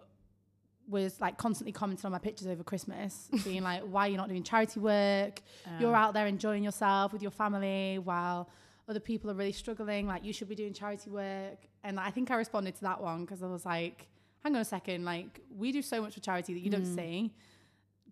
was 0.89 1.19
like 1.19 1.37
constantly 1.37 1.71
commenting 1.71 2.05
on 2.05 2.11
my 2.11 2.19
pictures 2.19 2.47
over 2.47 2.63
Christmas, 2.63 3.29
being 3.43 3.63
like, 3.63 3.81
"Why 3.83 4.07
are 4.07 4.09
you 4.09 4.17
not 4.17 4.29
doing 4.29 4.43
charity 4.43 4.79
work? 4.79 5.41
You're 5.79 5.95
out 5.95 6.13
there 6.13 6.27
enjoying 6.27 6.63
yourself 6.63 7.13
with 7.13 7.21
your 7.21 7.31
family 7.31 7.99
while 7.99 8.49
other 8.89 9.01
people 9.01 9.29
are 9.29 9.33
really 9.33 9.51
struggling. 9.51 10.07
Like, 10.07 10.23
you 10.23 10.31
should 10.31 10.47
be 10.49 10.55
doing 10.55 10.73
charity 10.73 11.09
work." 11.09 11.59
And 11.83 11.99
I 11.99 12.09
think 12.11 12.31
I 12.31 12.35
responded 12.35 12.75
to 12.75 12.81
that 12.81 13.01
one 13.01 13.21
because 13.21 13.43
I 13.43 13.47
was 13.47 13.65
like, 13.65 14.07
"Hang 14.43 14.55
on 14.55 14.61
a 14.61 14.65
second, 14.65 15.03
like 15.05 15.41
we 15.57 15.71
do 15.71 15.81
so 15.81 16.01
much 16.01 16.13
for 16.13 16.19
charity 16.21 16.53
that 16.53 16.61
you 16.61 16.69
don't 16.69 16.85
see." 16.95 17.33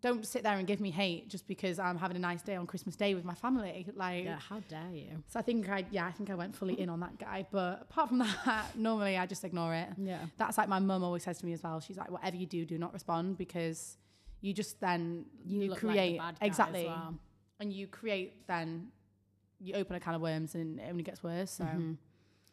Don't 0.06 0.24
sit 0.24 0.44
there 0.44 0.56
and 0.58 0.68
give 0.68 0.80
me 0.80 0.92
hate 0.92 1.30
just 1.30 1.48
because 1.48 1.80
I'm 1.80 1.98
having 1.98 2.16
a 2.16 2.20
nice 2.20 2.44
day 2.44 2.56
on 2.56 2.68
Christmas 2.68 2.96
Day 2.96 3.16
with 3.16 3.26
my 3.26 3.34
family. 3.34 3.88
Like, 3.96 4.26
Yeah, 4.26 4.38
how 4.38 4.60
dare 4.70 4.92
you? 4.94 5.24
so 5.28 5.40
I 5.40 5.42
think 5.42 5.68
I, 5.68 5.84
yeah, 5.90 6.06
I 6.06 6.12
think 6.12 6.30
I 6.30 6.36
went 6.36 6.56
fully 6.56 6.80
in 6.80 6.90
on 6.90 7.00
that 7.00 7.18
guy. 7.18 7.48
But 7.50 7.82
apart 7.90 8.10
from 8.10 8.20
that, 8.46 8.78
normally 8.78 9.18
I 9.18 9.26
just 9.26 9.44
ignore 9.44 9.74
it. 9.74 9.88
Yeah. 9.98 10.20
That's 10.38 10.60
like 10.60 10.70
my 10.70 10.78
mum 10.78 11.04
always 11.04 11.24
says 11.24 11.40
to 11.40 11.46
me 11.48 11.54
as 11.54 11.64
well. 11.64 11.80
She's 11.80 11.98
like, 11.98 12.12
whatever 12.12 12.36
you 12.36 12.46
do, 12.46 12.66
do 12.66 12.78
not 12.78 12.94
respond 12.94 13.40
because 13.40 13.98
you 14.42 14.54
just 14.54 14.80
then 14.80 15.26
You, 15.44 15.62
you, 15.62 15.70
look 15.72 15.82
like 15.82 15.96
the 15.96 15.98
create 15.98 16.22
exactly, 16.42 16.82
As 16.82 16.86
well. 16.88 17.16
and 17.60 17.74
you 17.74 17.88
create 17.88 18.46
then 18.48 18.90
you 19.60 19.74
open 19.74 19.96
a 19.96 20.00
can 20.00 20.14
of 20.14 20.22
worms 20.22 20.54
and 20.54 20.80
it 20.80 20.86
only 20.88 21.02
gets 21.02 21.24
worse. 21.24 21.50
So 21.50 21.64
Mm-hmm. 21.64 21.94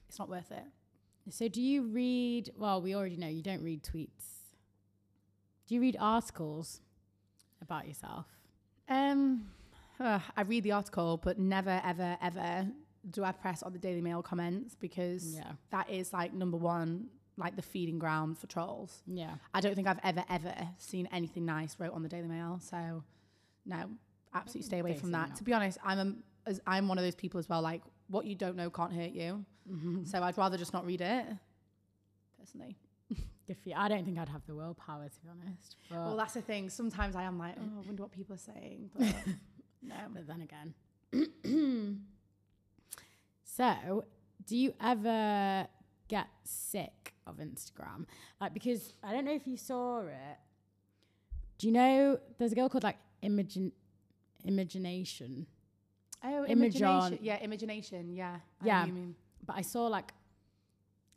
it's 0.09 0.19
not 0.19 0.31
worth 0.31 0.51
it. 0.53 0.65
So 1.29 1.49
do 1.49 1.61
you 1.61 1.83
read? 1.83 2.51
Well, 2.57 2.81
we 2.81 2.95
already 2.97 3.19
know 3.19 3.29
you 3.29 3.43
don't 3.43 3.63
read 3.63 3.83
tweets. 3.83 4.25
Do 5.67 5.75
you 5.75 5.83
read 5.83 5.99
articles 6.01 6.81
about 7.73 7.89
yourself? 7.89 8.27
Um, 8.89 9.47
uh, 9.99 10.21
I 10.37 10.43
read 10.43 10.65
the 10.65 10.73
article, 10.73 11.19
but 11.23 11.39
never, 11.39 11.81
ever, 11.85 12.19
ever 12.21 12.69
do 13.11 13.25
I 13.25 13.33
press 13.33 13.63
on 13.63 13.73
the 13.73 13.79
Daily 13.79 14.01
Mail 14.01 14.23
comments 14.23 14.75
because 14.75 15.35
Yeah. 15.35 15.53
that 15.71 15.89
is 15.91 16.13
like 16.13 16.35
number 16.35 16.57
one, 16.59 17.09
like 17.37 17.57
the 17.57 17.63
feeding 17.63 17.99
ground 17.99 18.39
for 18.39 18.47
trolls. 18.47 19.03
Yeah. 19.07 19.35
I 19.55 19.61
don't 19.61 19.75
think 19.75 19.89
I've 19.89 20.01
ever, 20.05 20.25
ever 20.29 20.55
seen 20.79 21.09
anything 21.13 21.47
nice 21.47 21.77
wrote 21.81 21.95
on 21.95 22.03
the 22.03 22.09
Daily 22.09 22.29
Mail. 22.29 22.61
So, 22.61 23.03
no, 23.65 23.91
absolutely 24.35 24.67
stay 24.67 24.79
away 24.81 24.95
from 24.95 25.13
that. 25.13 25.37
To 25.37 25.45
be 25.45 25.53
honest, 25.53 25.79
I'm 25.83 25.99
a, 25.99 26.51
as 26.51 26.61
I'm 26.67 26.89
one 26.89 26.99
of 26.99 27.05
those 27.05 27.15
people 27.15 27.39
as 27.41 27.49
well. 27.49 27.63
Like, 27.63 27.83
what 28.09 28.27
you 28.27 28.35
don't 28.35 28.57
know 28.57 28.69
can't 28.69 28.93
hurt 28.93 29.13
you. 29.13 29.45
Mm-hmm. 29.71 30.05
So 30.05 30.23
I'd 30.23 30.37
rather 30.37 30.59
just 30.59 30.73
not 30.75 30.85
read 30.85 31.01
it. 31.01 31.25
Personally. 32.39 32.77
Good 33.53 33.63
for 33.63 33.69
you. 33.69 33.75
I 33.77 33.89
don't 33.89 34.07
think 34.07 34.19
I'd 34.19 34.31
have 34.31 34.47
the 34.47 34.55
willpower 34.55 35.11
to 35.11 35.21
be 35.21 35.29
honest. 35.29 35.77
But, 35.91 35.99
well, 35.99 36.17
that's 36.17 36.33
the 36.33 36.41
thing. 36.41 36.71
Sometimes 36.71 37.15
I 37.15 37.25
am 37.25 37.39
like, 37.39 37.55
oh, 37.59 37.83
I 37.83 37.87
wonder 37.87 38.03
what 38.03 38.11
people 38.11 38.35
are 38.35 38.39
saying, 38.39 38.89
but 38.97 39.15
no. 39.83 39.95
but 40.11 40.27
then 40.27 40.41
again. 40.41 42.01
so, 43.45 44.05
do 44.47 44.57
you 44.57 44.73
ever 44.81 45.67
get 46.09 46.29
sick 46.45 47.13
of 47.27 47.37
Instagram? 47.37 48.07
Like, 48.41 48.55
because 48.55 48.95
I 49.05 49.13
don't 49.13 49.27
know 49.27 49.35
if 49.35 49.47
you 49.47 49.59
saw 49.59 50.01
it. 50.01 50.39
Do 51.59 51.67
you 51.67 51.75
know 51.75 52.19
there's 52.39 52.53
a 52.53 52.55
girl 52.55 52.71
called 52.71 52.85
like 52.85 52.97
Imogenation? 53.23 53.73
Oh, 56.25 56.47
Imogenation? 56.49 56.49
Imogenation. 56.49 57.19
Yeah, 57.21 57.39
Imogenation. 57.45 58.17
Yeah. 58.17 58.37
I 58.63 58.67
Yeah. 58.67 58.81
what 58.81 58.89
you 58.89 58.95
mean. 58.95 59.15
But 59.45 59.57
I 59.57 59.61
saw 59.61 59.89
like 59.89 60.15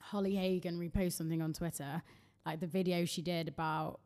Holly 0.02 0.36
Hagan 0.36 0.78
repost 0.78 1.14
something 1.14 1.42
on 1.42 1.54
Twitter, 1.54 2.02
like 2.46 2.60
the 2.60 2.68
video 2.68 3.06
she 3.06 3.22
did 3.22 3.48
about 3.48 4.00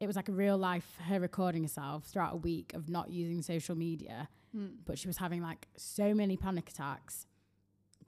it 0.00 0.06
was 0.06 0.16
like 0.16 0.28
a 0.28 0.32
real 0.32 0.56
life 0.58 0.96
her 1.08 1.18
recording 1.20 1.62
herself 1.62 2.04
throughout 2.04 2.32
a 2.34 2.36
week 2.36 2.72
of 2.74 2.88
not 2.88 3.10
using 3.10 3.42
social 3.42 3.74
media, 3.74 4.28
but 4.86 4.98
she 4.98 5.06
was 5.08 5.16
having 5.18 5.42
like 5.42 5.68
so 5.76 6.14
many 6.14 6.36
panic 6.36 6.68
attacks 6.70 7.26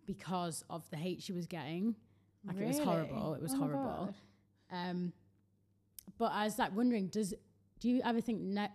because 0.06 0.64
of 0.70 0.88
the 0.90 0.96
hate 0.96 1.22
she 1.22 1.32
was 1.32 1.46
getting. 1.46 1.94
Like 2.46 2.56
it 2.56 2.66
was 2.66 2.78
horrible. 2.84 3.34
It 3.34 3.42
was 3.42 3.52
Oh 3.54 3.58
horrible. 3.58 4.14
Um, 4.72 5.12
but 6.18 6.32
I 6.32 6.44
was 6.44 6.58
like 6.58 6.74
wondering, 6.74 7.08
does 7.08 7.34
do 7.80 7.88
you 7.88 8.00
ever 8.04 8.20
think 8.20 8.40
ne- 8.40 8.72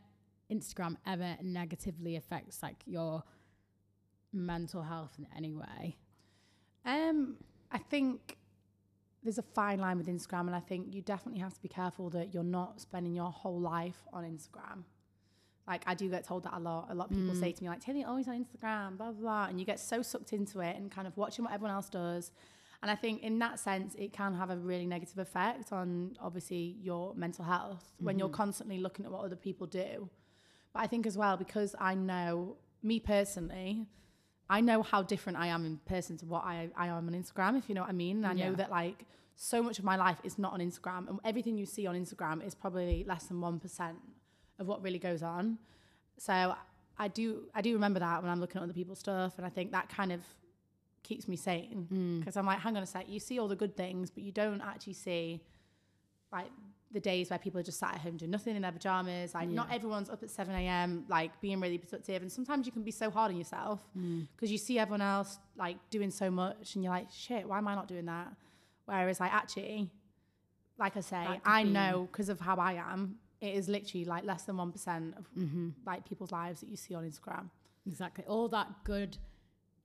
Instagram 0.52 0.98
ever 1.06 1.38
negatively 1.42 2.16
affects 2.16 2.62
like 2.62 2.78
your 2.86 3.24
mental 4.34 4.82
health 4.82 5.14
in 5.18 5.28
any 5.36 5.54
way? 5.54 5.98
Um, 6.86 7.38
I 7.72 7.80
think 7.80 8.38
there's 9.26 9.40
a 9.40 9.44
fine 9.44 9.80
line 9.80 9.98
with 9.98 10.08
Instagram, 10.08 10.42
and 10.42 10.56
I 10.56 10.60
think 10.60 10.94
you 10.94 11.02
definitely 11.02 11.42
have 11.42 11.54
to 11.54 11.62
be 11.62 11.68
careful 11.68 12.10
that 12.12 12.34
you're 12.34 12.44
not 12.44 12.80
spending 12.80 13.14
your 13.14 13.32
whole 13.32 13.60
life 13.60 13.98
on 14.14 14.24
Instagram. 14.24 14.84
Like 15.68 15.84
I 15.88 15.96
do 15.96 16.08
get 16.10 16.24
told 16.24 16.44
that 16.44 16.54
a 16.54 16.60
lot. 16.60 16.88
A 16.92 16.96
lot 16.96 17.10
of 17.10 17.18
people 17.18 17.34
say 17.34 17.52
mm. 17.52 17.58
to 17.58 17.64
me 17.64 17.70
like, 17.70 17.82
"Taylor, 17.82 17.98
you're 18.00 18.08
always 18.08 18.28
on 18.28 18.36
Instagram, 18.36 18.98
blah 18.98 19.12
blah,", 19.12 19.22
blah," 19.22 19.46
and 19.46 19.60
you 19.60 19.66
get 19.66 19.80
so 19.80 20.04
sucked 20.04 20.32
into 20.32 20.60
it 20.60 20.76
and 20.78 20.92
kind 20.92 21.08
of 21.08 21.18
watching 21.18 21.44
what 21.44 21.54
everyone 21.54 21.76
else 21.76 21.90
does. 21.90 22.32
And 22.84 22.92
I 22.92 22.96
think 22.96 23.24
in 23.24 23.40
that 23.40 23.60
sense, 23.60 23.96
it 23.96 24.14
can 24.14 24.36
have 24.36 24.52
a 24.52 24.58
really 24.58 24.86
negative 24.86 25.18
effect 25.18 25.74
on 25.74 26.16
obviously 26.22 26.78
your 26.84 27.16
mental 27.16 27.44
health 27.44 27.96
when 27.98 28.20
you're 28.20 28.28
mm-hmm. 28.28 28.36
constantly 28.36 28.78
looking 28.78 29.06
at 29.06 29.12
what 29.12 29.26
other 29.26 29.36
people 29.36 29.66
do. 29.66 30.08
But 30.72 30.84
I 30.84 30.88
think 30.88 31.08
as 31.08 31.18
well 31.18 31.36
because 31.36 31.74
I 31.80 31.96
know 31.96 32.58
me 32.84 33.00
personally, 33.00 33.88
I 34.50 34.62
know 34.62 34.84
how 34.84 35.02
different 35.02 35.40
I 35.40 35.48
am 35.48 35.66
in 35.66 35.78
person 35.86 36.18
to 36.18 36.26
what 36.26 36.44
I, 36.44 36.70
I 36.76 36.88
am 36.88 37.08
on 37.08 37.14
Instagram, 37.14 37.58
if 37.58 37.68
you 37.68 37.76
know 37.76 37.82
what 37.82 37.90
I 37.90 37.94
mean. 37.94 38.18
And 38.18 38.28
I 38.28 38.34
know 38.34 38.54
that 38.54 38.70
like 38.70 39.06
so 39.36 39.62
much 39.62 39.80
of 39.80 39.86
my 39.86 39.96
life 39.96 40.18
is 40.24 40.38
not 40.38 40.54
on 40.54 40.60
Instagram, 40.60 41.10
and 41.10 41.20
everything 41.26 41.58
you 41.58 41.66
see 41.66 41.88
on 41.88 41.96
Instagram 41.96 42.46
is 42.46 42.54
probably 42.56 43.04
less 43.08 43.26
than 43.26 43.42
one 43.42 43.60
percent 43.60 43.98
of 44.60 44.68
what 44.68 44.84
really 44.84 45.00
goes 45.00 45.24
on. 45.24 45.58
So 46.18 46.56
I 46.98 47.08
do 47.08 47.44
I 47.54 47.62
do 47.62 47.74
remember 47.74 48.00
that 48.00 48.22
when 48.22 48.32
I'm 48.32 48.40
looking 48.40 48.58
at 48.58 48.64
other 48.64 48.74
people's 48.74 49.00
stuff, 49.00 49.34
and 49.38 49.46
I 49.46 49.50
think 49.50 49.72
that 49.72 49.90
kind 49.90 50.12
of 50.12 50.22
keeps 51.04 51.28
me 51.28 51.36
sane 51.36 51.88
mm. 51.92 52.20
because 52.20 52.36
I'm 52.36 52.46
like, 52.46 52.60
hang 52.60 52.76
on 52.78 52.84
a 52.84 52.86
sec, 52.88 53.06
you 53.08 53.20
see 53.20 53.38
all 53.38 53.48
the 53.48 53.56
good 53.56 53.78
things, 53.78 54.10
but 54.10 54.24
you 54.24 54.32
don't 54.32 54.62
actually 54.62 54.94
see 54.94 55.42
like 56.32 56.50
the 56.96 57.00
days 57.02 57.30
where 57.30 57.38
people 57.38 57.60
are 57.60 57.64
just 57.64 57.78
sat 57.78 57.94
at 57.94 58.02
home 58.02 58.16
doing 58.16 58.32
nothing 58.32 58.56
in 58.56 58.62
their 58.62 58.72
pajamas. 58.72 59.36
Like 59.36 59.50
not 59.50 59.72
everyone's 59.72 60.10
up 60.10 60.24
at 60.24 60.32
7 60.32 60.56
a.m. 60.56 61.04
like 61.10 61.40
being 61.42 61.60
really 61.60 61.78
productive. 61.78 62.22
And 62.22 62.32
sometimes 62.32 62.66
you 62.66 62.72
can 62.72 62.84
be 62.84 62.92
so 62.92 63.12
hard 63.12 63.32
on 63.32 63.38
yourself 63.38 63.82
mm. 63.96 64.26
because 64.36 64.50
you 64.50 64.58
see 64.58 64.80
everyone 64.80 65.02
else 65.02 65.38
like 65.58 65.78
doing 65.90 66.10
so 66.10 66.32
much 66.32 66.76
and 66.76 66.84
you're 66.84 66.94
like, 66.94 67.08
shit, 67.12 67.48
why 67.48 67.58
am 67.58 67.68
I 67.68 67.76
not 67.76 67.88
doing 67.88 68.06
that? 68.06 68.30
Whereas 68.86 69.20
like 69.20 69.34
actually, 69.34 69.92
like 70.80 70.96
I 70.96 71.02
say, 71.02 71.42
I 71.46 71.64
be- 71.64 71.70
know 71.70 72.08
because 72.10 72.30
of 72.30 72.40
how 72.40 72.56
I 72.56 72.74
am, 72.74 73.18
it 73.42 73.54
is 73.54 73.68
literally 73.68 74.06
like 74.06 74.24
less 74.24 74.44
than 74.44 74.56
1% 74.56 75.18
of 75.18 75.26
mm-hmm. 75.38 75.70
like 75.86 76.08
people's 76.08 76.32
lives 76.32 76.62
that 76.62 76.70
you 76.70 76.78
see 76.78 76.96
on 76.96 77.04
Instagram. 77.04 77.50
Exactly. 77.86 78.24
All 78.26 78.48
that 78.50 78.70
good, 78.86 79.18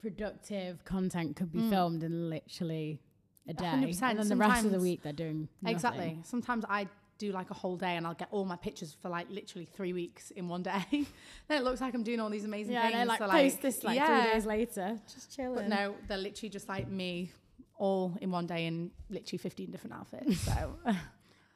productive 0.00 0.84
content 0.84 1.34
could 1.34 1.52
be 1.52 1.58
mm. 1.58 1.70
filmed 1.70 2.04
in 2.04 2.30
literally 2.30 3.00
a 3.48 3.54
day. 3.54 3.64
100%. 3.64 4.02
And 4.02 4.18
then 4.18 4.28
the 4.28 4.36
rest 4.36 4.64
of 4.64 4.70
the 4.70 4.78
week 4.78 5.02
they're 5.02 5.12
doing 5.12 5.48
nothing. 5.60 5.74
Exactly. 5.74 6.18
Sometimes 6.22 6.64
I 6.68 6.88
do 7.20 7.32
like 7.32 7.50
a 7.50 7.54
whole 7.54 7.76
day 7.76 7.96
and 7.96 8.06
I'll 8.06 8.14
get 8.14 8.28
all 8.30 8.44
my 8.44 8.56
pictures 8.56 8.96
for 9.00 9.08
like 9.10 9.30
literally 9.30 9.66
three 9.66 9.92
weeks 9.92 10.30
in 10.32 10.48
one 10.48 10.62
day. 10.62 10.84
then 10.90 11.58
it 11.60 11.62
looks 11.62 11.80
like 11.80 11.94
I'm 11.94 12.02
doing 12.02 12.18
all 12.18 12.30
these 12.30 12.44
amazing 12.44 12.72
Yeah, 12.72 12.88
things. 12.88 12.96
I 12.96 13.04
like 13.04 13.18
so, 13.18 13.28
post 13.28 13.62
this 13.62 13.84
like 13.84 13.96
yeah. 13.96 14.22
three 14.22 14.32
days 14.32 14.46
later, 14.46 14.98
just 15.12 15.36
chilling. 15.36 15.54
But 15.54 15.68
no, 15.68 15.94
they're 16.08 16.16
literally 16.18 16.48
just 16.48 16.68
like 16.68 16.88
me, 16.88 17.30
all 17.76 18.16
in 18.20 18.30
one 18.30 18.46
day 18.46 18.66
in 18.66 18.90
literally 19.10 19.38
15 19.38 19.70
different 19.70 19.94
outfits. 19.94 20.40
So 20.40 20.74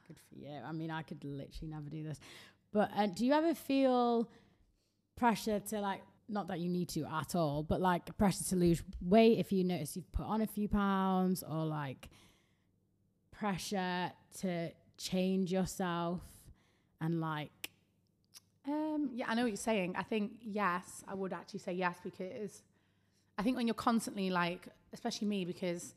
Good 0.07 0.19
for 0.29 0.35
you. 0.35 0.51
I 0.63 0.71
mean, 0.71 0.91
I 0.91 1.01
could 1.01 1.23
literally 1.23 1.71
never 1.71 1.89
do 1.89 2.03
this. 2.03 2.19
But 2.71 2.91
uh, 2.95 3.07
do 3.07 3.25
you 3.25 3.33
ever 3.33 3.55
feel 3.55 4.29
pressure 5.15 5.59
to 5.59 5.79
like, 5.79 6.01
not 6.29 6.47
that 6.47 6.59
you 6.59 6.69
need 6.69 6.89
to 6.89 7.05
at 7.05 7.35
all, 7.35 7.63
but 7.63 7.81
like 7.81 8.15
pressure 8.17 8.43
to 8.45 8.55
lose 8.55 8.83
weight 9.01 9.39
if 9.39 9.51
you 9.51 9.63
notice 9.63 9.95
you've 9.95 10.11
put 10.11 10.25
on 10.25 10.41
a 10.41 10.47
few 10.47 10.67
pounds 10.67 11.43
or 11.43 11.65
like 11.65 12.09
pressure 13.31 14.11
to 14.41 14.69
change 14.97 15.51
yourself 15.51 16.21
and 17.01 17.19
like, 17.21 17.69
Um, 18.67 19.09
yeah, 19.13 19.25
I 19.29 19.35
know 19.35 19.43
what 19.43 19.49
you're 19.51 19.57
saying. 19.57 19.95
I 19.95 20.03
think 20.03 20.31
yes, 20.41 21.03
I 21.07 21.13
would 21.13 21.33
actually 21.33 21.59
say 21.59 21.73
yes 21.73 21.97
because 22.03 22.63
I 23.37 23.43
think 23.43 23.57
when 23.57 23.67
you're 23.67 23.73
constantly 23.73 24.29
like, 24.29 24.67
especially 24.93 25.27
me, 25.27 25.45
because 25.45 25.93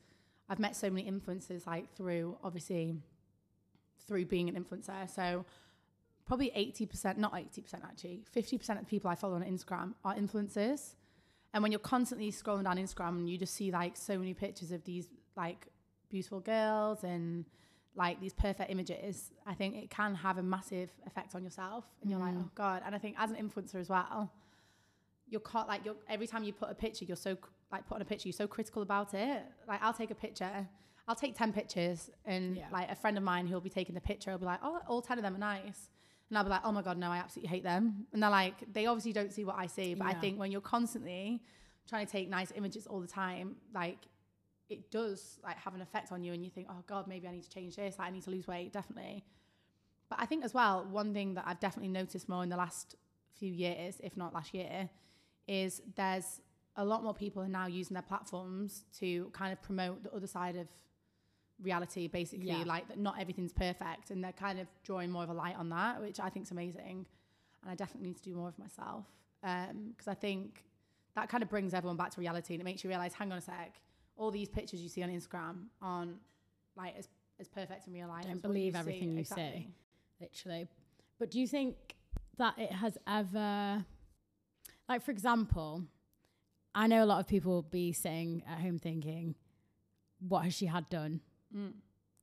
I've 0.48 0.58
met 0.58 0.76
so 0.76 0.90
many 0.90 1.10
influencers 1.10 1.66
like 1.66 1.92
through 1.94 2.36
obviously 2.42 2.96
through 4.06 4.26
being 4.26 4.48
an 4.48 4.62
influencer. 4.62 5.08
So 5.08 5.44
probably 6.26 6.50
80%, 6.50 7.16
not 7.16 7.32
80% 7.32 7.74
actually, 7.84 8.22
50% 8.34 8.70
of 8.70 8.80
the 8.80 8.84
people 8.84 9.10
I 9.10 9.14
follow 9.14 9.34
on 9.34 9.42
Instagram 9.42 9.94
are 10.04 10.14
influencers. 10.14 10.94
And 11.54 11.62
when 11.62 11.72
you're 11.72 11.78
constantly 11.78 12.30
scrolling 12.30 12.64
down 12.64 12.76
Instagram 12.76 13.10
and 13.18 13.30
you 13.30 13.38
just 13.38 13.54
see 13.54 13.70
like 13.70 13.96
so 13.96 14.18
many 14.18 14.34
pictures 14.34 14.72
of 14.72 14.84
these 14.84 15.08
like 15.36 15.68
beautiful 16.10 16.40
girls 16.40 17.04
and 17.04 17.44
like 17.98 18.20
these 18.20 18.32
perfect 18.32 18.70
images, 18.70 19.32
I 19.44 19.54
think 19.54 19.74
it 19.76 19.90
can 19.90 20.14
have 20.14 20.38
a 20.38 20.42
massive 20.42 20.88
effect 21.04 21.34
on 21.34 21.42
yourself. 21.42 21.84
And 22.00 22.10
you're 22.10 22.20
like, 22.20 22.34
mm. 22.34 22.44
oh 22.44 22.50
God. 22.54 22.82
And 22.86 22.94
I 22.94 22.98
think 22.98 23.16
as 23.18 23.30
an 23.30 23.36
influencer 23.36 23.74
as 23.74 23.88
well, 23.88 24.32
you're 25.28 25.40
caught 25.40 25.68
like 25.68 25.84
you're 25.84 25.96
every 26.08 26.26
time 26.26 26.44
you 26.44 26.52
put 26.52 26.70
a 26.70 26.74
picture, 26.74 27.04
you're 27.04 27.16
so 27.16 27.36
like 27.72 27.86
put 27.86 27.96
on 27.96 28.02
a 28.02 28.04
picture, 28.04 28.28
you're 28.28 28.32
so 28.44 28.46
critical 28.46 28.82
about 28.82 29.12
it. 29.12 29.42
Like 29.66 29.80
I'll 29.82 29.92
take 29.92 30.12
a 30.12 30.14
picture, 30.14 30.66
I'll 31.08 31.16
take 31.16 31.36
10 31.36 31.52
pictures, 31.52 32.08
and 32.24 32.56
Yeah. 32.56 32.66
like 32.72 32.90
a 32.90 32.94
friend 32.94 33.18
of 33.18 33.24
mine 33.24 33.46
who'll 33.48 33.60
be 33.60 33.68
taking 33.68 33.94
the 33.94 34.00
picture, 34.00 34.30
will 34.30 34.38
be 34.38 34.46
like, 34.46 34.60
Oh, 34.62 34.80
all 34.86 35.02
10 35.02 35.18
of 35.18 35.24
them 35.24 35.34
are 35.34 35.38
nice. 35.38 35.90
And 36.28 36.36
I'll 36.36 36.44
be 36.44 36.50
like, 36.50 36.60
oh 36.62 36.72
my 36.72 36.82
God, 36.82 36.98
no, 36.98 37.10
I 37.10 37.16
absolutely 37.16 37.48
hate 37.48 37.64
them. 37.64 38.06
And 38.12 38.22
they're 38.22 38.28
like, 38.28 38.70
they 38.74 38.84
obviously 38.84 39.14
don't 39.14 39.32
see 39.32 39.44
what 39.44 39.56
I 39.56 39.66
see. 39.66 39.94
But 39.94 40.08
I 40.08 40.12
think 40.12 40.38
when 40.38 40.52
you're 40.52 40.60
constantly 40.60 41.40
trying 41.88 42.04
to 42.04 42.12
take 42.12 42.28
nice 42.28 42.52
images 42.54 42.86
all 42.86 43.00
the 43.00 43.06
time, 43.06 43.56
like 43.74 43.96
it 44.68 44.90
does 44.90 45.38
like 45.42 45.56
have 45.58 45.74
an 45.74 45.80
effect 45.80 46.12
on 46.12 46.22
you 46.22 46.32
and 46.32 46.44
you 46.44 46.50
think, 46.50 46.66
oh 46.70 46.82
God, 46.86 47.06
maybe 47.06 47.26
I 47.26 47.30
need 47.32 47.42
to 47.44 47.50
change 47.50 47.76
this. 47.76 47.98
Like, 47.98 48.08
I 48.08 48.10
need 48.10 48.22
to 48.24 48.30
lose 48.30 48.46
weight, 48.46 48.72
definitely. 48.72 49.24
But 50.10 50.20
I 50.20 50.26
think 50.26 50.44
as 50.44 50.54
well, 50.54 50.86
one 50.90 51.12
thing 51.14 51.34
that 51.34 51.44
I've 51.46 51.60
definitely 51.60 51.90
noticed 51.90 52.28
more 52.28 52.42
in 52.42 52.48
the 52.48 52.56
last 52.56 52.94
few 53.38 53.52
years, 53.52 53.96
if 54.02 54.16
not 54.16 54.34
last 54.34 54.52
year, 54.54 54.88
is 55.46 55.80
there's 55.96 56.40
a 56.76 56.84
lot 56.84 57.02
more 57.02 57.14
people 57.14 57.42
are 57.42 57.48
now 57.48 57.66
using 57.66 57.94
their 57.94 58.02
platforms 58.02 58.84
to 58.98 59.30
kind 59.32 59.52
of 59.52 59.60
promote 59.62 60.02
the 60.02 60.12
other 60.14 60.26
side 60.26 60.56
of 60.56 60.68
reality, 61.62 62.06
basically, 62.06 62.46
Yeah. 62.46 62.62
like 62.64 62.86
that 62.88 62.98
not 62.98 63.18
everything's 63.18 63.52
perfect. 63.52 64.10
And 64.10 64.22
they're 64.22 64.32
kind 64.32 64.60
of 64.60 64.68
drawing 64.84 65.10
more 65.10 65.24
of 65.24 65.30
a 65.30 65.34
light 65.34 65.56
on 65.56 65.68
that, 65.70 66.00
which 66.00 66.20
I 66.20 66.28
think 66.30 66.44
is 66.46 66.52
amazing. 66.52 67.04
And 67.62 67.70
I 67.70 67.74
definitely 67.74 68.08
need 68.08 68.16
to 68.18 68.22
do 68.22 68.34
more 68.34 68.48
of 68.48 68.58
myself. 68.58 69.06
Um, 69.42 69.88
because 69.90 70.08
I 70.08 70.14
think 70.14 70.64
that 71.14 71.28
kind 71.28 71.42
of 71.42 71.48
brings 71.48 71.74
everyone 71.74 71.96
back 71.96 72.10
to 72.12 72.20
reality 72.20 72.54
and 72.54 72.60
it 72.60 72.64
makes 72.64 72.84
you 72.84 72.88
realize, 72.90 73.12
hang 73.14 73.32
on 73.32 73.38
a 73.38 73.40
sec, 73.40 73.80
all 74.18 74.30
these 74.30 74.48
pictures 74.48 74.80
you 74.82 74.88
see 74.88 75.02
on 75.02 75.08
Instagram 75.10 75.66
aren't 75.80 76.16
like 76.76 76.94
as, 76.98 77.08
as 77.40 77.48
perfect 77.48 77.86
in 77.86 77.94
real 77.94 78.08
life. 78.08 78.24
Don't 78.26 78.42
believe 78.42 78.74
see. 78.74 78.78
everything 78.78 79.12
you 79.12 79.20
Exactly. 79.20 79.68
see. 79.68 79.74
literally. 80.20 80.68
But 81.18 81.30
do 81.30 81.40
you 81.40 81.46
think 81.46 81.76
that 82.36 82.54
it 82.58 82.70
has 82.72 82.98
ever, 83.08 83.84
like, 84.88 85.02
for 85.02 85.10
example, 85.10 85.84
I 86.74 86.86
know 86.86 87.02
a 87.02 87.06
lot 87.06 87.18
of 87.20 87.26
people 87.26 87.52
will 87.52 87.62
be 87.62 87.92
sitting 87.92 88.42
at 88.48 88.60
home 88.60 88.78
thinking, 88.78 89.34
what 90.20 90.44
has 90.44 90.54
she 90.54 90.66
had 90.66 90.88
done? 90.88 91.20
Mm. 91.56 91.72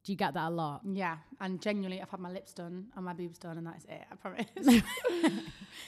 Do 0.03 0.11
you 0.11 0.17
get 0.17 0.35
that 0.35 0.49
a 0.49 0.49
lot? 0.51 0.81
Yeah, 0.85 1.17
and 1.41 1.59
genuinely, 1.59 1.99
I've 2.01 2.09
had 2.11 2.19
my 2.19 2.29
lips 2.31 2.53
done 2.53 2.87
and 2.95 3.03
my 3.03 3.13
boobs 3.13 3.39
done, 3.39 3.57
and 3.57 3.65
that's 3.65 3.85
it. 3.85 4.03
I 4.11 4.15
promise. 4.15 4.45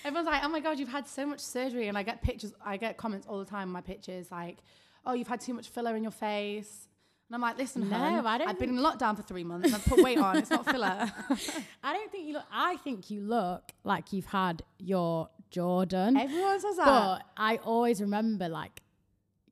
Everyone's 0.03 0.25
like, 0.27 0.43
"Oh 0.43 0.49
my 0.49 0.59
god, 0.59 0.79
you've 0.79 0.89
had 0.89 1.07
so 1.07 1.25
much 1.25 1.39
surgery," 1.39 1.87
and 1.87 1.95
I 1.97 2.01
get 2.03 2.21
pictures, 2.23 2.51
I 2.65 2.77
get 2.77 2.97
comments 2.97 3.27
all 3.27 3.37
the 3.37 3.45
time 3.45 3.67
on 3.67 3.73
my 3.73 3.81
pictures, 3.81 4.31
like, 4.31 4.57
"Oh, 5.07 5.13
you've 5.13 5.27
had 5.27 5.41
too 5.41 5.53
much 5.53 5.69
filler 5.69 5.95
in 5.95 6.03
your 6.03 6.11
face," 6.11 6.87
and 7.27 7.35
I'm 7.35 7.41
like, 7.41 7.57
"Listen, 7.57 7.89
No, 7.89 7.95
hun, 7.97 8.25
I 8.25 8.37
don't 8.37 8.47
I've 8.49 8.59
been 8.59 8.77
in 8.77 8.83
lockdown 8.83 9.15
for 9.15 9.23
three 9.23 9.43
months. 9.43 9.73
I've 9.73 9.85
put 9.85 10.03
weight 10.03 10.19
on. 10.19 10.37
It's 10.37 10.49
not 10.51 10.65
filler." 10.65 10.87
I 11.83 11.93
don't 11.93 12.11
think 12.11 12.27
you 12.27 12.33
look, 12.33 12.45
I 12.51 12.77
think 12.77 13.09
you 13.09 13.21
look 13.21 13.71
like 13.83 14.13
you've 14.13 14.25
had 14.27 14.61
your 14.77 15.29
jaw 15.49 15.85
done. 15.85 16.17
Everyone 16.17 16.59
says 16.59 16.77
that. 16.77 16.85
But 16.85 17.23
I 17.37 17.57
always 17.57 18.01
remember, 18.01 18.49
like, 18.49 18.81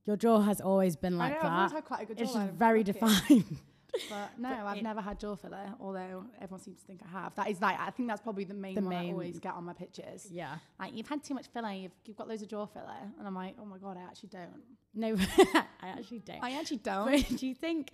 your 0.06 0.18
jaw 0.18 0.42
has 0.42 0.62
always 0.62 0.96
been 0.96 1.16
I 1.16 1.18
like 1.18 1.34
know, 1.34 1.48
I've 1.50 1.54
always 1.58 1.72
that. 1.72 1.76
had 1.78 1.86
quite 1.86 2.02
a 2.04 2.06
good 2.06 2.22
It's 2.22 2.34
just 2.34 2.52
very 2.54 2.84
defined. 2.84 3.58
But 4.10 4.38
no, 4.38 4.50
I've 4.50 4.82
never 4.84 5.02
had 5.02 5.20
jaw 5.20 5.36
filler, 5.36 5.74
although 5.80 6.26
everyone 6.42 6.62
seems 6.62 6.80
to 6.82 6.86
think 6.86 7.02
I 7.08 7.12
have. 7.22 7.36
That 7.36 7.50
is 7.50 7.62
like, 7.62 7.80
I 7.80 7.90
think 7.92 8.10
that's 8.10 8.22
probably 8.22 8.44
the 8.44 8.54
main 8.54 8.76
The 8.76 8.82
one 8.82 8.94
I 8.94 9.12
always 9.12 9.40
get 9.40 9.54
on 9.54 9.64
my 9.64 9.74
pictures. 9.74 10.28
yeah. 10.32 10.58
Like, 10.80 10.94
you've 10.96 11.08
had 11.08 11.24
too 11.24 11.34
much 11.34 11.48
filler, 11.48 11.72
you've, 11.72 11.92
you've 12.06 12.18
got 12.18 12.28
loads 12.28 12.42
of 12.42 12.48
jaw 12.50 12.66
filler. 12.66 12.86
And 13.18 13.28
I'm 13.28 13.36
like, 13.36 13.56
oh 13.60 13.66
my 13.66 13.78
God, 13.78 13.98
I 13.98 14.02
actually 14.02 14.30
don't. 14.30 14.64
No, 14.94 15.16
I 15.82 15.88
actually 15.88 16.20
don't. 16.20 16.44
I 16.44 16.52
actually 16.60 16.78
don't. 16.84 17.12
But 17.12 17.38
do 17.38 17.48
you 17.48 17.56
think 17.56 17.92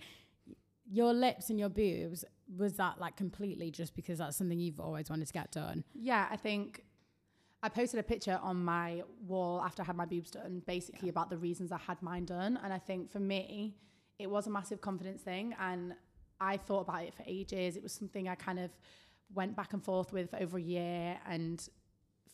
your 0.90 1.12
lips 1.12 1.50
and 1.50 1.58
your 1.58 1.68
boobs 1.68 2.24
was 2.56 2.74
that 2.74 3.00
like 3.00 3.16
completely 3.16 3.70
just 3.70 3.94
because 3.96 4.18
that's 4.18 4.36
something 4.36 4.58
you've 4.58 4.80
always 4.80 5.08
wanted 5.08 5.26
to 5.26 5.32
get 5.32 5.50
done? 5.52 5.84
Yeah, 5.94 6.26
I 6.30 6.36
think 6.36 6.82
I 7.62 7.68
posted 7.68 8.00
a 8.00 8.02
picture 8.02 8.38
on 8.42 8.62
my 8.62 9.02
wall 9.26 9.62
after 9.64 9.82
I 9.82 9.86
had 9.86 9.96
my 9.96 10.04
boobs 10.04 10.32
done, 10.32 10.62
basically 10.66 11.08
about 11.08 11.30
the 11.30 11.38
reasons 11.38 11.70
I 11.72 11.78
had 11.78 12.02
mine 12.02 12.24
done. 12.24 12.58
And 12.62 12.72
I 12.72 12.78
think 12.78 13.10
for 13.10 13.20
me, 13.20 13.76
it 14.22 14.30
was 14.30 14.46
a 14.46 14.50
massive 14.50 14.80
confidence 14.80 15.22
thing. 15.22 15.54
And 15.60 15.94
I 16.40 16.56
thought 16.56 16.80
about 16.80 17.04
it 17.04 17.14
for 17.14 17.24
ages. 17.26 17.76
It 17.76 17.82
was 17.82 17.92
something 17.92 18.28
I 18.28 18.34
kind 18.34 18.58
of 18.58 18.70
went 19.34 19.56
back 19.56 19.72
and 19.72 19.82
forth 19.82 20.12
with 20.12 20.30
for 20.30 20.40
over 20.40 20.58
a 20.58 20.62
year. 20.62 21.18
And 21.26 21.66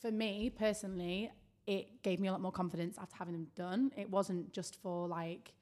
for 0.00 0.10
me 0.10 0.50
personally, 0.50 1.30
it 1.66 2.02
gave 2.02 2.20
me 2.20 2.28
a 2.28 2.32
lot 2.32 2.40
more 2.40 2.52
confidence 2.52 2.96
after 2.98 3.16
having 3.16 3.34
them 3.34 3.48
done. 3.54 3.92
It 3.96 4.10
wasn't 4.10 4.52
just 4.52 4.76
for 4.76 5.08
like 5.08 5.52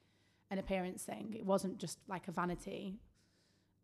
an 0.49 0.59
appearance 0.59 1.03
thing, 1.03 1.35
it 1.37 1.45
wasn't 1.45 1.77
just 1.77 1.99
like 2.07 2.29
a 2.29 2.31
vanity 2.31 2.99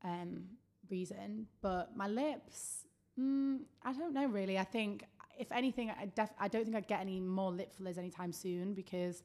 um, 0.04 0.46
reason. 0.90 1.48
But 1.62 1.98
my 1.98 2.08
lips, 2.08 2.86
mm, 3.20 3.60
I 3.84 3.92
don't 3.92 4.14
know 4.14 4.28
really. 4.28 4.58
I 4.58 4.64
think 4.64 5.04
if 5.38 5.52
anything, 5.52 5.90
I, 5.90 6.06
def- 6.06 6.34
I 6.40 6.48
don't 6.48 6.64
think 6.64 6.76
I'd 6.78 6.88
get 6.88 7.02
any 7.02 7.20
more 7.20 7.52
lip 7.52 7.74
fillers 7.74 7.98
anytime 7.98 8.32
soon 8.32 8.74
because 8.74 9.24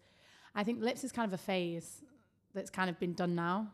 I 0.54 0.64
think 0.64 0.82
lips 0.82 1.04
is 1.04 1.12
kind 1.12 1.32
of 1.32 1.34
a 1.34 1.42
phase 1.42 2.02
that's 2.54 2.70
kind 2.70 2.90
of 2.90 2.98
been 2.98 3.12
done 3.14 3.34
now. 3.34 3.68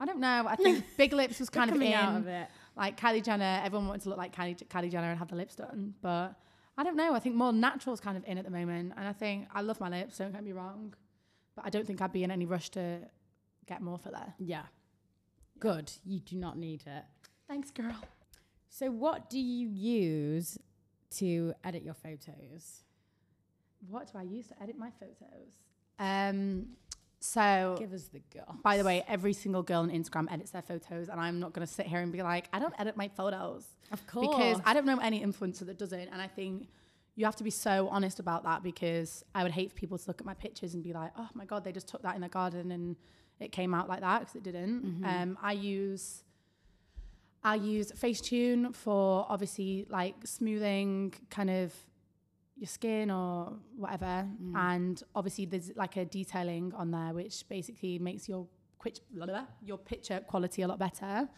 I 0.00 0.04
don't 0.06 0.20
know. 0.20 0.46
I 0.46 0.56
think 0.56 0.84
big 0.96 1.12
lips 1.12 1.40
was 1.40 1.50
kind 1.50 1.70
of 1.70 1.80
in. 1.80 1.92
out 1.92 2.16
of 2.16 2.26
it. 2.26 2.48
Like 2.76 2.98
Kylie 2.98 3.22
Jenner, 3.22 3.60
everyone 3.64 3.88
wanted 3.88 4.02
to 4.02 4.10
look 4.10 4.18
like 4.18 4.34
Kylie, 4.34 4.56
Kylie 4.68 4.90
Jenner 4.90 5.10
and 5.10 5.18
have 5.18 5.28
the 5.28 5.36
lips 5.36 5.56
done. 5.56 5.94
But 6.00 6.34
I 6.76 6.84
don't 6.84 6.96
know. 6.96 7.14
I 7.14 7.18
think 7.18 7.34
more 7.34 7.52
natural 7.52 7.94
is 7.94 8.00
kind 8.00 8.16
of 8.16 8.24
in 8.26 8.38
at 8.38 8.44
the 8.44 8.50
moment. 8.50 8.92
And 8.96 9.08
I 9.08 9.12
think 9.12 9.48
I 9.52 9.62
love 9.62 9.80
my 9.80 9.88
lips, 9.88 10.18
don't 10.18 10.32
get 10.32 10.44
me 10.44 10.52
wrong. 10.52 10.94
But 11.56 11.66
I 11.66 11.70
don't 11.70 11.86
think 11.86 12.00
I'd 12.00 12.12
be 12.12 12.22
in 12.22 12.30
any 12.30 12.46
rush 12.46 12.68
to 12.70 13.00
get 13.66 13.80
more 13.82 13.98
filler. 13.98 14.34
Yeah. 14.38 14.62
Good. 15.58 15.90
You 16.04 16.20
do 16.20 16.36
not 16.36 16.56
need 16.56 16.84
it. 16.86 17.04
Thanks, 17.48 17.70
girl. 17.72 17.96
So, 18.68 18.90
what 18.90 19.28
do 19.28 19.40
you 19.40 19.68
use 19.68 20.58
to 21.16 21.54
edit 21.64 21.82
your 21.82 21.94
photos? 21.94 22.84
What 23.88 24.12
do 24.12 24.18
I 24.18 24.22
use 24.22 24.48
to 24.48 24.62
edit 24.62 24.76
my 24.78 24.90
photos? 25.00 25.54
Um, 25.98 26.68
so 27.20 27.76
Give 27.78 27.92
us 27.92 28.08
the 28.08 28.20
go. 28.32 28.42
By 28.62 28.76
the 28.76 28.84
way, 28.84 29.04
every 29.08 29.32
single 29.32 29.62
girl 29.62 29.80
on 29.80 29.90
Instagram 29.90 30.30
edits 30.32 30.50
their 30.50 30.62
photos, 30.62 31.08
and 31.08 31.20
I'm 31.20 31.40
not 31.40 31.52
going 31.52 31.66
to 31.66 31.72
sit 31.72 31.86
here 31.86 32.00
and 32.00 32.12
be 32.12 32.22
like, 32.22 32.48
I 32.52 32.58
don't 32.58 32.74
edit 32.78 32.96
my 32.96 33.08
photos. 33.08 33.64
Of 33.90 34.06
course. 34.06 34.28
Because 34.28 34.60
I 34.64 34.74
don't 34.74 34.86
know 34.86 34.98
any 34.98 35.24
influencer 35.24 35.66
that 35.66 35.78
doesn't, 35.78 35.98
And 35.98 36.20
I 36.20 36.28
think 36.28 36.68
you 37.16 37.24
have 37.24 37.36
to 37.36 37.44
be 37.44 37.50
so 37.50 37.88
honest 37.88 38.20
about 38.20 38.44
that 38.44 38.62
because 38.62 39.24
I 39.34 39.42
would 39.42 39.50
hate 39.50 39.70
for 39.70 39.76
people 39.76 39.98
to 39.98 40.04
look 40.06 40.20
at 40.20 40.26
my 40.26 40.34
pictures 40.34 40.74
and 40.74 40.84
be 40.84 40.92
like, 40.92 41.10
oh 41.18 41.28
my 41.34 41.44
God, 41.44 41.64
they 41.64 41.72
just 41.72 41.88
took 41.88 42.02
that 42.02 42.14
in 42.14 42.20
the 42.20 42.28
garden 42.28 42.70
and 42.70 42.94
it 43.40 43.50
came 43.50 43.74
out 43.74 43.88
like 43.88 44.00
that 44.00 44.20
because 44.20 44.36
it 44.36 44.44
didn't. 44.44 45.04
Um, 45.04 45.38
I 45.42 45.52
use. 45.52 46.22
I 47.42 47.54
use 47.54 47.92
Facetune 47.92 48.74
for 48.74 49.24
obviously 49.28 49.86
like 49.88 50.14
smoothing 50.24 51.14
kind 51.30 51.50
of 51.50 51.72
your 52.58 52.68
skin 52.68 53.10
or 53.10 53.52
whatever. 53.76 54.26
And 54.54 55.02
obviously 55.14 55.46
there's 55.46 55.70
like 55.76 55.96
a 55.96 56.04
detailing 56.04 56.72
on 56.74 56.90
there 56.90 57.14
which 57.14 57.44
basically 57.48 57.98
makes 57.98 58.28
your 58.28 58.46
blah, 59.12 59.26
blah, 59.26 59.44
your 59.62 59.78
picture 59.78 60.20
quality 60.20 60.62
a 60.62 60.68
lot 60.68 60.78
better. 60.78 61.28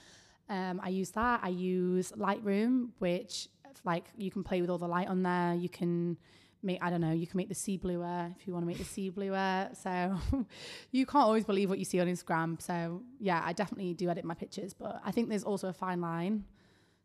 Um, 0.49 0.81
I 0.83 0.89
use 0.89 1.11
that. 1.11 1.41
I 1.43 1.49
use 1.49 2.13
Lightroom, 2.13 2.91
which 2.99 3.49
like 3.85 4.07
you 4.17 4.31
can 4.31 4.43
play 4.43 4.61
with 4.61 4.71
all 4.71 4.79
the 4.79 4.89
light 4.89 5.09
on 5.09 5.23
there. 5.23 5.55
You 5.55 5.69
can 5.69 6.17
make 6.63 6.79
I 6.83 6.91
don't 6.91 7.01
know. 7.01 7.13
You 7.13 7.27
can 7.27 7.37
make 7.37 7.49
the 7.49 7.55
sea 7.55 7.77
bluer 7.77 8.35
if 8.39 8.47
you 8.47 8.53
want 8.53 8.65
to 8.65 8.67
make 8.67 8.79
the 8.79 8.85
sea 8.85 9.11
bluer. 9.11 9.69
So 9.81 10.17
you 10.91 11.07
can't 11.07 11.25
always 11.25 11.45
believe 11.45 11.69
what 11.69 11.79
you 11.79 11.85
see 11.85 12.01
on 12.01 12.09
Instagram. 12.09 12.61
So 12.61 13.03
yeah, 13.19 13.43
I 13.45 13.53
definitely 13.53 13.95
do 13.95 14.09
edit 14.09 14.25
my 14.25 14.35
pictures, 14.35 14.75
but 14.75 15.01
I 15.05 15.11
think 15.11 15.29
there's 15.29 15.45
also 15.45 15.69
a 15.69 15.73
fine 15.73 16.01
line 16.01 16.45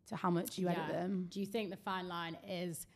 to 0.07 0.15
how 0.15 0.29
much 0.29 0.57
you 0.57 0.69
edit 0.69 0.87
them. 0.89 1.27
Do 1.29 1.39
you 1.39 1.45
think 1.45 1.69
the 1.69 1.77
fine 1.77 2.07
line 2.07 2.37
is 2.47 2.87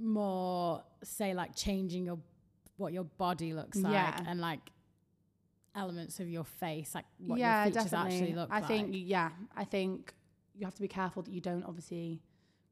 more, 0.00 0.82
say, 1.04 1.34
like 1.34 1.54
changing 1.54 2.04
your 2.06 2.18
what 2.76 2.92
your 2.92 3.04
body 3.04 3.52
looks 3.52 3.76
like 3.78 3.92
Yeah. 3.92 4.18
and 4.26 4.40
like 4.40 4.60
elements 5.74 6.18
of 6.20 6.28
your 6.28 6.44
face, 6.44 6.94
like 6.94 7.04
what 7.18 7.38
yeah, 7.38 7.64
your 7.64 7.72
features 7.74 7.90
definitely. 7.90 8.16
actually 8.18 8.34
look 8.34 8.48
I 8.50 8.58
like? 8.60 8.68
think 8.68 8.88
yeah, 8.92 9.30
I 9.56 9.64
think 9.64 10.14
you 10.54 10.64
have 10.66 10.74
to 10.74 10.82
be 10.82 10.88
careful 10.88 11.22
that 11.22 11.30
you 11.32 11.40
don't 11.40 11.64
obviously 11.64 12.20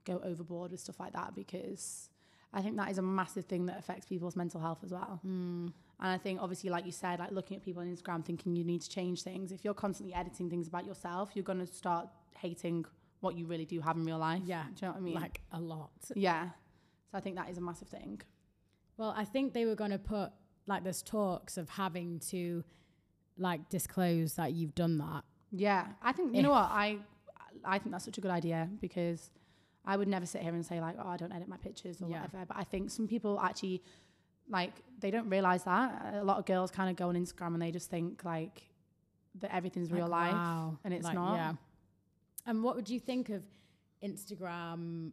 go 0.05 0.21
overboard 0.25 0.71
with 0.71 0.81
stuff 0.81 0.99
like 0.99 1.13
that 1.13 1.35
because 1.35 2.09
I 2.53 2.63
think 2.63 2.77
that 2.77 2.91
is 2.91 2.99
a 2.99 3.03
massive 3.03 3.45
thing 3.45 3.67
that 3.67 3.79
affects 3.79 4.07
people's 4.07 4.35
mental 4.35 4.61
health 4.61 4.79
as 4.85 4.91
well. 4.93 5.21
Hmm. 5.23 5.69
And 6.01 6.11
I 6.13 6.17
think 6.19 6.41
obviously, 6.41 6.71
like 6.71 6.87
you 6.87 6.93
said, 6.93 7.19
like 7.19 7.33
looking 7.33 7.57
at 7.57 7.63
people 7.63 7.83
on 7.83 7.95
Instagram 7.95 8.25
thinking 8.25 8.55
you 8.57 8.65
need 8.65 8.81
to 8.83 8.89
change 8.89 9.23
things. 9.23 9.53
If 9.53 9.65
you're 9.65 9.75
constantly 9.75 10.15
editing 10.15 10.49
things 10.49 10.69
about 10.69 10.87
yourself, 10.87 11.31
you're 11.35 11.45
going 11.45 11.59
to 11.59 11.67
start 11.67 12.09
hating 12.39 12.85
what 13.21 13.37
you 13.37 13.47
really 13.47 13.65
do 13.65 13.81
have 13.81 13.97
in 13.97 14.05
real 14.05 14.19
life. 14.19 14.43
Yeah. 14.47 14.63
Do 14.75 14.87
you 14.87 14.87
know 14.87 14.93
what 14.93 14.99
I 14.99 15.01
mean? 15.03 15.15
like 15.15 15.41
a 15.53 15.61
lot. 15.61 15.91
yeah. 16.15 16.51
So 17.11 17.19
I 17.19 17.21
think 17.21 17.37
that 17.37 17.49
is 17.51 17.59
a 17.59 17.61
massive 17.61 17.89
thing. 17.89 18.21
Well, 18.97 19.15
I 19.17 19.25
think 19.25 19.53
they 19.55 19.65
were 19.65 19.75
going 19.75 19.91
to 19.93 19.99
put 19.99 20.31
like 20.67 20.85
there's 20.85 21.03
talks 21.03 21.57
of 21.57 21.69
having 21.71 22.19
to 22.31 22.63
like 23.39 23.69
disclose 23.69 24.35
that 24.35 24.53
you've 24.53 24.75
done 24.75 24.99
that. 24.99 25.23
Yeah, 25.51 25.87
I 26.03 26.13
think 26.13 26.35
you 26.35 26.43
know 26.43 26.51
what 26.51 26.69
I 26.71 26.99
I 27.65 27.79
think 27.79 27.93
that's 27.93 28.05
such 28.05 28.19
a 28.19 28.21
good 28.21 28.31
idea 28.31 28.69
because 28.81 29.31
I 29.87 29.97
would 29.97 30.09
never 30.09 30.27
sit 30.27 30.43
here 30.43 30.53
and 30.55 30.67
say 30.67 30.81
like 30.81 30.97
oh 31.03 31.09
I 31.09 31.17
don't 31.17 31.33
edit 31.33 31.49
my 31.49 31.57
pictures 31.57 32.03
or 32.03 32.09
Yeah. 32.11 32.23
whatever. 32.23 32.45
But 32.47 32.57
I 32.59 32.65
think 32.65 32.91
some 32.91 33.07
people 33.09 33.41
actually 33.41 33.83
like 34.51 34.73
they 34.99 35.11
don't 35.11 35.31
realize 35.31 35.65
that 35.65 36.15
a 36.15 36.25
lot 36.25 36.39
of 36.39 36.45
girls 36.47 36.71
kind 36.71 36.91
of 36.91 36.97
go 36.97 37.09
on 37.09 37.15
Instagram 37.15 37.55
and 37.55 37.63
they 37.63 37.71
just 37.71 37.89
think 37.91 38.25
like 38.25 38.63
that 39.41 39.55
everything's 39.55 39.91
real 39.93 40.09
life 40.09 40.33
wow. 40.33 40.79
and 40.85 40.93
it's 40.93 41.05
Like, 41.05 41.15
not. 41.15 41.37
Yeah. 41.37 41.53
And 42.47 42.63
what 42.63 42.77
would 42.77 42.89
you 42.91 42.99
think 43.01 43.29
of 43.31 43.43
Instagram 44.03 45.13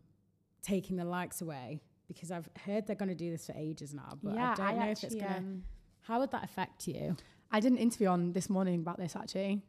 taking 0.66 0.96
the 0.98 1.06
likes 1.06 1.42
away? 1.42 1.82
Because 2.08 2.32
I've 2.32 2.50
heard 2.66 2.86
they're 2.88 2.96
going 2.96 3.10
to 3.10 3.16
do 3.16 3.32
this 3.32 3.46
for 3.48 3.54
ages 3.58 3.94
now, 3.94 4.18
but 4.22 4.36
yeah, 4.36 4.52
I 4.52 4.56
don't 4.72 4.80
know 4.80 4.90
if 4.90 5.04
it's 5.04 5.16
going 5.16 5.28
to. 5.28 5.38
um, 5.38 5.64
How 6.02 6.20
would 6.20 6.32
that 6.32 6.44
affect 6.44 6.88
you? 6.88 7.16
I 7.52 7.60
did 7.60 7.72
an 7.72 7.78
interview 7.78 8.08
on 8.08 8.34
this 8.34 8.50
morning 8.50 8.80
about 8.82 8.98
this 8.98 9.16
actually. 9.16 9.62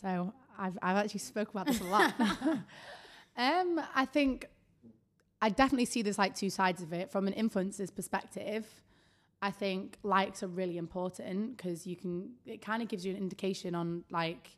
So 0.00 0.32
I've 0.58 0.78
I've 0.82 0.96
actually 0.96 1.20
spoke 1.20 1.50
about 1.50 1.66
this 1.66 1.80
a 1.80 1.84
lot. 1.84 2.12
um, 3.36 3.80
I 3.94 4.04
think 4.04 4.46
I 5.40 5.48
definitely 5.48 5.86
see 5.86 6.02
there's 6.02 6.18
like 6.18 6.34
two 6.34 6.50
sides 6.50 6.82
of 6.82 6.92
it. 6.92 7.10
From 7.10 7.26
an 7.26 7.34
influencer's 7.34 7.90
perspective, 7.90 8.66
I 9.40 9.50
think 9.50 9.96
likes 10.02 10.42
are 10.42 10.48
really 10.48 10.76
important 10.76 11.56
because 11.56 11.86
you 11.86 11.96
can 11.96 12.32
it 12.44 12.60
kind 12.60 12.82
of 12.82 12.88
gives 12.88 13.04
you 13.06 13.12
an 13.12 13.18
indication 13.18 13.74
on 13.74 14.04
like 14.10 14.50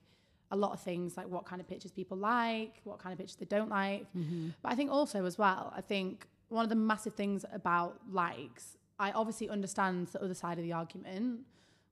a 0.53 0.57
lot 0.57 0.73
of 0.73 0.81
things 0.81 1.17
like 1.17 1.29
what 1.29 1.45
kind 1.47 1.61
of 1.61 1.69
pictures 1.69 1.91
people 1.91 2.17
like, 2.17 2.81
what 2.85 2.99
kind 2.99 3.13
of 3.13 3.19
pictures 3.19 3.37
they 3.37 3.47
don't 3.47 3.71
like. 3.71 4.03
Mm-hmm. 4.15 4.51
But 4.63 4.73
I 4.73 4.75
think 4.75 4.93
also 4.93 5.25
as 5.25 5.39
well, 5.39 5.73
I 5.75 5.81
think 5.81 6.29
one 6.51 6.63
of 6.63 6.69
the 6.69 6.77
massive 6.77 7.15
things 7.15 7.45
about 7.53 7.99
likes, 8.11 8.77
I 8.99 9.11
obviously 9.13 9.49
understand 9.49 10.09
the 10.09 10.23
other 10.23 10.35
side 10.35 10.59
of 10.59 10.65
the 10.65 10.75
argument 10.75 11.41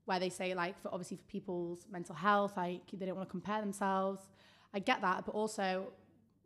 where 0.04 0.20
they 0.20 0.28
say 0.28 0.54
like 0.54 0.80
for 0.80 0.88
obviously 0.92 1.16
for 1.16 1.24
people's 1.24 1.86
mental 1.90 2.14
health, 2.14 2.52
like 2.56 2.82
they 2.92 3.06
don't 3.06 3.16
want 3.16 3.28
to 3.28 3.30
compare 3.30 3.61
themselves. 3.61 4.20
I 4.74 4.78
get 4.78 5.00
that, 5.00 5.24
but 5.24 5.34
also 5.34 5.88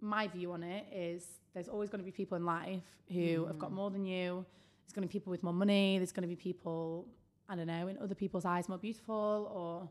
my 0.01 0.29
view 0.29 0.53
on 0.53 0.63
it 0.63 0.87
is 0.93 1.27
there's 1.53 1.69
always 1.69 1.91
going 1.91 2.01
to 2.01 2.05
be 2.05 2.13
people 2.13 2.37
in 2.37 2.47
life 2.47 2.83
who 3.13 3.47
have 3.47 3.59
got 3.59 3.71
mm. 3.71 3.75
more 3.75 3.91
than 3.91 4.05
you. 4.05 4.47
There's 4.85 4.93
going 4.93 5.07
to 5.07 5.09
be 5.09 5.19
people 5.19 5.33
with 5.33 5.43
more 5.43 5.53
money. 5.53 5.99
There's 5.99 6.13
going 6.13 6.23
to 6.23 6.29
be 6.29 6.37
people, 6.37 7.07
I 7.49 7.57
don't 7.57 7.67
know, 7.67 7.89
in 7.89 7.99
other 7.99 8.15
people's 8.15 8.45
eyes 8.45 8.69
more 8.69 8.79
beautiful 8.79 9.51
or 9.53 9.89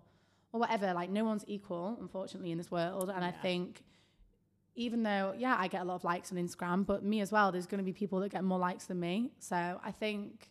or 0.53 0.61
whatever. 0.61 0.93
Like 0.93 1.09
no 1.09 1.25
one's 1.25 1.43
equal, 1.47 1.97
unfortunately, 1.99 2.51
in 2.51 2.57
this 2.57 2.71
world. 2.71 3.11
And 3.13 3.25
I 3.25 3.31
think 3.31 3.83
even 4.75 5.03
though, 5.03 5.33
yeah, 5.37 5.55
I 5.59 5.67
get 5.67 5.81
a 5.81 5.83
lot 5.83 5.95
of 5.95 6.03
likes 6.03 6.31
on 6.31 6.37
Instagram, 6.37 6.85
but 6.85 7.03
me 7.03 7.19
as 7.19 7.31
well, 7.31 7.51
there's 7.51 7.67
going 7.67 7.79
to 7.79 7.83
be 7.83 7.93
people 7.93 8.19
that 8.21 8.31
get 8.31 8.43
more 8.43 8.59
likes 8.59 8.85
than 8.85 8.99
me. 8.99 9.31
So 9.39 9.55
I 9.83 9.91
think 9.91 10.49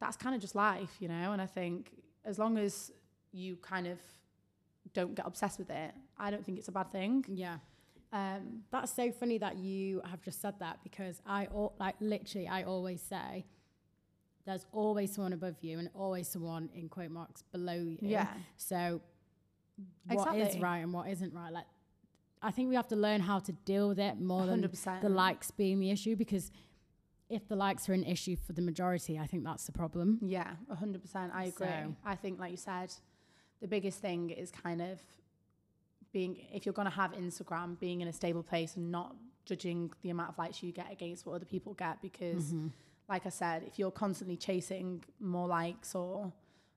that's 0.00 0.16
kind 0.16 0.34
of 0.34 0.40
just 0.40 0.54
life, 0.54 0.96
you 1.00 1.08
know? 1.08 1.32
And 1.32 1.42
I 1.42 1.46
think 1.46 1.90
as 2.24 2.38
long 2.38 2.56
as 2.56 2.92
you 3.32 3.56
kind 3.56 3.86
of 3.86 3.98
don't 4.94 5.14
get 5.14 5.26
obsessed 5.26 5.58
with 5.58 5.70
it, 5.70 5.92
I 6.18 6.30
don't 6.30 6.44
think 6.44 6.58
it's 6.58 6.68
a 6.68 6.72
bad 6.72 6.92
thing. 6.92 7.24
Yeah. 7.28 7.56
Um, 8.12 8.62
That's 8.70 8.92
so 8.94 9.10
funny 9.10 9.38
that 9.38 9.56
you 9.56 10.02
have 10.04 10.20
just 10.22 10.40
said 10.40 10.54
that 10.60 10.78
because 10.82 11.20
I 11.26 11.46
al- 11.46 11.74
like 11.80 11.94
literally 12.00 12.46
I 12.46 12.64
always 12.64 13.00
say 13.00 13.46
there's 14.44 14.66
always 14.72 15.14
someone 15.14 15.32
above 15.32 15.56
you 15.62 15.78
and 15.78 15.88
always 15.94 16.28
someone 16.28 16.68
in 16.74 16.88
quote 16.88 17.10
marks 17.10 17.42
below 17.52 17.74
you. 17.74 17.98
Yeah. 18.00 18.26
So 18.56 19.00
what 20.06 20.36
is 20.36 20.42
Exactly. 20.42 20.60
right 20.60 20.78
and 20.78 20.92
what 20.92 21.08
isn't 21.08 21.32
right? 21.34 21.52
Like 21.52 21.66
I 22.42 22.50
think 22.50 22.68
we 22.68 22.74
have 22.74 22.88
to 22.88 22.96
learn 22.96 23.20
how 23.20 23.38
to 23.38 23.52
deal 23.52 23.88
with 23.88 24.00
it 24.00 24.20
more 24.20 24.46
than 24.46 24.62
100%. 24.62 25.00
the 25.00 25.08
likes 25.08 25.50
being 25.52 25.78
the 25.78 25.90
issue 25.90 26.16
because 26.16 26.50
if 27.28 27.48
the 27.48 27.56
likes 27.56 27.88
are 27.88 27.94
an 27.94 28.04
issue 28.04 28.36
for 28.36 28.52
the 28.52 28.60
majority, 28.60 29.18
I 29.18 29.26
think 29.26 29.44
that's 29.44 29.64
the 29.64 29.72
problem. 29.72 30.18
Yeah, 30.20 30.50
hundred 30.70 31.00
percent. 31.00 31.32
I 31.34 31.44
agree. 31.44 31.66
So- 31.66 31.96
I 32.04 32.14
think, 32.14 32.38
like 32.38 32.50
you 32.50 32.56
said, 32.58 32.92
the 33.60 33.68
biggest 33.68 34.00
thing 34.00 34.30
is 34.30 34.50
kind 34.50 34.82
of 34.82 35.00
being 36.12 36.36
if 36.52 36.66
you're 36.66 36.74
going 36.74 36.90
to 36.90 36.94
have 36.94 37.12
Instagram, 37.12 37.78
being 37.78 38.02
in 38.02 38.08
a 38.08 38.12
stable 38.12 38.42
place 38.42 38.76
and 38.76 38.90
not 38.92 39.16
judging 39.46 39.90
the 40.02 40.10
amount 40.10 40.28
of 40.28 40.38
likes 40.38 40.62
you 40.62 40.72
get 40.72 40.92
against 40.92 41.24
what 41.24 41.34
other 41.36 41.46
people 41.46 41.72
get. 41.72 42.02
Because, 42.02 42.52
mm-hmm. 42.52 42.68
like 43.08 43.24
I 43.24 43.30
said, 43.30 43.62
if 43.66 43.78
you're 43.78 43.90
constantly 43.90 44.36
chasing 44.36 45.02
more 45.18 45.48
likes 45.48 45.94
or 45.94 46.32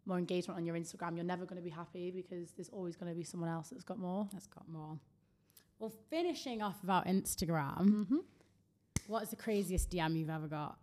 more 0.06 0.18
engagement 0.18 0.58
on 0.60 0.66
your 0.66 0.76
Instagram, 0.76 1.16
you're 1.16 1.26
never 1.26 1.46
going 1.46 1.58
to 1.58 1.64
be 1.64 1.70
happy 1.70 2.12
because 2.12 2.52
there's 2.52 2.70
always 2.70 2.96
going 2.96 3.12
to 3.12 3.16
be 3.18 3.24
someone 3.24 3.50
else 3.50 3.70
that's 3.70 3.84
got 3.84 3.98
more. 4.00 4.28
That's 4.32 4.48
got 4.48 4.68
more. 4.70 4.98
Well, 5.80 5.92
finishing 6.10 6.62
off 6.62 6.82
about 6.84 7.06
Instagram, 7.08 8.06
what 9.08 9.24
is 9.24 9.30
the 9.30 9.36
craziest 9.36 9.90
DM 9.90 10.18
you've 10.18 10.30
ever 10.30 10.48
got? 10.48 10.78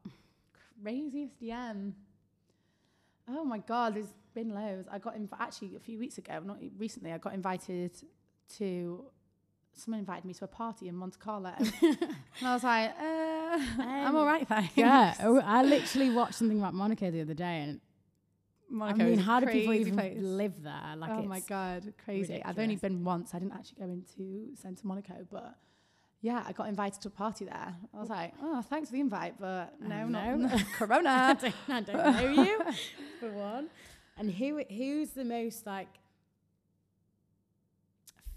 Craziest 0.82 1.40
DM. 1.40 1.92
Oh 3.28 3.44
my 3.44 3.58
god, 3.58 3.94
there's 3.94 4.12
been 4.34 4.50
loads. 4.54 4.88
I 4.90 4.98
got 4.98 5.16
inv- 5.16 5.28
actually 5.38 5.76
a 5.76 5.80
few 5.80 5.98
weeks 5.98 6.18
ago, 6.18 6.40
not 6.44 6.58
recently. 6.76 7.12
I 7.12 7.18
got 7.18 7.34
invited 7.34 7.92
to. 8.58 9.04
Someone 9.74 10.00
invited 10.00 10.26
me 10.26 10.34
to 10.34 10.44
a 10.44 10.48
party 10.48 10.88
in 10.88 10.94
Monte 10.94 11.16
Carlo, 11.18 11.50
and 11.58 11.98
I 12.44 12.52
was 12.52 12.62
like, 12.62 12.90
uh, 12.90 13.82
"I'm 13.82 14.08
Um, 14.08 14.16
all 14.16 14.26
right, 14.26 14.46
thanks." 14.46 14.76
Yeah, 14.76 15.14
I 15.44 15.62
literally 15.62 16.10
watched 16.10 16.34
something 16.34 16.58
about 16.58 16.74
Monaco 16.74 17.10
the 17.10 17.22
other 17.22 17.32
day, 17.32 17.62
and 17.62 17.80
Monaco 18.72 19.02
I 19.02 19.06
mean, 19.06 19.18
how 19.18 19.40
do 19.40 19.46
people 19.46 19.74
even 19.74 19.94
place. 19.94 20.18
live 20.18 20.62
there? 20.62 20.96
Like, 20.96 21.10
oh 21.10 21.22
my 21.22 21.40
god, 21.40 21.92
crazy! 22.04 22.42
I've 22.44 22.58
only 22.58 22.76
been 22.76 23.04
once. 23.04 23.34
I 23.34 23.38
didn't 23.38 23.54
actually 23.54 23.84
go 23.84 23.90
into 23.90 24.56
Centre 24.56 24.86
Monaco, 24.86 25.26
but 25.30 25.56
yeah, 26.22 26.42
I 26.46 26.52
got 26.52 26.68
invited 26.68 27.02
to 27.02 27.08
a 27.08 27.10
party 27.10 27.44
there. 27.44 27.74
I 27.94 28.00
was 28.00 28.08
like, 28.08 28.32
"Oh, 28.42 28.62
thanks 28.62 28.88
for 28.88 28.94
the 28.94 29.00
invite, 29.00 29.34
but 29.38 29.74
no, 29.80 30.06
no. 30.06 30.36
not 30.36 30.64
Corona." 30.72 31.10
I 31.10 31.34
don't, 31.34 31.54
I 31.68 31.80
don't 31.80 32.36
know 32.36 32.42
you 32.42 32.60
for 33.20 33.30
one. 33.30 33.68
And 34.16 34.30
who 34.30 34.62
who's 34.70 35.10
the 35.10 35.24
most 35.24 35.66
like 35.66 35.88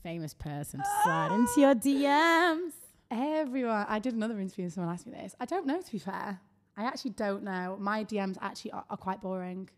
famous 0.03 0.33
person 0.33 0.79
to 0.79 0.85
slide 1.03 1.31
into 1.31 1.61
your 1.61 1.75
DMs? 1.87 2.71
Everyone. 3.11 3.85
I 3.87 3.99
did 3.99 4.15
another 4.15 4.39
interview 4.39 4.65
and 4.65 4.73
someone 4.73 4.93
asked 4.93 5.05
me 5.05 5.13
this. 5.13 5.35
I 5.39 5.45
don't 5.45 5.67
know, 5.67 5.79
to 5.79 5.91
be 5.91 5.99
fair. 5.99 6.41
I 6.75 6.83
actually 6.83 7.11
don't 7.11 7.43
know. 7.43 7.77
My 7.79 8.03
DMs 8.03 8.37
actually 8.41 8.71
are, 8.71 8.85
are 8.89 8.97
quite 8.97 9.21
boring. 9.21 9.69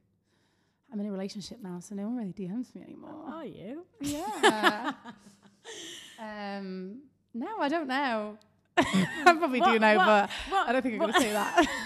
I'm 0.92 1.00
in 1.00 1.06
a 1.08 1.12
relationship 1.12 1.60
now, 1.62 1.80
so 1.80 1.96
no 1.96 2.04
one 2.04 2.16
really 2.18 2.34
DMs 2.34 2.74
me 2.74 2.82
anymore. 2.82 3.14
Are 3.28 3.46
you? 3.46 3.86
Yeah. 4.00 4.94
um, 6.20 7.02
no, 7.34 7.60
I 7.60 7.68
don't 7.70 7.88
know. 7.88 8.38
I 8.78 9.36
probably 9.38 9.60
do 9.60 9.66
What- 9.66 9.82
know, 9.82 9.98
what- 9.98 10.06
but 10.06 10.30
what- 10.50 10.70
I 10.70 10.72
don't 10.72 10.82
think 10.82 10.94
I'm 10.96 11.00
going 11.00 11.14
to 11.14 11.20
say 11.20 11.32
that. 11.34 11.68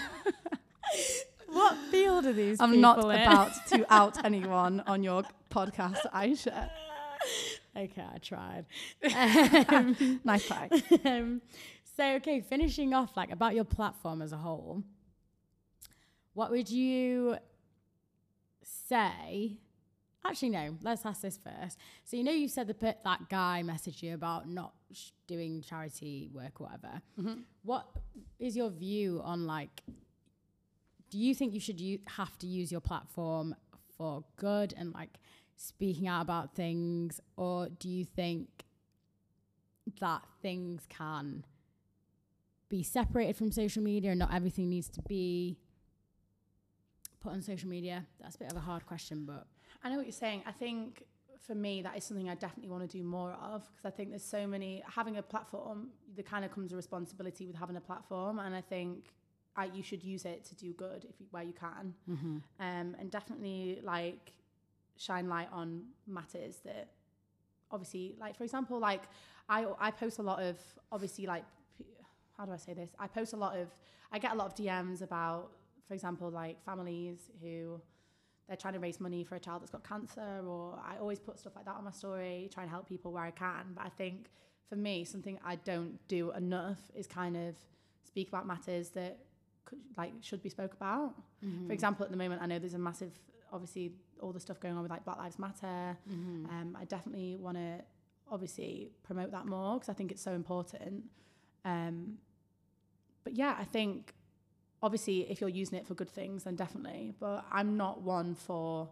What 1.48 1.76
field 1.90 2.24
are 2.24 2.32
these 2.32 2.58
I'm 2.62 2.70
people 2.70 2.80
not 2.80 3.14
in? 3.14 3.20
about 3.22 3.52
to 3.68 3.84
out 3.92 4.24
anyone 4.24 4.80
on 4.86 5.02
your 5.02 5.22
podcast, 5.50 5.98
Aisha. 6.14 6.70
Okay, 7.76 8.02
I 8.14 8.18
tried. 8.18 8.64
Nice 10.24 10.46
try. 10.46 10.70
um, 11.04 11.42
so 11.94 12.14
okay, 12.14 12.40
finishing 12.40 12.94
off 12.94 13.18
like 13.18 13.30
about 13.30 13.54
your 13.54 13.64
platform 13.64 14.22
as 14.22 14.32
a 14.32 14.38
whole, 14.38 14.82
what 16.32 16.50
would 16.50 16.70
you 16.70 17.36
say? 18.92 19.56
Actually, 20.24 20.50
no. 20.50 20.76
Let's 20.82 21.04
ask 21.04 21.22
this 21.22 21.38
first. 21.38 21.78
So 22.04 22.16
you 22.16 22.22
know 22.22 22.32
you 22.32 22.48
said 22.48 22.68
the 22.68 22.76
that 23.04 23.28
guy 23.28 23.62
messaged 23.64 24.02
you 24.02 24.14
about 24.14 24.48
not 24.48 24.74
sh- 24.92 25.10
doing 25.26 25.62
charity 25.62 26.30
work 26.32 26.60
or 26.60 26.68
whatever. 26.68 27.02
Mm-hmm. 27.20 27.40
What 27.64 27.86
is 28.38 28.56
your 28.56 28.70
view 28.70 29.20
on 29.24 29.46
like? 29.46 29.82
Do 31.10 31.18
you 31.18 31.34
think 31.34 31.54
you 31.54 31.60
should 31.60 31.80
u- 31.80 31.98
have 32.16 32.38
to 32.38 32.46
use 32.46 32.70
your 32.70 32.80
platform 32.80 33.54
for 33.96 34.24
good 34.36 34.74
and 34.76 34.92
like 34.94 35.18
speaking 35.56 36.06
out 36.06 36.22
about 36.22 36.54
things, 36.54 37.20
or 37.36 37.68
do 37.68 37.88
you 37.88 38.04
think 38.04 38.48
that 40.00 40.22
things 40.40 40.86
can 40.88 41.44
be 42.68 42.82
separated 42.82 43.36
from 43.36 43.52
social 43.52 43.82
media 43.82 44.10
and 44.10 44.18
not 44.20 44.32
everything 44.32 44.70
needs 44.70 44.88
to 44.88 45.02
be 45.02 45.58
put 47.22 47.32
on 47.32 47.42
social 47.42 47.68
media? 47.68 48.04
That's 48.20 48.36
a 48.36 48.38
bit 48.38 48.50
of 48.50 48.56
a 48.56 48.60
hard 48.60 48.84
question, 48.86 49.24
but 49.24 49.46
I 49.84 49.90
know 49.90 49.96
what 49.96 50.06
you're 50.06 50.12
saying. 50.12 50.42
I 50.46 50.52
think 50.52 51.04
for 51.46 51.54
me, 51.54 51.82
that 51.82 51.96
is 51.96 52.04
something 52.04 52.28
I 52.28 52.34
definitely 52.36 52.70
want 52.70 52.88
to 52.88 52.96
do 52.98 53.02
more 53.02 53.32
of 53.32 53.62
because 53.70 53.84
I 53.84 53.90
think 53.96 54.10
there's 54.10 54.24
so 54.24 54.46
many 54.46 54.82
having 54.88 55.16
a 55.16 55.22
platform. 55.22 55.88
There 56.14 56.22
kind 56.24 56.44
of 56.44 56.52
comes 56.52 56.72
a 56.72 56.76
responsibility 56.76 57.46
with 57.46 57.56
having 57.56 57.76
a 57.76 57.80
platform, 57.80 58.38
and 58.38 58.54
I 58.54 58.60
think 58.60 59.06
I, 59.56 59.64
you 59.66 59.82
should 59.82 60.02
use 60.04 60.24
it 60.24 60.44
to 60.46 60.54
do 60.54 60.72
good 60.72 61.04
if 61.08 61.20
you, 61.20 61.26
where 61.30 61.42
you 61.42 61.52
can, 61.52 61.94
Mm-hmm. 62.10 62.36
um, 62.60 62.96
and 62.98 63.10
definitely 63.10 63.80
like 63.82 64.32
shine 64.96 65.28
light 65.28 65.48
on 65.52 65.82
matters 66.06 66.56
that 66.64 66.88
obviously, 67.70 68.14
like 68.20 68.36
for 68.36 68.44
example, 68.44 68.78
like 68.78 69.02
I 69.48 69.66
I 69.80 69.90
post 69.90 70.18
a 70.18 70.22
lot 70.22 70.42
of 70.42 70.56
obviously 70.90 71.26
like 71.26 71.44
how 72.38 72.46
do 72.46 72.52
I 72.52 72.56
say 72.56 72.72
this? 72.74 72.90
I 72.98 73.06
post 73.08 73.32
a 73.32 73.36
lot 73.36 73.56
of 73.58 73.68
I 74.12 74.18
get 74.18 74.32
a 74.32 74.34
lot 74.34 74.46
of 74.46 74.54
DMs 74.54 75.00
about, 75.02 75.50
for 75.86 75.94
example, 75.94 76.30
like 76.30 76.62
families 76.64 77.30
who 77.40 77.80
they're 78.48 78.56
trying 78.56 78.74
to 78.74 78.80
raise 78.80 79.00
money 79.00 79.24
for 79.24 79.36
a 79.36 79.40
child 79.40 79.62
that's 79.62 79.70
got 79.70 79.86
cancer, 79.86 80.42
or 80.46 80.78
I 80.84 80.98
always 80.98 81.18
put 81.18 81.38
stuff 81.38 81.54
like 81.56 81.64
that 81.64 81.76
on 81.76 81.84
my 81.84 81.90
story, 81.90 82.50
try 82.52 82.62
and 82.64 82.70
help 82.70 82.88
people 82.88 83.12
where 83.12 83.24
I 83.24 83.30
can. 83.30 83.72
But 83.74 83.86
I 83.86 83.88
think 83.88 84.30
for 84.68 84.76
me, 84.76 85.04
something 85.04 85.38
I 85.44 85.56
don't 85.56 85.98
do 86.08 86.32
enough 86.32 86.80
is 86.94 87.06
kind 87.06 87.36
of 87.36 87.54
speak 88.04 88.28
about 88.28 88.46
matters 88.46 88.90
that 88.90 89.18
could, 89.64 89.78
like 89.96 90.12
should 90.20 90.42
be 90.42 90.48
spoke 90.48 90.74
about. 90.74 91.14
Mm-hmm. 91.44 91.66
For 91.66 91.72
example, 91.72 92.04
at 92.04 92.10
the 92.10 92.16
moment, 92.16 92.42
I 92.42 92.46
know 92.46 92.58
there's 92.58 92.74
a 92.74 92.78
massive, 92.78 93.12
obviously, 93.52 93.92
all 94.20 94.32
the 94.32 94.40
stuff 94.40 94.60
going 94.60 94.74
on 94.74 94.82
with 94.82 94.90
like 94.90 95.04
Black 95.04 95.18
Lives 95.18 95.38
Matter. 95.38 95.96
Mm-hmm. 96.10 96.46
Um, 96.46 96.76
I 96.80 96.84
definitely 96.84 97.36
want 97.36 97.56
to 97.56 97.80
obviously 98.30 98.90
promote 99.02 99.30
that 99.32 99.46
more 99.46 99.74
because 99.74 99.88
I 99.88 99.92
think 99.92 100.10
it's 100.10 100.22
so 100.22 100.32
important. 100.32 101.04
Um, 101.64 102.18
but 103.24 103.34
yeah, 103.34 103.56
I 103.58 103.64
think 103.64 104.14
obviously 104.82 105.30
if 105.30 105.40
you're 105.40 105.50
using 105.50 105.78
it 105.78 105.86
for 105.86 105.94
good 105.94 106.10
things, 106.10 106.44
then 106.44 106.56
definitely. 106.56 107.14
But 107.20 107.44
I'm 107.50 107.76
not 107.76 108.02
one 108.02 108.34
for 108.34 108.88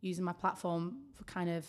using 0.00 0.24
my 0.24 0.32
platform 0.32 0.98
for 1.14 1.24
kind 1.24 1.50
of 1.50 1.66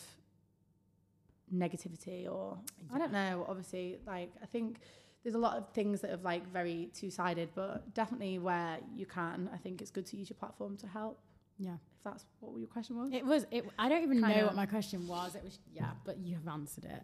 negativity 1.54 2.30
or 2.32 2.58
I 2.94 2.98
don't 2.98 3.12
know. 3.14 3.46
Obviously, 3.48 4.00
like 4.06 4.32
I 4.42 4.46
think 4.46 4.80
there's 5.24 5.36
a 5.36 5.40
lot 5.40 5.58
of 5.58 5.70
things 5.74 6.02
that 6.02 6.12
are 6.12 6.18
like 6.18 6.48
very 6.52 6.90
two 6.94 7.10
sided, 7.10 7.50
but 7.56 7.94
definitely 7.94 8.40
where 8.40 8.78
you 8.96 9.06
can, 9.06 9.50
I 9.54 9.58
think 9.58 9.82
it's 9.82 9.92
good 9.92 10.06
to 10.08 10.18
use 10.18 10.30
your 10.30 10.38
platform 10.38 10.78
to 10.78 10.88
help. 10.88 11.20
Yeah. 11.60 11.74
If 11.98 12.04
that's 12.04 12.26
what 12.40 12.58
your 12.58 12.68
question 12.68 12.98
was. 12.98 13.12
It 13.12 13.26
was. 13.26 13.46
It, 13.52 13.66
I 13.80 13.90
don't 13.90 14.04
even 14.04 14.22
Kind 14.22 14.36
know 14.36 14.42
of. 14.42 14.48
what 14.48 14.56
my 14.56 14.66
question 14.68 15.08
was. 15.08 15.36
It 15.36 15.44
was 15.44 15.60
yeah, 15.74 15.92
but 16.06 16.20
you 16.20 16.36
have 16.36 16.48
answered 16.48 16.86
it. 16.86 17.04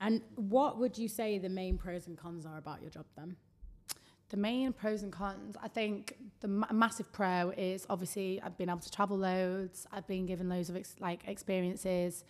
And 0.00 0.22
what 0.36 0.78
would 0.78 0.96
you 0.98 1.08
say 1.08 1.38
the 1.38 1.48
main 1.48 1.78
pros 1.78 2.06
and 2.06 2.16
cons 2.18 2.46
are 2.46 2.58
about 2.58 2.80
your 2.82 2.90
job 2.90 3.04
then? 3.16 3.36
The 4.28 4.36
main 4.36 4.72
pros 4.72 5.02
and 5.02 5.12
cons, 5.12 5.56
I 5.62 5.68
think 5.68 6.16
the 6.40 6.48
ma- 6.48 6.72
massive 6.72 7.12
pro 7.12 7.50
is 7.56 7.86
obviously 7.88 8.40
I've 8.42 8.58
been 8.58 8.68
able 8.68 8.80
to 8.80 8.90
travel 8.90 9.16
loads. 9.16 9.86
I've 9.92 10.06
been 10.06 10.26
given 10.26 10.48
loads 10.48 10.68
of 10.68 10.76
ex- 10.76 10.96
like 10.98 11.20
experiences, 11.28 12.24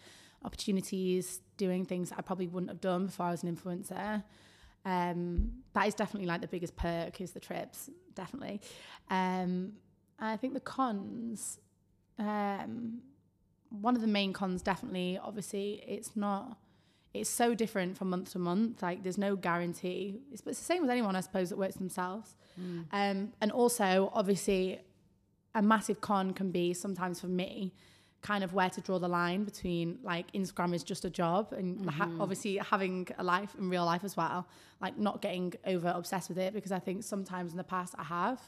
opportunities, 0.44 1.40
doing 1.56 1.86
things 1.86 2.12
I 2.16 2.20
probably 2.20 2.48
wouldn't 2.48 2.70
have 2.70 2.80
done 2.80 3.06
before 3.06 3.26
I 3.26 3.30
was 3.30 3.42
an 3.42 3.56
influencer. 3.56 4.22
Um, 4.84 5.52
that 5.72 5.88
is 5.88 5.94
definitely 5.94 6.28
like 6.28 6.42
the 6.42 6.48
biggest 6.48 6.76
perk 6.76 7.20
is 7.20 7.32
the 7.32 7.40
trips, 7.40 7.90
definitely. 8.14 8.60
Um, 9.10 9.72
I 10.18 10.36
think 10.36 10.54
the 10.54 10.60
cons, 10.60 11.58
um, 12.18 13.00
one 13.70 13.96
of 13.96 14.02
the 14.02 14.06
main 14.06 14.32
cons, 14.32 14.62
definitely, 14.62 15.18
obviously, 15.20 15.82
it's 15.86 16.14
not 16.14 16.58
it's 17.20 17.30
so 17.30 17.54
different 17.54 17.96
from 17.96 18.10
month 18.10 18.32
to 18.32 18.38
month. 18.38 18.82
Like 18.82 19.02
there's 19.02 19.18
no 19.18 19.36
guarantee. 19.36 20.20
It's, 20.32 20.42
it's 20.46 20.58
the 20.58 20.64
same 20.64 20.82
with 20.82 20.90
anyone, 20.90 21.16
I 21.16 21.20
suppose, 21.20 21.50
that 21.50 21.58
works 21.58 21.76
themselves. 21.76 22.34
Um, 22.92 23.32
and 23.40 23.52
also, 23.52 24.10
obviously, 24.14 24.80
a 25.54 25.62
massive 25.62 26.00
con 26.00 26.32
can 26.32 26.50
be 26.50 26.74
sometimes 26.74 27.20
for 27.20 27.28
me, 27.28 27.72
kind 28.22 28.42
of 28.42 28.52
where 28.54 28.70
to 28.70 28.80
draw 28.80 28.98
the 28.98 29.08
line 29.08 29.44
between 29.44 29.98
like 30.02 30.30
Instagram 30.32 30.74
is 30.74 30.82
just 30.82 31.04
a 31.04 31.10
job 31.10 31.52
and 31.52 31.88
ha- 31.90 32.10
obviously 32.20 32.56
having 32.56 33.06
a 33.18 33.24
life 33.24 33.54
in 33.58 33.70
real 33.70 33.84
life 33.84 34.04
as 34.04 34.16
well. 34.16 34.46
Like 34.80 34.98
not 34.98 35.22
getting 35.22 35.52
over 35.66 35.88
obsessed 35.94 36.28
with 36.28 36.38
it 36.38 36.52
because 36.52 36.72
I 36.72 36.78
think 36.78 37.04
sometimes 37.04 37.52
in 37.52 37.56
the 37.56 37.64
past 37.64 37.94
I 37.98 38.04
have. 38.04 38.40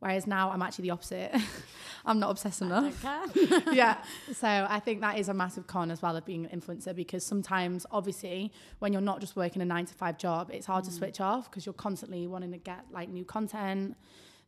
Whereas 0.00 0.26
now 0.26 0.50
I'm 0.50 0.62
actually 0.62 0.84
the 0.84 0.90
opposite. 0.90 1.30
I'm 2.06 2.18
not 2.18 2.30
obsessed 2.30 2.62
enough 2.62 3.04
yeah. 3.72 3.98
So 4.32 4.48
I 4.48 4.80
think 4.80 5.02
that 5.02 5.18
is 5.18 5.28
a 5.28 5.34
massive 5.34 5.66
con 5.66 5.90
as 5.90 6.00
well 6.00 6.16
of 6.16 6.24
being 6.24 6.46
an 6.46 6.60
influencer 6.60 6.96
because 6.96 7.24
sometimes, 7.24 7.84
obviously, 7.90 8.52
when 8.78 8.92
you're 8.92 9.02
not 9.02 9.20
just 9.20 9.36
working 9.36 9.60
a 9.60 9.66
nine 9.66 9.84
to 9.84 9.94
five 9.94 10.16
job, 10.16 10.50
it's 10.50 10.66
hard 10.66 10.84
to 10.84 10.90
mm. 10.90 10.94
switch 10.94 11.20
off 11.20 11.50
because 11.50 11.66
you're 11.66 11.74
constantly 11.74 12.26
wanting 12.26 12.52
to 12.52 12.58
get 12.58 12.86
like 12.90 13.10
new 13.10 13.26
content, 13.26 13.96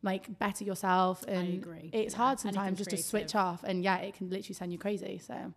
like 0.01 0.39
better 0.39 0.63
yourself, 0.63 1.23
and 1.27 1.63
agree. 1.63 1.91
it's 1.93 2.15
Yeah, 2.15 2.17
hard 2.17 2.39
sometimes 2.39 2.79
just 2.79 2.89
to 2.89 2.97
switch 2.97 3.35
off, 3.35 3.63
and 3.63 3.83
yeah, 3.83 3.97
it 3.97 4.15
can 4.15 4.29
literally 4.31 4.55
send 4.55 4.71
you 4.71 4.79
crazy. 4.79 5.21
So 5.23 5.53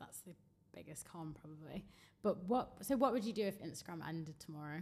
That's 0.00 0.20
the 0.20 0.32
biggest 0.74 1.06
con 1.06 1.36
probably. 1.38 1.84
But 2.22 2.44
what? 2.44 2.72
So 2.80 2.96
what 2.96 3.12
would 3.12 3.24
you 3.24 3.34
do 3.34 3.44
if 3.44 3.62
Instagram 3.62 4.06
ended 4.08 4.40
tomorrow? 4.40 4.80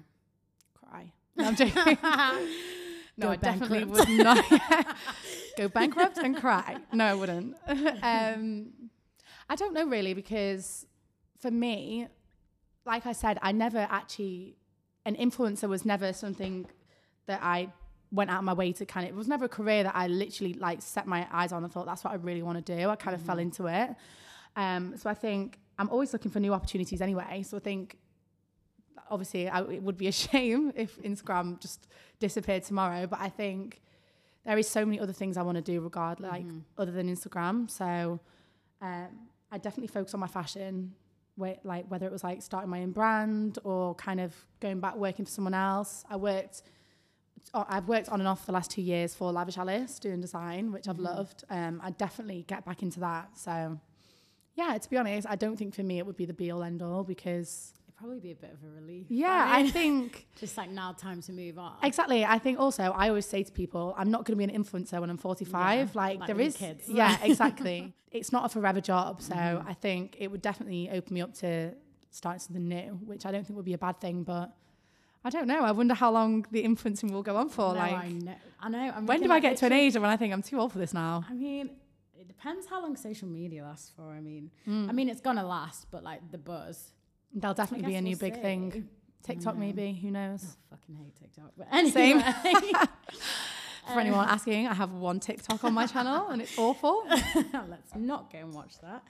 cry. 0.82 1.12
No, 1.36 1.44
I'm 1.44 1.56
joking. 1.56 1.98
no, 3.16 3.30
I 3.30 3.36
definitely 3.36 3.84
would 3.84 4.08
not 4.08 4.44
go 5.56 5.68
bankrupt 5.68 6.18
and 6.18 6.36
cry. 6.36 6.78
No, 6.92 7.04
I 7.06 7.14
wouldn't. 7.14 7.56
um, 8.02 8.72
I 9.48 9.56
don't 9.56 9.74
know 9.74 9.86
really 9.86 10.14
because 10.14 10.86
for 11.40 11.50
me, 11.50 12.08
like 12.84 13.06
I 13.06 13.12
said, 13.12 13.38
I 13.42 13.52
never 13.52 13.86
actually 13.90 14.56
an 15.04 15.16
influencer 15.16 15.68
was 15.68 15.84
never 15.84 16.12
something 16.12 16.66
that 17.26 17.40
I 17.42 17.68
went 18.10 18.30
out 18.30 18.38
of 18.38 18.44
my 18.44 18.52
way 18.52 18.72
to 18.72 18.84
kind 18.84 19.06
of 19.06 19.12
it 19.12 19.16
was 19.16 19.26
never 19.26 19.46
a 19.46 19.48
career 19.48 19.82
that 19.82 19.96
I 19.96 20.06
literally 20.06 20.54
like 20.54 20.82
set 20.82 21.06
my 21.06 21.26
eyes 21.32 21.50
on 21.50 21.64
and 21.64 21.72
thought 21.72 21.86
that's 21.86 22.04
what 22.04 22.12
I 22.12 22.16
really 22.16 22.42
want 22.42 22.64
to 22.64 22.76
do. 22.76 22.88
I 22.88 22.96
kind 22.96 23.14
of 23.14 23.22
fell 23.22 23.38
into 23.38 23.66
it. 23.66 23.90
Um, 24.54 24.96
so 24.96 25.08
I 25.08 25.14
think 25.14 25.58
I'm 25.78 25.88
always 25.88 26.12
looking 26.12 26.30
for 26.30 26.38
new 26.40 26.52
opportunities 26.52 27.00
anyway. 27.00 27.42
So 27.42 27.56
I 27.56 27.60
think 27.60 27.98
obviously 29.12 29.48
I, 29.48 29.60
it 29.60 29.82
would 29.82 29.96
be 29.96 30.08
a 30.08 30.12
shame 30.26 30.72
if 30.74 31.00
Instagram 31.02 31.60
just 31.60 31.86
disappeared 32.18 32.64
tomorrow, 32.64 33.06
but 33.06 33.20
I 33.20 33.28
think 33.28 33.82
there 34.44 34.58
is 34.58 34.68
so 34.68 34.84
many 34.84 34.98
other 34.98 35.12
things 35.12 35.36
I 35.36 35.42
want 35.42 35.56
to 35.56 35.62
do 35.62 35.80
regardless, 35.80 36.30
like 36.30 36.46
other 36.78 36.90
than 36.90 37.14
Instagram. 37.14 37.70
So 37.70 38.18
um, 38.80 39.08
I 39.52 39.58
definitely 39.58 39.88
focus 39.88 40.14
on 40.14 40.20
my 40.20 40.26
fashion, 40.26 40.94
like 41.36 41.86
whether 41.88 42.06
it 42.06 42.12
was 42.12 42.24
like 42.24 42.42
starting 42.42 42.70
my 42.70 42.82
own 42.82 42.90
brand 42.90 43.58
or 43.64 43.94
kind 43.94 44.20
of 44.20 44.34
going 44.60 44.80
back 44.80 44.96
working 44.96 45.24
for 45.24 45.30
someone 45.30 45.54
else. 45.54 46.04
I 46.10 46.16
worked. 46.16 46.62
I've 47.54 47.88
worked 47.88 48.08
on 48.08 48.20
and 48.20 48.28
off 48.28 48.46
the 48.46 48.52
last 48.52 48.70
two 48.70 48.82
years 48.82 49.14
for 49.14 49.30
Lavish 49.32 49.58
Alice 49.58 49.98
doing 49.98 50.20
design, 50.20 50.72
which 50.72 50.88
I've 50.88 51.00
loved. 51.00 51.44
Um, 51.50 51.80
I 51.82 51.90
definitely 51.90 52.44
get 52.46 52.64
back 52.64 52.82
into 52.82 53.00
that. 53.00 53.36
So, 53.36 53.78
yeah, 54.54 54.78
to 54.78 54.90
be 54.90 54.96
honest, 54.96 55.26
I 55.28 55.36
don't 55.36 55.56
think 55.56 55.74
for 55.74 55.82
me 55.82 55.98
it 55.98 56.06
would 56.06 56.16
be 56.16 56.24
the 56.24 56.32
be 56.32 56.50
all 56.50 56.62
end 56.62 56.82
all 56.82 57.02
because, 57.02 57.74
probably 58.02 58.20
be 58.20 58.32
a 58.32 58.40
bit 58.46 58.52
of 58.52 58.60
a 58.68 58.70
relief. 58.80 59.06
yeah, 59.08 59.46
I 59.56 59.60
I 59.60 59.68
think 59.78 60.26
just 60.38 60.56
like 60.56 60.70
now, 60.70 60.92
time 60.92 61.20
to 61.22 61.32
move 61.32 61.56
on. 61.58 61.74
Exactly. 61.82 62.24
I 62.24 62.38
think 62.44 62.58
also 62.58 62.84
I 63.02 63.08
always 63.08 63.26
say 63.26 63.42
to 63.42 63.52
people, 63.52 63.94
I'm 63.96 64.10
not 64.10 64.24
going 64.24 64.36
to 64.38 64.44
be 64.46 64.52
an 64.52 64.62
influencer 64.64 65.00
when 65.00 65.10
I'm 65.10 65.18
45. 65.18 65.78
Yeah, 65.78 65.86
like, 66.02 66.18
like 66.20 66.26
there 66.26 66.40
is, 66.40 66.56
kids. 66.56 66.88
yeah, 66.88 67.16
exactly. 67.30 67.94
it's 68.10 68.30
not 68.32 68.44
a 68.46 68.48
forever 68.48 68.80
job, 68.80 69.22
so 69.22 69.34
Mm-hmm. 69.34 69.68
I 69.72 69.74
think 69.74 70.16
it 70.18 70.28
would 70.30 70.42
definitely 70.42 70.90
open 70.90 71.14
me 71.14 71.20
up 71.22 71.32
to 71.42 71.74
starting 72.10 72.40
something 72.40 72.68
new, 72.68 72.98
which 73.10 73.24
I 73.26 73.30
don't 73.32 73.44
think 73.46 73.56
would 73.56 73.64
be 73.72 73.74
a 73.74 73.78
bad 73.88 73.96
thing. 74.00 74.22
But 74.24 74.52
I 75.24 75.30
don't 75.30 75.46
know. 75.46 75.60
I 75.70 75.72
wonder 75.72 75.94
how 75.94 76.10
long 76.18 76.44
the 76.50 76.60
influencing 76.70 77.12
will 77.12 77.22
go 77.22 77.36
on 77.36 77.48
for. 77.48 77.68
No, 77.74 77.80
like, 77.80 77.94
I 77.94 78.08
know. 78.10 78.34
I 78.64 78.68
know. 78.68 78.92
I'm 78.96 79.06
when 79.06 79.22
do 79.22 79.30
I 79.32 79.40
get 79.40 79.56
to 79.58 79.66
an 79.66 79.72
age 79.72 79.94
when 79.94 80.10
I 80.10 80.16
think 80.16 80.32
I'm 80.34 80.42
too 80.42 80.58
old 80.60 80.72
for 80.72 80.78
this 80.80 80.92
now? 80.92 81.24
I 81.30 81.34
mean, 81.34 81.70
it 82.20 82.26
depends 82.28 82.66
how 82.66 82.82
long 82.82 82.96
social 82.96 83.28
media 83.28 83.62
lasts 83.62 83.90
for. 83.96 84.08
I 84.10 84.20
mean, 84.20 84.50
Hmm. 84.64 84.86
I 84.90 84.92
mean, 84.92 85.08
it's 85.08 85.20
gonna 85.20 85.46
last, 85.46 85.86
but 85.92 86.02
like 86.02 86.20
the 86.32 86.38
buzz. 86.38 86.92
There'll 87.34 87.54
definitely 87.54 87.86
be 87.86 87.96
a 87.96 88.02
new 88.02 88.10
we'll 88.10 88.18
big 88.18 88.34
see. 88.34 88.40
thing. 88.40 88.88
TikTok, 89.22 89.56
maybe. 89.56 89.92
Who 90.02 90.10
knows? 90.10 90.56
I 90.70 90.76
fucking 90.76 90.96
hate 90.96 91.14
TikTok. 91.16 91.52
But 91.56 91.68
anyway, 91.72 91.92
Same. 91.92 92.22
Um, 93.84 93.94
For 93.94 94.00
anyone 94.00 94.28
asking, 94.28 94.68
I 94.68 94.74
have 94.74 94.92
one 94.92 95.18
TikTok 95.18 95.64
on 95.64 95.74
my 95.74 95.86
channel 95.86 96.28
and 96.28 96.40
it's 96.40 96.56
awful. 96.56 97.02
let's 97.68 97.94
not 97.96 98.32
go 98.32 98.38
and 98.38 98.54
watch 98.54 98.78
that. 98.80 99.02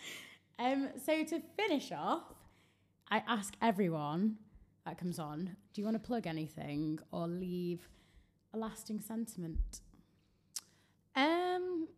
Um, 0.59 0.89
so 1.05 1.23
to 1.25 1.43
finish 1.57 1.93
off, 1.93 2.23
I 3.11 3.23
ask 3.29 3.55
everyone 3.61 4.39
that 4.87 4.97
comes 4.97 5.19
on, 5.19 5.57
do 5.75 5.81
you 5.81 5.85
want 5.85 5.97
to 5.97 6.07
plug 6.07 6.27
anything 6.27 6.99
or 7.11 7.29
leave 7.29 7.87
a 8.55 8.59
lasting 8.59 9.01
sentiment? 9.01 9.81
Um, 11.15 11.89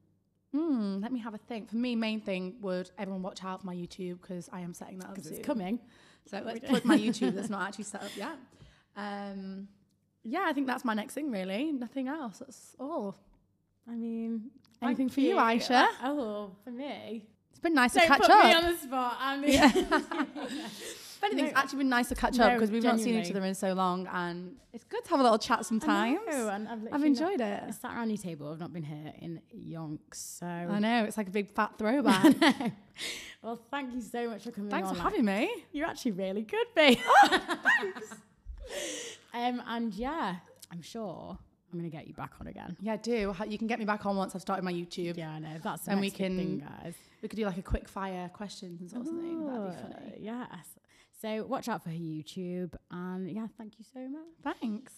hmm, 0.52 0.98
let 1.00 1.12
me 1.12 1.20
have 1.20 1.34
a 1.34 1.38
think. 1.38 1.70
For 1.70 1.76
me, 1.76 1.94
main 1.94 2.20
thing 2.20 2.56
would 2.60 2.90
everyone 2.98 3.22
watch 3.22 3.44
out 3.44 3.60
for 3.60 3.66
my 3.68 3.74
YouTube 3.76 4.20
because 4.20 4.48
I 4.52 4.60
am 4.60 4.74
setting 4.74 4.98
that 4.98 5.10
up 5.10 5.14
Because 5.14 5.30
it's 5.30 5.46
coming. 5.46 5.78
So 6.26 6.42
let's 6.44 6.60
plug 6.60 6.84
my 6.84 6.98
YouTube 7.04 7.34
that's 7.34 7.50
not 7.50 7.66
actually 7.68 7.84
set 7.84 8.02
up 8.02 8.16
yet. 8.16 8.36
Um, 8.96 9.68
yeah, 10.22 10.44
I 10.46 10.52
think 10.52 10.66
that's 10.66 10.84
my 10.84 10.94
next 10.94 11.14
thing. 11.14 11.30
Really, 11.30 11.72
nothing 11.72 12.08
else. 12.08 12.38
That's 12.38 12.74
all. 12.80 13.16
I 13.88 13.92
mean, 13.92 14.50
Anything 14.82 15.08
for 15.08 15.20
you, 15.20 15.36
Aisha? 15.36 15.86
Oh, 16.02 16.50
for 16.64 16.70
me, 16.70 17.24
It's 17.50 17.58
been 17.60 17.74
nice 17.74 17.92
to 17.94 18.00
Don't 18.00 18.08
catch 18.08 18.20
put 18.22 18.30
up. 18.30 18.44
me 18.44 18.52
on 18.54 18.72
the 18.72 18.78
spot. 18.78 19.16
I'm 19.20 19.40
the 19.42 19.48
If 21.16 21.24
anything, 21.24 21.46
it's 21.46 21.56
actually 21.58 21.78
been 21.78 21.88
nice 21.88 22.08
to 22.08 22.14
catch 22.14 22.36
No, 22.36 22.44
up 22.46 22.54
because 22.54 22.70
we've 22.70 22.82
not 22.82 23.00
seen 23.00 23.18
each 23.18 23.30
other 23.30 23.44
in 23.44 23.54
so 23.54 23.72
long, 23.72 24.06
and 24.12 24.56
it's 24.72 24.84
good 24.84 25.04
to 25.04 25.10
have 25.10 25.20
a 25.20 25.22
little 25.22 25.38
chat 25.38 25.64
sometimes. 25.64 26.18
I 26.28 26.30
know, 26.30 26.48
and 26.48 26.68
I've, 26.68 26.80
I've 26.92 27.04
enjoyed 27.04 27.38
not- 27.40 27.48
it. 27.48 27.62
I 27.68 27.70
sat 27.70 27.94
around 27.96 28.10
your 28.10 28.18
table. 28.18 28.52
I've 28.52 28.60
not 28.60 28.72
been 28.72 28.82
here 28.82 29.12
in 29.20 29.40
yonks. 29.56 30.14
So 30.38 30.46
I 30.46 30.78
know 30.78 31.04
it's 31.04 31.16
like 31.16 31.28
a 31.28 31.32
big 31.32 31.50
fat 31.50 31.72
throwback. 31.78 32.34
well, 33.42 33.60
thank 33.70 33.94
you 33.94 34.00
so 34.00 34.28
much 34.30 34.42
for 34.44 34.50
coming 34.50 34.70
Thanks 34.70 34.88
on. 34.88 34.96
for 34.96 35.02
having 35.02 35.24
me. 35.24 35.50
You're 35.72 35.86
actually 35.86 36.12
really 36.12 36.42
good, 36.42 36.66
babe. 36.74 36.98
um, 39.32 39.62
and 39.66 39.94
yeah, 39.94 40.36
I'm 40.72 40.82
sure 40.82 41.38
I'm 41.72 41.78
gonna 41.78 41.88
get 41.90 42.06
you 42.06 42.14
back 42.14 42.32
on 42.40 42.46
again. 42.46 42.76
Yeah, 42.80 42.96
do 42.96 43.34
you 43.48 43.58
can 43.58 43.66
get 43.66 43.78
me 43.78 43.84
back 43.84 44.06
on 44.06 44.16
once 44.16 44.34
I've 44.34 44.40
started 44.42 44.64
my 44.64 44.72
YouTube. 44.72 45.16
Yeah, 45.16 45.30
I 45.30 45.38
know. 45.38 45.56
That's 45.62 45.82
the 45.84 45.92
And 45.92 46.00
we 46.00 46.10
can- 46.10 46.36
thing, 46.36 46.58
guys. 46.82 46.94
We 47.22 47.28
could 47.28 47.38
do 47.38 47.46
like 47.46 47.56
a 47.56 47.62
quick 47.62 47.88
fire 47.88 48.28
questions 48.34 48.92
or 48.92 49.02
something. 49.02 49.46
That'd 49.46 49.76
be 49.76 49.94
funny. 49.94 50.18
Yes. 50.20 50.66
So 51.24 51.46
watch 51.46 51.70
out 51.70 51.82
for 51.82 51.88
her 51.88 51.96
YouTube, 51.96 52.74
and 52.90 53.30
yeah, 53.30 53.46
thank 53.56 53.78
you 53.78 53.84
so 53.94 54.00
much. 54.10 54.56
Thanks. 54.60 54.92